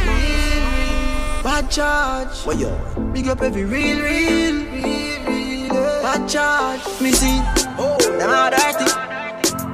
Bad 1.43 1.71
charge. 1.71 2.45
What 2.45 2.59
yo? 2.59 2.77
Big 3.11 3.27
up 3.27 3.41
every 3.41 3.65
real, 3.65 4.03
real, 4.03 4.65
real. 4.71 5.12
Bad 6.13 6.29
charge. 6.29 7.01
Me 7.01 7.11
see, 7.11 7.41
oh, 7.81 7.97
them 7.97 8.29
all 8.29 8.51
dirty. 8.53 8.85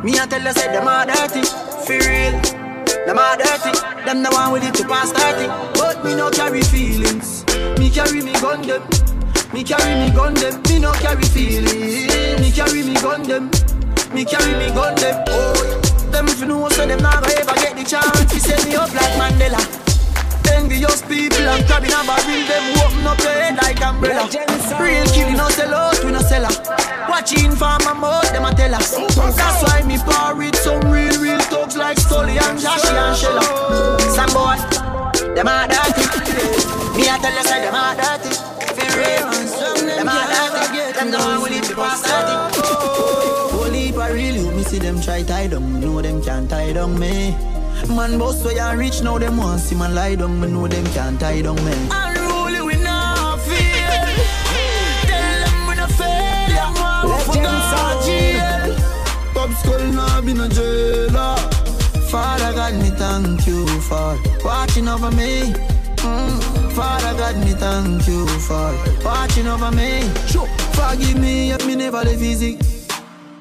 Me 0.04 0.18
I 0.18 0.26
tell 0.26 0.40
her 0.40 0.54
say 0.54 0.72
them 0.72 0.88
all 0.88 1.06
dirty. 1.06 1.44
For 1.84 2.00
real, 2.00 2.32
them 3.04 3.20
all 3.20 3.36
dirty. 3.36 3.76
Them 4.08 4.24
the 4.24 4.32
one 4.32 4.54
with 4.54 4.64
it 4.64 4.74
to 4.76 4.88
pass 4.88 5.12
30. 5.12 5.48
But 5.76 6.06
me 6.06 6.16
no 6.16 6.30
carry 6.32 6.62
feelings. 6.62 7.44
Me 7.78 7.90
carry 7.90 8.22
me 8.24 8.32
gun 8.40 8.62
them. 8.62 8.88
Me 9.52 9.66
carry 9.66 10.00
me 10.00 10.16
gun 10.16 10.34
them. 10.36 10.64
Me 10.64 10.80
no 10.80 10.94
carry 11.04 11.28
feelings. 11.28 12.08
Me 12.40 12.52
carry 12.56 12.84
me 12.84 12.94
gun 13.04 13.24
them. 13.24 13.52
Me 14.16 14.24
carry 14.24 14.56
me 14.56 14.72
gun 14.72 14.96
them. 14.96 15.22
Oh, 15.28 16.08
them 16.12 16.30
if 16.30 16.40
you 16.40 16.46
know 16.46 16.70
so 16.70 16.88
them 16.88 17.04
never 17.04 17.32
ever 17.36 17.56
get 17.60 17.76
the 17.76 17.84
chance. 17.84 18.34
You 18.34 18.40
set 18.40 18.64
me 18.64 18.76
up 18.76 18.88
like 18.96 19.12
Mandela. 19.20 19.60
Envious 20.60 21.02
people 21.04 21.48
and 21.48 21.66
crabbing 21.66 21.96
a 21.96 22.04
barrel. 22.04 22.44
Them 22.52 22.66
open 22.84 23.08
up 23.08 23.20
your 23.24 23.32
head 23.32 23.56
like 23.64 23.82
umbrella. 23.82 24.28
Real 24.80 25.06
killing 25.16 25.38
no 25.38 25.48
sell 25.50 25.74
out, 25.74 26.04
we 26.04 26.12
no 26.12 26.20
sell 26.20 26.44
her 26.44 27.10
Watching 27.10 27.52
for 27.52 27.76
my 27.84 27.94
mouth, 27.94 28.32
them 28.32 28.46
a 28.46 28.54
tell 28.54 28.76
us. 28.76 28.92
That's 28.92 29.64
why 29.64 29.82
me 29.88 29.98
par 29.98 30.36
with 30.36 30.56
some 30.56 30.80
real, 30.92 31.20
real 31.20 31.40
thugs 31.52 31.76
Like 31.76 31.98
Stolly 31.98 32.38
and 32.38 32.60
Joshy 32.60 32.92
and 32.92 33.16
Shella 33.16 33.44
Some 34.16 34.32
boy, 34.36 34.56
them 35.36 35.48
a 35.48 35.68
dirty. 35.68 36.04
Me 36.96 37.08
a 37.08 37.18
tell 37.20 37.34
you 37.34 37.44
say 37.44 37.62
them 37.64 37.76
a 37.76 37.96
dirty. 37.96 38.32
For 38.76 38.90
real, 39.00 39.28
them 39.96 40.08
a 40.08 40.16
dirty. 40.32 40.94
Them 40.94 41.12
the 41.12 41.18
one 41.18 41.42
with 41.42 41.70
it 41.70 41.76
past 41.76 42.06
30 42.06 43.56
Whole 43.56 43.72
heap 43.72 43.96
a 43.96 44.14
real 44.14 44.36
you, 44.36 44.52
me 44.52 44.64
see 44.64 44.80
them 44.80 45.02
try 45.02 45.24
tie 45.24 45.48
down. 45.48 45.80
Know 45.80 46.02
them 46.02 46.22
can't 46.22 46.50
tie 46.50 46.74
down 46.74 47.00
me 47.00 47.36
Man 47.88 48.18
boss 48.18 48.44
where 48.44 48.56
you 48.56 48.80
rich 48.80 49.02
now 49.02 49.18
them 49.18 49.38
want 49.38 49.62
see 49.62 49.76
man 49.76 49.96
lie 49.96 50.16
down 50.16 50.40
Me 50.40 50.48
know 50.48 50.68
them 50.68 50.86
can't 50.88 51.20
tie 51.20 51.42
down 51.42 51.56
me 51.64 51.74
Unruly 51.92 52.62
we 52.62 52.84
not 52.84 53.40
feel 53.42 53.90
Tell 55.10 55.40
them 55.44 55.68
we 55.68 55.76
not 55.76 55.92
fail 55.92 56.50
Yeah, 56.56 56.72
man, 56.74 57.06
we 57.08 57.24
forgot 57.24 58.06
jail 58.06 58.76
Pop 59.34 59.52
skull 59.52 59.88
now 59.94 60.22
be 60.22 60.34
no 60.34 60.48
jailer. 60.48 61.36
Father 62.10 62.52
God, 62.54 62.74
me 62.74 62.90
thank 62.90 63.48
you 63.48 63.66
for 63.82 64.20
watching 64.44 64.88
over 64.88 65.12
me. 65.12 65.54
Mm. 65.98 66.72
Father 66.74 67.18
God, 67.18 67.38
me 67.46 67.54
thank 67.54 68.08
you 68.08 68.26
for 68.40 68.74
watching 69.06 69.48
over 69.48 69.72
me. 69.72 70.02
Sure. 70.28 70.48
Forgive 70.74 71.20
me 71.20 71.52
if 71.52 71.66
me 71.66 71.76
never 71.76 72.04
live 72.04 72.22
easy. 72.22 72.58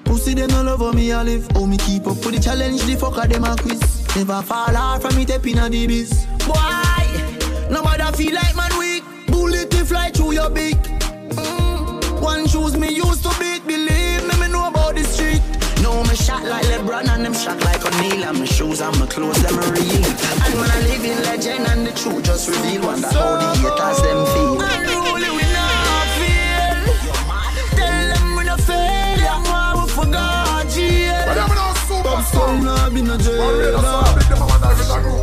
Pussy 0.05 0.35
them 0.35 0.51
no 0.51 0.63
love 0.63 0.81
how 0.81 0.93
me 0.93 1.11
I 1.13 1.23
live. 1.23 1.49
Oh 1.55 1.67
me 1.67 1.79
keep 1.79 2.07
up 2.07 2.25
with 2.25 2.35
the 2.37 2.41
challenge, 2.41 2.83
the 2.83 2.95
fucker 2.95 3.29
them 3.29 3.45
a 3.45 3.57
quiz. 3.57 3.98
Never 4.17 4.43
fall 4.43 4.77
off 4.77 5.03
from 5.03 5.17
me 5.17 5.25
tapping 5.25 5.59
a 5.59 5.69
the 5.69 5.87
biz. 5.87 6.27
Why? 6.47 7.07
Nobody 7.71 8.05
feel 8.17 8.35
like 8.35 8.57
man 8.57 8.77
weak. 8.79 9.05
Bullet 9.27 9.71
to 9.71 9.85
fly 9.85 10.11
through 10.11 10.33
your 10.33 10.51
beak. 10.51 10.77
Mm. 10.77 12.21
One 12.21 12.47
shoes 12.49 12.77
me 12.77 12.89
used 12.95 13.23
to 13.23 13.31
beat. 13.39 13.67
Believe 13.67 14.27
me, 14.27 14.41
me 14.41 14.49
know 14.49 14.69
about 14.69 14.97
the 14.97 15.05
street. 15.05 15.43
No, 15.83 16.03
me 16.05 16.17
shot 16.17 16.43
like 16.45 16.65
LeBron 16.67 17.09
and 17.09 17.25
them 17.25 17.35
shot 17.35 17.63
like 17.65 17.85
O'Neal. 17.87 18.25
And 18.25 18.39
my 18.41 18.45
shoes 18.45 18.81
and 18.81 18.99
my 18.99 19.07
clothes, 19.07 19.41
them 19.43 19.57
real. 19.73 20.05
And 20.45 20.55
when 20.59 20.71
I 20.71 20.81
live 20.89 21.05
in 21.05 21.23
legend 21.23 21.67
and 21.69 21.87
the 21.87 21.93
truth 21.93 22.25
just 22.25 22.49
reveal. 22.49 22.83
Wonder 22.83 23.09
how 23.09 23.37
the 23.37 23.61
haters 23.61 24.03
them 24.03 24.27
feel. 24.27 24.88
Skull 32.89 32.95
be 32.95 33.03
no 33.03 33.17
jailer. 33.19 33.77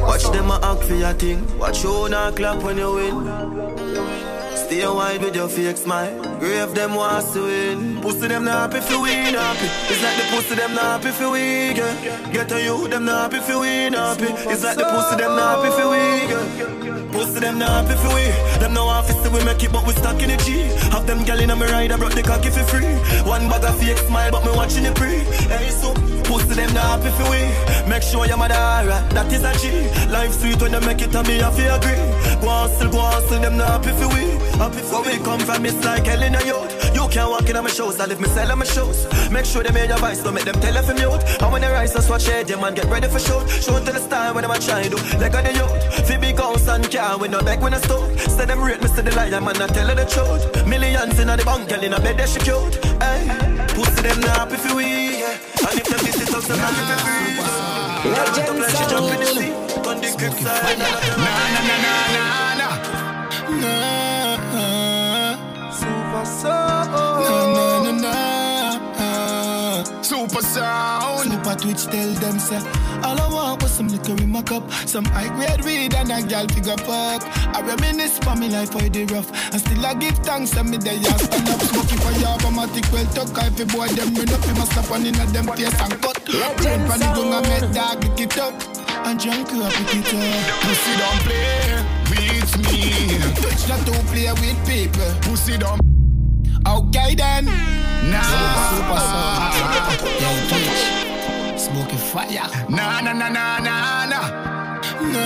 Watch 0.01 0.23
them 0.31 0.51
a 0.51 0.59
act 0.63 0.83
for 0.83 0.95
your 0.95 1.13
thing. 1.13 1.57
Watch 1.57 1.83
you 1.83 2.09
not 2.09 2.35
clap 2.35 2.63
when 2.63 2.77
you 2.77 2.93
win. 2.93 4.54
Stay 4.65 4.81
wide 4.87 5.21
with 5.21 5.35
your 5.35 5.47
fake 5.47 5.77
smile. 5.77 6.39
Grave 6.39 6.73
them 6.73 6.95
wants 6.95 7.33
to 7.33 7.43
win. 7.43 8.01
Pussy 8.01 8.27
them 8.27 8.45
not 8.45 8.73
happy 8.73 8.77
if 8.77 8.89
you 8.89 8.99
win 8.99 9.35
happy. 9.35 9.69
It's 9.93 10.01
like 10.01 10.17
the 10.17 10.25
pussy 10.35 10.55
them 10.55 10.73
not 10.73 10.83
happy 10.83 11.09
if 11.09 11.19
you 11.21 11.29
win. 11.29 11.75
Yeah. 11.75 12.31
Get 12.33 12.49
to 12.49 12.59
you 12.59 12.87
them 12.87 13.05
not 13.05 13.31
happy 13.31 13.37
if 13.43 13.47
you 13.47 13.59
win 13.59 13.93
happy. 13.93 14.25
It's 14.49 14.63
like 14.63 14.75
the 14.75 14.85
pussy 14.85 15.17
them 15.17 15.35
not 15.35 15.61
happy 15.61 15.67
if 15.69 15.77
you 15.77 15.89
win. 15.93 16.29
Yeah. 16.31 17.11
Pussy 17.13 17.39
them 17.41 17.59
not 17.59 17.69
happy 17.69 17.93
if 17.93 18.03
you 18.03 18.09
win. 18.09 18.59
Them 18.59 18.73
no 18.73 18.87
office 18.87 19.15
we 19.29 19.45
make 19.45 19.63
it 19.63 19.71
but 19.71 19.85
we 19.85 19.93
stuck 19.93 20.19
in 20.23 20.29
the 20.29 20.37
G. 20.37 20.65
Have 20.89 21.05
them 21.05 21.23
gal 21.25 21.39
in 21.39 21.51
a 21.51 21.55
me 21.55 21.65
ride 21.67 21.91
I 21.91 21.97
brought 21.97 22.15
the 22.15 22.23
cocky 22.23 22.49
for 22.49 22.63
free. 22.63 22.89
One 23.29 23.47
bag 23.47 23.63
of 23.65 23.77
fake 23.77 23.99
smile 23.99 24.31
but 24.31 24.45
me 24.45 24.51
watching 24.57 24.85
it 24.85 24.95
pre. 24.95 25.21
Hey 25.45 25.69
so 25.69 25.93
pussy 26.25 26.55
them 26.57 26.73
not 26.73 27.05
happy 27.05 27.13
you 27.21 27.29
win. 27.29 27.87
Make 27.87 28.01
sure 28.01 28.25
your 28.25 28.37
mother 28.37 28.55
alright. 28.55 29.05
That 29.13 29.31
is 29.31 29.45
a 29.45 29.53
G. 29.61 30.09
Life 30.09 30.33
sweet 30.33 30.59
when 30.59 30.71
they 30.71 30.79
make 30.81 31.01
it 31.03 31.13
and 31.13 31.27
me 31.27 31.37
have 31.37 31.55
to 31.55 31.75
agree. 31.75 32.01
Go 32.41 32.67
still 32.73 32.89
go 32.89 33.05
still 33.29 33.41
them 33.41 33.57
not 33.57 33.69
happy 33.69 33.91
if 33.93 34.01
you 34.01 34.15
Happy 34.57 34.79
for 34.79 35.03
we 35.03 35.17
come 35.23 35.39
from 35.41 35.65
it's 35.65 35.83
like 35.83 36.05
hell 36.05 36.23
in 36.23 36.35
a 36.35 36.45
yacht. 36.45 36.71
You 36.95 37.07
can't 37.09 37.29
walk 37.29 37.49
in 37.49 37.57
on 37.57 37.63
my 37.65 37.69
shows, 37.69 37.99
I 37.99 38.05
live 38.05 38.21
me 38.21 38.27
sell 38.29 38.51
on 38.51 38.59
my 38.59 38.65
shows. 38.65 39.05
Make 39.29 39.45
sure 39.45 39.63
they 39.63 39.71
made 39.71 39.89
your 39.89 39.99
voice, 39.99 40.23
don't 40.23 40.33
make 40.33 40.45
them 40.45 40.55
tell 40.61 40.75
if 40.75 40.89
I'm 40.89 40.95
mute. 40.95 41.41
And 41.41 41.51
when 41.51 41.61
they 41.61 41.67
rise, 41.67 41.93
that's 41.93 42.09
what 42.09 42.21
shade, 42.21 42.49
yeah 42.49 42.59
man, 42.59 42.73
get 42.73 42.85
ready 42.85 43.07
for 43.07 43.19
shoot. 43.19 43.47
Show 43.49 43.77
to 43.83 43.91
the 43.91 43.99
style 43.99 44.33
when 44.33 44.45
I'm 44.45 44.59
trying 44.61 44.89
to. 44.91 44.97
Like 45.19 45.35
on 45.35 45.43
the 45.43 45.53
yacht. 45.53 45.83
Fi 46.07 46.17
big 46.17 46.37
house 46.37 46.67
and 46.67 46.89
car, 46.89 47.17
we 47.17 47.27
no 47.27 47.41
back 47.41 47.61
when 47.61 47.73
I 47.73 47.79
stop. 47.79 48.09
Say 48.17 48.45
them 48.45 48.61
rate 48.63 48.81
me, 48.81 48.87
say 48.87 49.01
the 49.01 49.11
liar, 49.11 49.41
man, 49.41 49.61
I 49.61 49.67
tell 49.67 49.87
her 49.87 49.95
the 49.95 50.05
truth. 50.05 50.67
Millions 50.67 51.19
in 51.19 51.27
the 51.27 51.43
bank, 51.43 51.67
girl 51.69 51.83
in 51.83 51.93
a 51.93 51.99
bed, 51.99 52.17
they 52.17 52.27
she 52.27 52.39
cute. 52.39 52.75
Hey, 53.03 53.27
pussy 53.75 54.01
them 54.01 54.19
now 54.21 54.47
if 54.47 54.65
you 54.65 54.75
we, 54.75 55.19
yeah. 55.19 55.67
And 55.67 55.79
if 55.79 55.85
them 55.85 55.99
visit 55.99 56.33
us, 56.33 56.47
them 56.47 56.57
not 56.57 56.73
if 56.79 56.87
you 56.89 56.97
free. 57.03 57.75
Legend 58.07 58.59
like 58.59 58.71
she 58.71 58.85
jump 58.87 59.11
in 59.11 59.19
the 59.19 59.25
sea. 59.25 59.51
On 59.83 59.97
the 59.99 60.09
crib 60.17 60.33
side, 60.39 60.79
na 60.79 60.87
na 61.19 61.33
na 61.53 61.61
na 61.67 61.75
na 61.75 62.55
na. 62.55 64.04
Super 70.35 70.47
sound. 70.47 71.31
Super 71.31 71.55
Twitch 71.55 71.85
tell 71.85 72.11
them 72.19 72.39
say 72.39 72.57
All 73.03 73.15
I 73.15 73.27
want 73.31 73.63
was 73.63 73.71
some 73.71 73.87
liquor 73.87 74.21
in 74.21 74.31
my 74.31 74.41
cup 74.41 74.69
Some 74.85 75.05
high 75.05 75.33
grade 75.33 75.63
weed 75.63 75.95
and 75.95 76.11
a 76.11 76.21
gal 76.27 76.45
figure 76.49 76.73
up 76.73 76.83
I 76.89 77.61
reminisce 77.63 78.19
for 78.19 78.35
me 78.35 78.49
life 78.49 78.71
for 78.71 78.81
the 78.81 79.05
rough. 79.05 79.31
And 79.53 79.61
still 79.61 79.85
I 79.85 79.93
give 79.93 80.17
thanks 80.27 80.51
to 80.51 80.63
me 80.65 80.75
they 80.75 80.97
a 80.97 81.03
stand 81.03 81.47
up 81.47 81.61
Smoky 81.61 81.95
for 82.03 82.11
your 82.19 82.35
automatic 82.35 82.83
well 82.91 83.05
tuck. 83.15 83.31
If 83.47 83.59
you 83.59 83.65
boy 83.65 83.87
them 83.87 84.13
run 84.13 84.27
up 84.27 84.45
You 84.45 84.55
must 84.55 84.71
stop 84.73 84.91
on 84.91 85.05
in 85.05 85.15
a 85.15 85.25
them 85.31 85.47
face 85.55 85.79
and 85.79 86.01
cut. 86.01 86.25
Brain 86.25 86.83
pan 86.83 86.99
the 86.99 87.07
gun 87.15 87.31
and 87.31 87.47
make 87.47 87.71
dog 87.71 88.01
pick 88.01 88.19
it 88.19 88.37
up. 88.37 88.55
And 89.07 89.17
drunk 89.17 89.53
up 89.55 89.71
pick 89.71 90.03
it 90.03 90.13
up. 90.19 90.43
Pussy 90.67 90.93
don't 90.99 91.21
play 91.23 91.79
with 92.11 92.51
me. 92.59 93.23
Twitch 93.39 93.69
not 93.71 93.79
to 93.87 93.95
play 94.11 94.27
with 94.35 94.59
people. 94.67 95.31
Pussy 95.31 95.57
don't. 95.57 96.04
Okay 96.67 97.15
then 97.15 97.45
Nah. 98.11 98.21
Super 98.69 98.99
sound 98.99 99.53
Yeah 100.21 100.47
Twitch 100.49 100.83
Smoky 101.59 101.97
fire 101.97 102.49
Nah 102.69 103.01
nah 103.01 103.13
nah 103.13 103.29
nah 103.29 103.59
nah 103.59 104.05
nah. 104.05 104.25
Na 105.01 105.25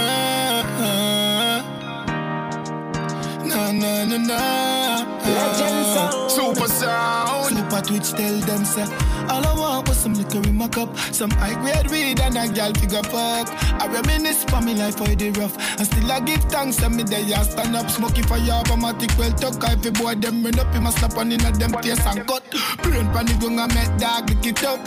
na 3.43 3.71
na 3.71 4.05
na 4.05 4.17
na 4.17 4.39
Super 5.23 5.85
sound. 5.93 6.31
Super 6.31 6.67
twitch, 7.89 8.11
tell 8.11 8.37
them, 8.41 8.63
say. 8.63 8.85
All 9.29 9.45
I 9.45 9.53
want 9.57 9.89
was 9.89 9.97
some 9.97 10.13
liquor 10.13 10.47
in 10.47 10.55
my 10.55 10.67
cup, 10.67 10.95
some 11.11 11.31
high 11.31 11.57
grade 11.61 11.89
weed 11.89 12.19
and 12.21 12.37
a 12.37 12.47
gal 12.53 12.73
figure 12.73 13.03
fuck. 13.03 13.49
I 13.81 13.87
reminisce 13.87 14.43
for 14.45 14.61
me 14.61 14.75
life 14.75 14.97
for 14.97 15.07
the 15.07 15.31
rough, 15.31 15.57
and 15.79 15.87
still 15.87 16.11
I 16.11 16.19
give 16.19 16.43
thanks 16.45 16.77
to 16.77 16.89
me 16.89 17.03
day 17.03 17.33
I 17.33 17.43
stand 17.43 17.75
up, 17.75 17.89
smoking 17.89 18.25
fire, 18.25 18.51
automatic 18.51 19.11
well 19.17 19.31
tuck. 19.31 19.63
If 19.63 19.85
a 19.85 19.91
boy 19.91 20.15
them 20.15 20.43
run 20.43 20.59
up, 20.59 20.73
he 20.73 20.79
must 20.79 20.99
slap 20.99 21.17
on 21.17 21.31
in 21.31 21.41
a 21.41 21.51
them 21.51 21.71
taste 21.81 22.05
and 22.05 22.25
cut. 22.27 22.43
Brain 22.83 23.07
pan 23.11 23.25
the 23.25 23.37
gun, 23.41 23.59
I 23.59 23.67
met 23.73 23.99
dog, 23.99 24.29
lick 24.29 24.45
it 24.45 24.63
up. 24.63 24.79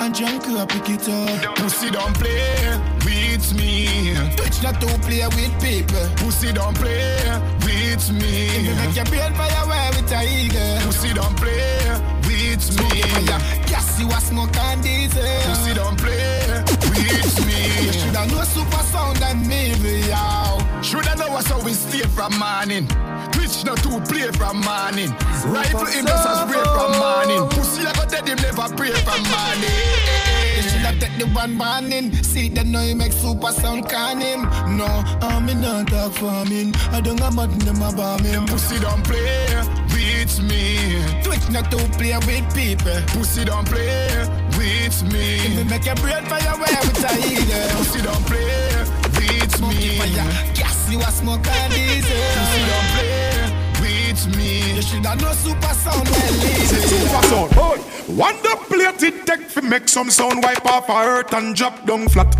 And 0.00 0.14
junk 0.14 0.46
you 0.46 0.64
pick 0.66 0.90
it 0.90 1.08
up. 1.08 1.56
Pussy 1.56 1.90
don't 1.90 2.14
play 2.14 2.78
with 3.04 3.54
me. 3.56 4.14
Twitch 4.36 4.62
not 4.62 4.80
to 4.80 4.86
play 5.00 5.26
with 5.26 5.54
people. 5.60 6.06
Pussy 6.16 6.52
don't 6.52 6.76
play 6.76 7.18
with 7.62 8.12
me. 8.12 8.46
If 8.46 8.66
you 8.66 8.74
make 8.76 8.94
your 8.94 9.04
brain 9.06 9.34
fire 9.34 9.64
away 9.64 9.90
with 9.96 10.12
a 10.12 10.22
eagle. 10.22 10.86
Pussy 10.86 11.12
don't 11.14 11.36
play 11.36 11.87
with 12.58 12.80
me. 12.80 13.00
Yes, 13.70 14.00
you 14.00 14.08
a 14.08 14.20
smoke 14.20 14.56
and 14.56 14.82
diesel. 14.82 15.22
Pussy 15.46 15.74
don't 15.74 15.96
play 15.98 16.62
with 16.66 17.46
me. 17.46 17.86
You 17.86 17.92
shoulda 17.92 18.26
know 18.26 18.42
super 18.42 18.82
sound 18.90 19.22
and 19.22 19.46
me, 19.46 19.70
yo. 20.08 20.82
Shoulda 20.82 21.14
know 21.16 21.30
what's 21.30 21.48
how 21.48 21.62
we 21.62 21.72
stay 21.72 22.06
from 22.08 22.38
morning. 22.38 22.86
Twitch 23.32 23.64
not 23.64 23.78
to 23.78 24.00
play 24.10 24.30
from 24.32 24.60
morning. 24.60 25.10
Rifle 25.46 25.86
him 25.86 26.06
just 26.06 26.26
a 26.26 26.34
spray 26.42 26.64
from 26.64 26.92
morning. 26.98 27.48
Pussy 27.50 27.86
I 27.86 27.92
got 27.94 28.08
dead 28.10 28.28
him 28.28 28.38
never 28.42 28.68
pray 28.76 28.92
from 29.06 29.22
morning. 29.30 29.78
Shoulda 30.68 30.98
take 30.98 31.18
the 31.18 31.26
one 31.34 31.54
morning. 31.54 32.12
See 32.24 32.48
that 32.50 32.66
now 32.66 32.82
you 32.82 32.96
make 32.96 33.12
super 33.12 33.52
sound 33.52 33.88
can 33.88 34.20
him. 34.20 34.42
No, 34.76 34.86
I'm 35.22 35.48
in 35.48 35.60
not 35.60 35.90
for 36.14 36.44
me. 36.46 36.72
I 36.90 37.00
don't 37.00 37.16
got 37.16 37.34
nothing 37.34 37.60
them 37.60 37.82
about 37.82 38.22
me. 38.22 38.34
Pussy 38.46 38.78
don't 38.80 39.04
play 39.04 39.87
with 39.98 40.42
me. 40.42 41.02
Twitch 41.22 41.48
not 41.50 41.70
to 41.70 41.78
play 41.98 42.16
with 42.26 42.46
people. 42.54 42.98
Pussy 43.12 43.44
don't 43.44 43.66
play 43.66 44.08
with 44.56 45.02
me. 45.12 45.26
If 45.46 45.56
me 45.56 45.64
make 45.64 45.84
your 45.84 45.96
brain 45.96 46.24
fire 46.26 46.54
away 46.54 46.74
with 46.86 47.10
a 47.10 47.12
eagle. 47.26 47.68
Pussy 47.76 48.00
don't 48.02 48.24
play 48.26 48.84
with 49.16 49.56
Smoky 49.56 49.76
me. 49.76 49.98
fire, 49.98 50.54
gas 50.54 50.90
you 50.90 51.00
a 51.00 51.10
smoke 51.10 51.46
and 51.46 51.72
diesel. 51.72 52.22
Pussy 52.36 52.60
don't 52.70 52.88
play 52.94 53.38
with 53.82 54.36
me. 54.36 54.74
You 54.76 54.82
shoulda 54.82 55.14
know 55.16 55.32
super 55.32 55.74
sound 55.74 56.08
well 56.08 56.32
legal. 56.42 56.82
Super 56.92 57.22
sound, 57.30 57.50
boy. 57.54 57.78
One 58.14 58.36
the 58.42 58.54
plate 58.68 59.02
it 59.02 59.26
take 59.26 59.50
fi 59.50 59.60
make 59.60 59.88
some 59.88 60.10
sound 60.10 60.42
wipe 60.42 60.66
off 60.66 60.88
a 60.88 60.92
earth 60.92 61.32
and 61.34 61.54
drop 61.54 61.84
down 61.86 62.08
flat. 62.08 62.30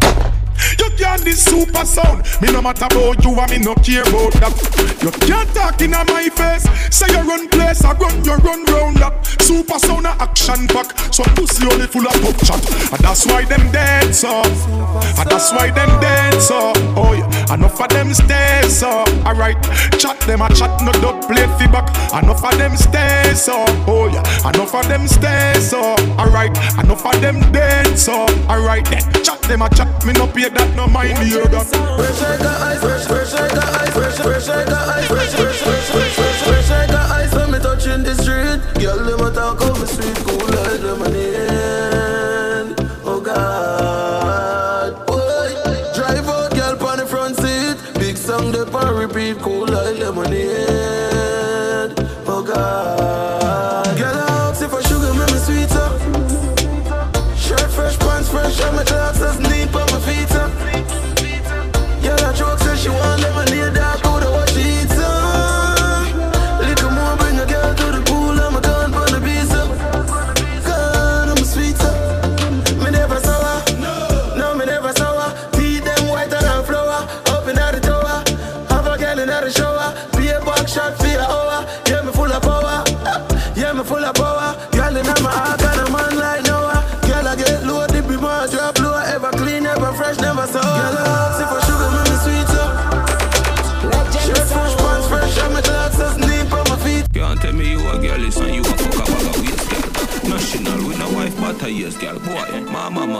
You 0.78 0.90
can't 0.96 1.24
this 1.24 1.44
super 1.44 1.84
sound. 1.84 2.24
Me 2.40 2.52
no 2.52 2.62
matter 2.62 2.86
about 2.86 3.22
you 3.24 3.32
and 3.38 3.50
me 3.50 3.58
no 3.58 3.74
care 3.76 4.02
about 4.02 4.32
that. 4.40 4.54
You 5.02 5.10
can't 5.26 5.48
talk 5.54 5.80
in 5.80 5.90
my 5.92 6.28
face. 6.30 6.66
Say 6.94 7.06
you 7.10 7.22
run 7.22 7.48
place, 7.48 7.84
I 7.84 7.92
run, 7.92 8.24
you 8.24 8.34
run 8.36 8.64
round 8.64 8.96
that. 8.98 9.26
Super 9.40 9.78
sound 9.78 10.06
a 10.06 10.10
action 10.20 10.66
pack. 10.68 10.92
So 11.12 11.24
pussy 11.34 11.66
only 11.66 11.86
full 11.86 12.06
of 12.06 12.14
pop 12.20 12.36
chat. 12.44 12.62
And 12.92 13.00
that's 13.00 13.26
why 13.26 13.44
them 13.44 13.70
dead 13.72 14.14
so. 14.14 14.42
And 14.42 15.28
that's 15.30 15.52
why 15.52 15.70
them 15.70 15.88
dead 16.00 16.40
so. 16.40 16.72
Oh 16.96 17.12
yeah. 17.12 17.54
Enough 17.54 17.80
of 17.80 17.88
them 17.88 18.12
stay 18.12 18.62
so. 18.68 19.04
Alright. 19.24 19.62
Chat 19.98 20.20
them 20.20 20.42
a 20.42 20.48
chat 20.54 20.82
no 20.82 20.92
dot 21.00 21.26
play 21.26 21.46
feedback. 21.58 21.88
Enough 22.12 22.44
of 22.44 22.58
them 22.58 22.76
stay 22.76 23.32
so. 23.34 23.64
Oh 23.86 24.08
yeah. 24.12 24.22
Enough 24.48 24.74
of 24.74 24.88
them 24.88 25.06
stay 25.06 25.54
so. 25.60 25.94
Alright. 26.18 26.56
Enough 26.78 27.06
of 27.06 27.20
them 27.20 27.40
dead 27.52 27.98
so. 27.98 28.26
Alright. 28.48 28.84
Chat 29.24 29.40
them 29.42 29.62
a 29.62 29.70
chat. 29.70 29.88
Me 30.04 30.12
no 30.12 30.26
pay 30.26 30.47
that 30.50 30.74
no 30.76 30.86
mind 30.86 31.18
me 31.18 31.26
hear 31.26 31.46
that. 31.46 31.66
Fresh 31.66 32.22
a 32.22 32.38
ice, 32.64 32.80
fresh, 32.80 33.06
fresh 33.06 33.32
a 33.34 33.42
ice, 33.44 33.90
fresh, 33.92 34.18
fresh 34.18 34.48
a 34.48 34.52
ice, 34.54 35.06
fresh, 35.06 35.32
fresh, 35.34 35.60
fresh, 35.60 35.88
fresh, 35.90 36.42
fresh, 36.42 36.70
a 36.70 36.98
ice 37.12 37.34
when 37.34 37.50
me 37.50 37.58
touching 37.58 38.02
the 38.02 38.14
street. 38.14 38.60
Girl, 38.82 38.98
them 39.04 39.20
a 39.26 39.30
talk 39.32 39.60
over 39.62 39.86
sweet, 39.86 40.16
cool 40.26 40.46
like 40.54 40.80
lemonade. 40.80 42.74
Oh 43.04 43.20
God, 43.20 45.06
boy, 45.06 45.50
drive 45.94 46.28
out, 46.28 46.50
girl, 46.54 46.88
on 46.88 46.98
the 46.98 47.06
front 47.06 47.36
seat. 47.36 47.76
Big 47.98 48.16
song, 48.16 48.52
they 48.52 48.64
pan 48.64 48.94
repeat, 48.94 49.38
cool 49.42 49.66
like 49.66 49.98
lemonade. 49.98 50.48
Oh 52.26 52.42
God, 52.46 53.96
girl, 53.98 54.16
I 54.16 54.50
ask 54.50 54.62
I 54.62 54.80
sugar, 54.82 55.12
make 55.14 55.32
me 55.32 55.38
sweeter. 55.38 55.88
Shirt 57.36 57.70
fresh, 57.70 57.98
pants 57.98 58.28
fresh, 58.28 58.60
and 58.60 58.76
my 58.76 58.84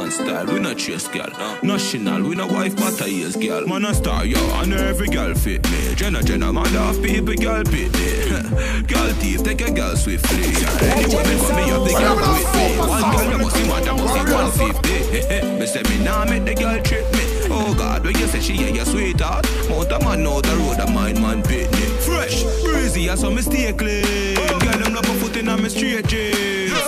mama 0.09 0.25
style, 0.25 0.47
we 0.47 0.61
no 0.61 0.75
chase, 0.75 1.09
girl. 1.09 1.31
National, 1.63 2.23
we 2.23 2.35
no 2.35 2.47
wife, 2.47 2.77
but 2.77 3.01
a 3.01 3.11
years, 3.11 3.37
girl. 3.37 3.67
Man 3.67 3.85
a 3.85 3.95
star, 3.95 4.25
yo, 4.25 4.39
and 4.61 4.73
every 4.73 5.09
girl 5.09 5.35
fit 5.35 5.63
me. 5.71 5.95
Jenna, 5.95 6.23
Jenna, 6.23 6.53
man 6.53 6.77
off 6.77 7.01
people, 7.03 7.35
girl 7.35 7.65
fit 7.65 7.93
me. 7.93 8.83
girl 8.87 9.13
thief, 9.21 9.43
take 9.43 9.61
a 9.61 9.71
girl 9.71 9.97
swiftly. 9.97 10.45
Anyway, 10.89 11.23
me 11.25 11.37
got 11.37 11.57
me 11.57 11.71
up 11.71 11.85
the 11.85 11.95
girl 11.99 12.17
with 12.17 12.55
me. 12.55 12.79
One 12.79 13.17
girl, 13.17 13.31
you 13.31 13.39
must 13.39 13.57
see 13.57 13.69
one, 13.69 13.85
that 13.85 13.95
must 13.97 14.15
see 14.15 14.33
150. 14.33 15.59
me 15.59 15.67
say 15.67 15.83
me 15.83 16.05
nah 16.05 16.25
make 16.25 16.45
the 16.45 16.55
girl 16.55 16.81
trip 16.83 17.05
me. 17.13 17.39
Oh 17.51 17.75
God, 17.77 18.05
when 18.05 18.17
you 18.17 18.27
say 18.27 18.41
she 18.41 18.55
yeah, 18.55 18.69
your 18.69 18.85
sweetheart. 18.85 19.47
Mount 19.69 19.93
a 19.93 19.99
man 20.01 20.27
out 20.27 20.43
the 20.45 20.57
road, 20.57 20.79
a 20.81 20.91
mind 20.91 21.21
man 21.21 21.43
pitney. 21.43 21.89
Fresh, 22.05 22.45
breezy, 22.65 23.11
I 23.11 23.15
saw 23.15 23.31
me 23.31 23.43
stay 23.43 23.73
clean. 23.73 24.35
Girl, 24.37 24.79
them 24.79 24.95
love 24.95 25.05
a 25.05 25.15
foot 25.21 25.37
in 25.37 25.49
on 25.49 25.63
me 25.63 25.69
straight 25.69 26.07
jeans. 26.07 26.88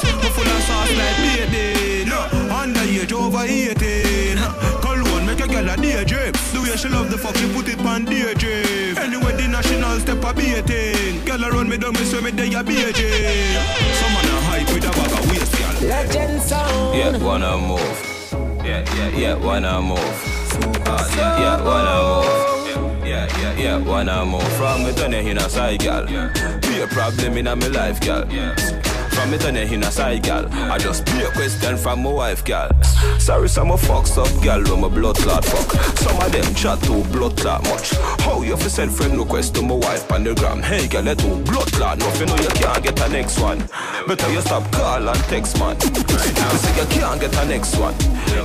Me 0.61 0.67
full 0.67 0.77
of 0.77 0.89
sauce 0.89 0.97
like 0.97 1.17
baby. 1.17 2.05
No, 2.05 2.19
underage 2.53 3.13
over 3.13 3.45
18. 3.45 4.37
Cologne 4.83 5.27
make 5.27 5.41
a 5.41 5.49
girl 5.49 5.69
a 5.69 5.77
daydream. 5.77 6.33
The 6.53 6.61
way 6.63 6.77
she 6.77 6.89
love 6.89 7.11
the 7.11 7.17
fuck, 7.17 7.37
she 7.37 7.51
put 7.53 7.69
it 7.69 7.81
on 7.81 8.05
daydream. 8.05 8.99
Anyway, 8.99 9.33
the 9.37 9.49
national 9.49 9.99
step 10.01 10.23
a 10.23 10.35
baiting. 10.35 11.25
Girl 11.25 11.45
around 11.45 11.69
me 11.71 11.79
down, 11.79 11.93
me 11.95 12.05
swear 12.05 12.23
me 12.23 12.31
they 12.31 12.53
a 12.53 12.63
beijing. 12.63 13.57
Some 14.01 14.13
man 14.13 14.29
a 14.29 14.41
hype 14.49 14.69
with 14.75 14.85
a 14.85 14.91
bag 14.91 15.13
of 15.13 15.31
waist, 15.31 15.53
girl. 15.57 15.89
Legend 15.89 16.43
sound. 16.43 16.97
Yeah, 16.97 17.17
wanna 17.25 17.57
move. 17.57 17.81
Yeah, 18.65 18.85
yeah, 18.97 19.09
yeah, 19.17 19.35
wanna 19.35 19.81
move. 19.81 19.99
Uh, 19.99 21.09
yeah, 21.17 21.41
yeah, 21.41 21.65
wanna 21.65 21.97
move. 22.05 23.07
Yeah, 23.07 23.27
yeah, 23.41 23.59
yeah, 23.59 23.77
wanna 23.79 24.25
move. 24.27 24.53
From 24.59 24.85
me 24.85 24.93
turn 24.93 25.15
in 25.15 25.39
a 25.39 25.49
side, 25.49 25.81
gal. 25.81 26.05
Be 26.07 26.81
a 26.83 26.87
problem 26.89 27.39
in 27.39 27.47
a 27.47 27.57
me 27.57 27.69
life, 27.69 28.01
gal. 28.01 28.29
From 29.21 29.33
me 29.33 29.37
turn 29.37 29.57
in 29.57 29.83
a 29.83 29.91
side, 29.91 30.23
gal. 30.23 30.49
I 30.51 30.79
just 30.79 31.05
be 31.05 31.21
a 31.21 31.31
question 31.33 31.77
from 31.77 32.03
my 32.03 32.11
wife, 32.11 32.43
gal. 32.43 32.71
Sorry, 33.19 33.51
some 33.51 33.71
of 33.71 33.83
fucks 33.83 34.17
up, 34.17 34.43
gal, 34.43 34.63
when 34.63 34.81
my 34.81 34.89
blood 34.89 35.17
clot 35.17 35.45
fuck. 35.45 35.71
Some 35.99 36.17
of 36.17 36.33
them 36.33 36.55
chat 36.55 36.81
too 36.81 37.05
blood 37.13 37.37
clot 37.37 37.63
much. 37.65 37.91
How 38.25 38.41
you 38.41 38.57
fi 38.57 38.69
send 38.69 38.91
friend 38.91 39.19
request 39.19 39.55
to 39.57 39.63
my 39.63 39.75
wife 39.75 40.11
on 40.11 40.25
the 40.25 40.35
gram? 40.35 40.63
Hey, 40.63 40.89
gal, 40.89 41.03
let 41.03 41.19
too 41.19 41.37
blood 41.45 41.71
clot. 41.71 41.99
Nothing 41.99 42.29
know 42.29 42.37
you 42.37 42.49
can't 42.49 42.83
get 42.83 42.99
a 42.99 43.09
next 43.11 43.39
one. 43.39 43.59
Better 44.09 44.33
you 44.33 44.41
stop 44.41 44.73
call 44.73 45.07
and 45.07 45.25
text, 45.25 45.59
man. 45.59 45.77
Now, 45.77 46.57
say 46.57 46.81
you 46.81 46.87
can't 46.89 47.21
get 47.21 47.37
a 47.37 47.45
next 47.45 47.77
one. 47.77 47.95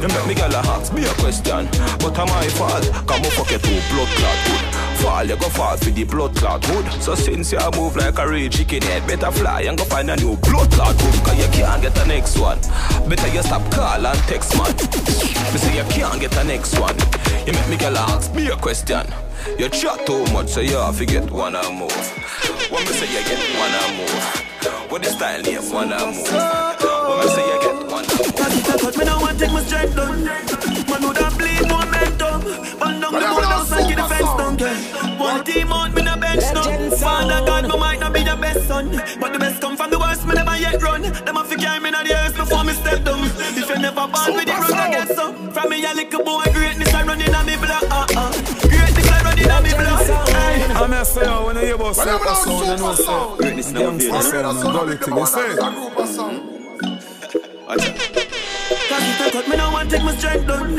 You 0.02 0.10
make 0.10 0.28
me 0.28 0.34
gal 0.36 0.52
a 0.52 0.58
ask 0.58 0.92
me 0.92 1.06
a 1.06 1.14
question, 1.24 1.70
but 2.00 2.20
am 2.20 2.28
my 2.28 2.50
fault? 2.50 2.84
Come 3.08 3.24
on, 3.24 3.32
fuck 3.32 3.52
it 3.54 3.64
too 3.64 3.80
blood 3.96 4.10
clot. 4.18 4.85
Fall, 4.96 5.26
you 5.26 5.36
go 5.38 5.50
fall 5.50 5.78
for 5.78 5.90
the 5.92 6.04
blood 6.04 6.36
clot 6.36 6.66
hood. 6.66 7.02
So 7.02 7.16
since 7.16 7.52
you 7.52 7.60
move 7.76 7.96
like 7.96 8.18
a 8.18 8.28
real 8.28 8.50
chicken 8.50 8.82
head, 8.84 9.06
better 9.08 9.32
fly 9.32 9.62
and 9.62 9.78
go 9.78 9.84
find 9.86 10.10
a 10.10 10.16
new 10.16 10.36
blood 10.38 10.72
clot 10.72 10.96
hood. 11.00 11.26
Cause 11.26 11.38
you 11.38 11.48
can't 11.54 11.82
get 11.82 11.94
the 11.96 12.06
next 12.06 12.38
one. 12.40 12.60
Better 13.08 13.28
you 13.28 13.44
stop 13.44 13.64
call 13.72 14.06
and 14.06 14.20
text 14.28 14.56
man. 14.58 14.74
Me 15.54 15.58
say 15.60 15.76
you 15.78 15.84
can't 15.90 16.20
get 16.20 16.32
the 16.32 16.44
next 16.44 16.80
one. 16.80 16.98
You 17.46 17.54
make 17.54 17.70
me 17.70 17.78
girl 17.78 17.98
ask 17.98 18.34
me 18.34 18.48
a 18.48 18.56
question. 18.56 19.06
You 19.60 19.70
chat 19.70 20.06
too 20.06 20.26
much, 20.34 20.50
so 20.50 20.62
you 20.62 20.78
have 20.78 20.98
to 20.98 21.06
get 21.06 21.30
one 21.30 21.56
and 21.56 21.80
move. 21.80 21.92
When 22.72 22.84
me 22.84 22.92
say 22.94 23.08
you 23.08 23.24
get 23.24 23.40
one 23.60 23.72
and 23.72 23.98
move. 23.98 24.46
What 24.90 25.04
the 25.04 25.10
style 25.10 25.42
name, 25.42 25.62
one 25.72 25.92
and 25.92 26.16
move. 26.16 26.26
When 26.26 27.18
me 27.20 27.28
say 27.34 27.46
you 27.46 27.60
get 27.62 27.92
one 27.92 28.06
and 28.06 28.20
move. 28.20 28.82
But 28.84 28.98
me 28.98 29.06
no 29.06 29.20
want 29.20 29.40
take 29.40 29.52
my 29.52 29.62
strength 29.64 29.96
down. 29.96 30.24
Man 30.24 31.02
would 31.08 31.18
have 31.18 31.38
bleed 31.38 31.68
momentum. 31.68 32.42
Burn 32.80 33.00
down 33.02 33.14
the 33.14 33.20
boardhouse 33.20 33.24
and 33.24 33.24
get 33.24 33.24
the 33.24 33.24
fence 33.26 33.50
down. 33.50 33.55
I 35.36 35.44
team 35.44 35.72
out, 35.72 35.94
me 35.94 36.02
no 36.02 36.16
bench 36.16 36.44
no 36.53 36.64
Father 36.95 37.45
God, 37.45 37.68
me 37.68 37.78
might 37.78 37.99
not 37.99 38.14
be 38.14 38.22
your 38.22 38.38
best 38.38 38.68
son. 38.68 38.90
But 39.20 39.34
the 39.34 39.40
best 39.40 39.62
come 39.62 39.76
from 39.76 39.91
the 39.91 39.99
worst, 39.99 40.26
me 40.26 40.34
never 40.34 40.57
yet 40.57 40.82
run. 40.82 41.02
Them 41.02 41.36
have 41.36 41.49
to 41.49 41.57
carry 41.57 41.80
me 41.82 41.90
on 41.91 42.06
the 42.06 42.14
earth 42.16 42.36
before 42.38 42.64
me 42.64 42.72
step 42.72 43.03
down 43.03 43.20
If 43.60 43.68
you 43.70 43.78
never 43.78 44.07
born 44.07 44.34
with 44.34 44.45
the 44.45 44.53
road, 44.56 44.72
I 44.72 44.91
get 44.91 45.10
some. 45.10 45.52
From 45.52 45.70
me 45.70 45.84
a 45.84 45.94
little 45.94 46.24
boy, 46.24 46.44
greatness 46.53 46.94
I 46.94 47.03
running 47.03 47.36
on 47.36 47.45
me 47.45 47.57
block 47.57 47.84
uh-uh. 47.84 48.32
Greatness 48.64 49.10
I 49.12 49.24
running 49.24 49.52
on 49.52 49.64
me 49.64 49.72
block 49.76 50.07
I'm 50.76 50.94
a 50.94 51.03
say, 51.03 51.28
when 51.44 51.57
I 51.57 51.66
hear 51.66 51.76
about 51.76 51.95
super 51.95 52.10
I 52.10 52.34
say 52.34 52.56
a 52.56 52.95
sound, 52.95 53.36
I'm 54.45 54.74
not 54.74 54.88
letting 54.88 55.26
say. 58.16 58.25
Cause 58.96 59.10
if 59.10 59.20
they 59.20 59.32
cut 59.32 59.48
me 59.50 59.58
now 59.58 59.76
and 59.76 59.90
take 59.90 60.04
my 60.04 60.16
strength 60.16 60.48
down. 60.48 60.76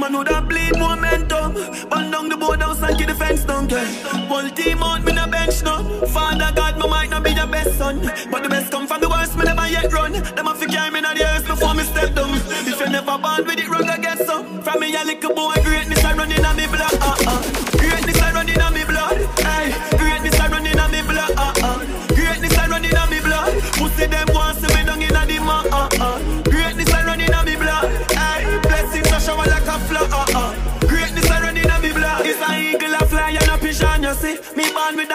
Man 0.00 0.12
would 0.18 0.26
have 0.26 0.48
bleed 0.48 0.76
momentum 0.76 1.54
Burn 1.88 2.10
down 2.10 2.28
the 2.28 2.36
board 2.36 2.60
house 2.60 2.82
and 2.82 2.98
keep 2.98 3.06
the 3.06 3.14
fence 3.14 3.44
down. 3.44 3.68
Yeah. 3.68 3.84
Whole 4.26 4.48
team 4.50 4.82
out, 4.82 5.04
me 5.04 5.12
no 5.12 5.28
bench 5.28 5.62
none 5.62 5.86
Father 6.08 6.50
God, 6.56 6.78
me 6.78 6.88
might 6.88 7.10
not 7.10 7.22
be 7.22 7.30
your 7.30 7.46
best 7.46 7.78
son. 7.78 8.00
But 8.28 8.42
the 8.42 8.48
best 8.48 8.72
come 8.72 8.88
from 8.88 9.00
the 9.02 9.08
worst, 9.08 9.36
me 9.38 9.44
never 9.44 9.68
yet 9.68 9.92
run. 9.92 10.12
Them 10.12 10.46
have 10.46 10.58
to 10.58 10.66
carry 10.66 10.90
me 10.90 10.98
in 10.98 11.04
the 11.04 11.24
earth 11.24 11.46
before 11.46 11.74
me 11.74 11.84
step 11.84 12.12
down. 12.16 12.34
If 12.66 12.80
you 12.80 12.88
never 12.88 13.18
born 13.18 13.46
with 13.46 13.58
it 13.60 13.68
wrong, 13.68 13.88
I 13.88 13.98
get 13.98 14.18
some. 14.18 14.60
From 14.62 14.80
me 14.80 14.92
a 14.96 15.04
little 15.04 15.32
boy, 15.32 15.54
greatness 15.62 16.04
I 16.04 16.14
running 16.14 16.44
on 16.44 16.56
me 16.56 16.66
blood. 16.66 16.94
Uh 16.98 17.14
-uh. 17.14 17.78
Greatness 17.78 18.20
I 18.20 18.32
running 18.32 18.60
on 18.60 18.74
me 18.74 18.84
blood 18.84 19.33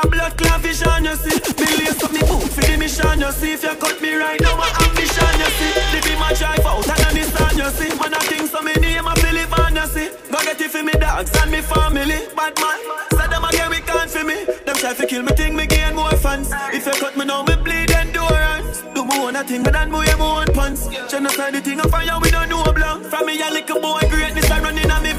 a 0.02 0.08
blood 0.08 0.38
clot 0.38 0.62
vision 0.62 1.04
you 1.04 1.16
see. 1.16 1.38
Me 1.60 1.68
lace 1.78 2.04
up 2.04 2.12
me 2.12 2.20
boot 2.20 2.48
for 2.52 2.62
the 2.62 2.76
mission 2.78 3.20
you 3.20 3.32
see. 3.32 3.54
If 3.54 3.64
you 3.64 3.76
cut 3.76 4.02
me 4.02 4.14
right 4.16 4.40
now 4.42 4.56
my 4.58 4.70
ambition 4.86 5.34
you 5.40 5.50
see. 5.58 5.72
The 5.92 6.00
be 6.06 6.14
my 6.16 6.34
drive 6.34 6.66
out 6.66 6.88
and 6.88 7.06
a 7.06 7.10
Nissan 7.16 7.58
you 7.58 7.70
see. 7.76 7.90
Man 8.00 8.14
I 8.14 8.20
think 8.30 8.48
so 8.50 8.62
me 8.62 8.74
name 8.74 9.08
a 9.08 9.14
Philip 9.16 9.52
and 9.60 9.76
you 9.76 9.88
see. 9.88 10.10
Go 10.32 10.40
get 10.44 10.62
it 10.62 10.72
for 10.72 10.84
me 10.84 10.94
dogs 10.94 11.32
and 11.42 11.52
me 11.52 11.62
family. 11.62 12.20
Bad 12.36 12.56
man, 12.60 12.80
say 13.12 13.28
them 13.28 13.44
again 13.44 13.70
we 13.70 13.80
can't 13.82 14.10
for 14.10 14.24
me. 14.24 14.46
Them 14.66 14.76
try 14.76 14.94
to 14.94 15.06
kill 15.06 15.24
me 15.24 15.32
think 15.34 15.56
me 15.56 15.66
gain 15.68 15.96
more 15.96 16.12
fans. 16.12 16.52
If 16.72 16.86
you 16.86 16.94
cut 16.94 17.18
me 17.18 17.26
now 17.26 17.44
me 17.44 17.56
bleed 17.56 17.92
endurance. 17.92 18.84
Do 18.94 19.06
me 19.06 19.16
own 19.20 19.36
a 19.36 19.44
thing 19.44 19.64
but 19.64 19.74
then 19.74 19.92
wear 19.92 20.18
my 20.18 20.42
own 20.42 20.54
pants 20.54 20.88
Genocide 21.10 21.54
the 21.54 21.62
thing 21.62 21.80
of 21.80 21.90
fire 21.92 22.20
we 22.22 22.30
don't 22.32 22.50
know 22.50 22.64
blank 22.74 23.06
From 23.06 23.26
me 23.26 23.40
a 23.42 23.50
little 23.50 23.80
boy 23.80 24.00
greatness 24.10 24.50
I 24.50 24.60
running 24.62 24.90
on 24.92 25.04
me 25.04 25.14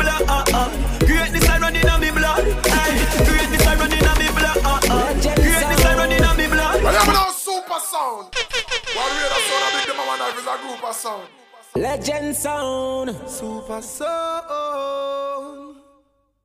One 8.96 9.12
way 9.16 9.28
the 9.28 9.38
sound, 9.46 9.64
I 9.64 9.70
big 9.78 9.86
them 9.86 10.00
a 10.00 10.04
one 10.06 10.20
is 10.34 10.46
a 10.46 10.56
group 10.62 10.84
of 10.84 10.94
sound. 10.94 11.28
Legend 11.76 12.34
sound. 12.34 13.10
Super 13.30 13.80
sound. 13.82 15.69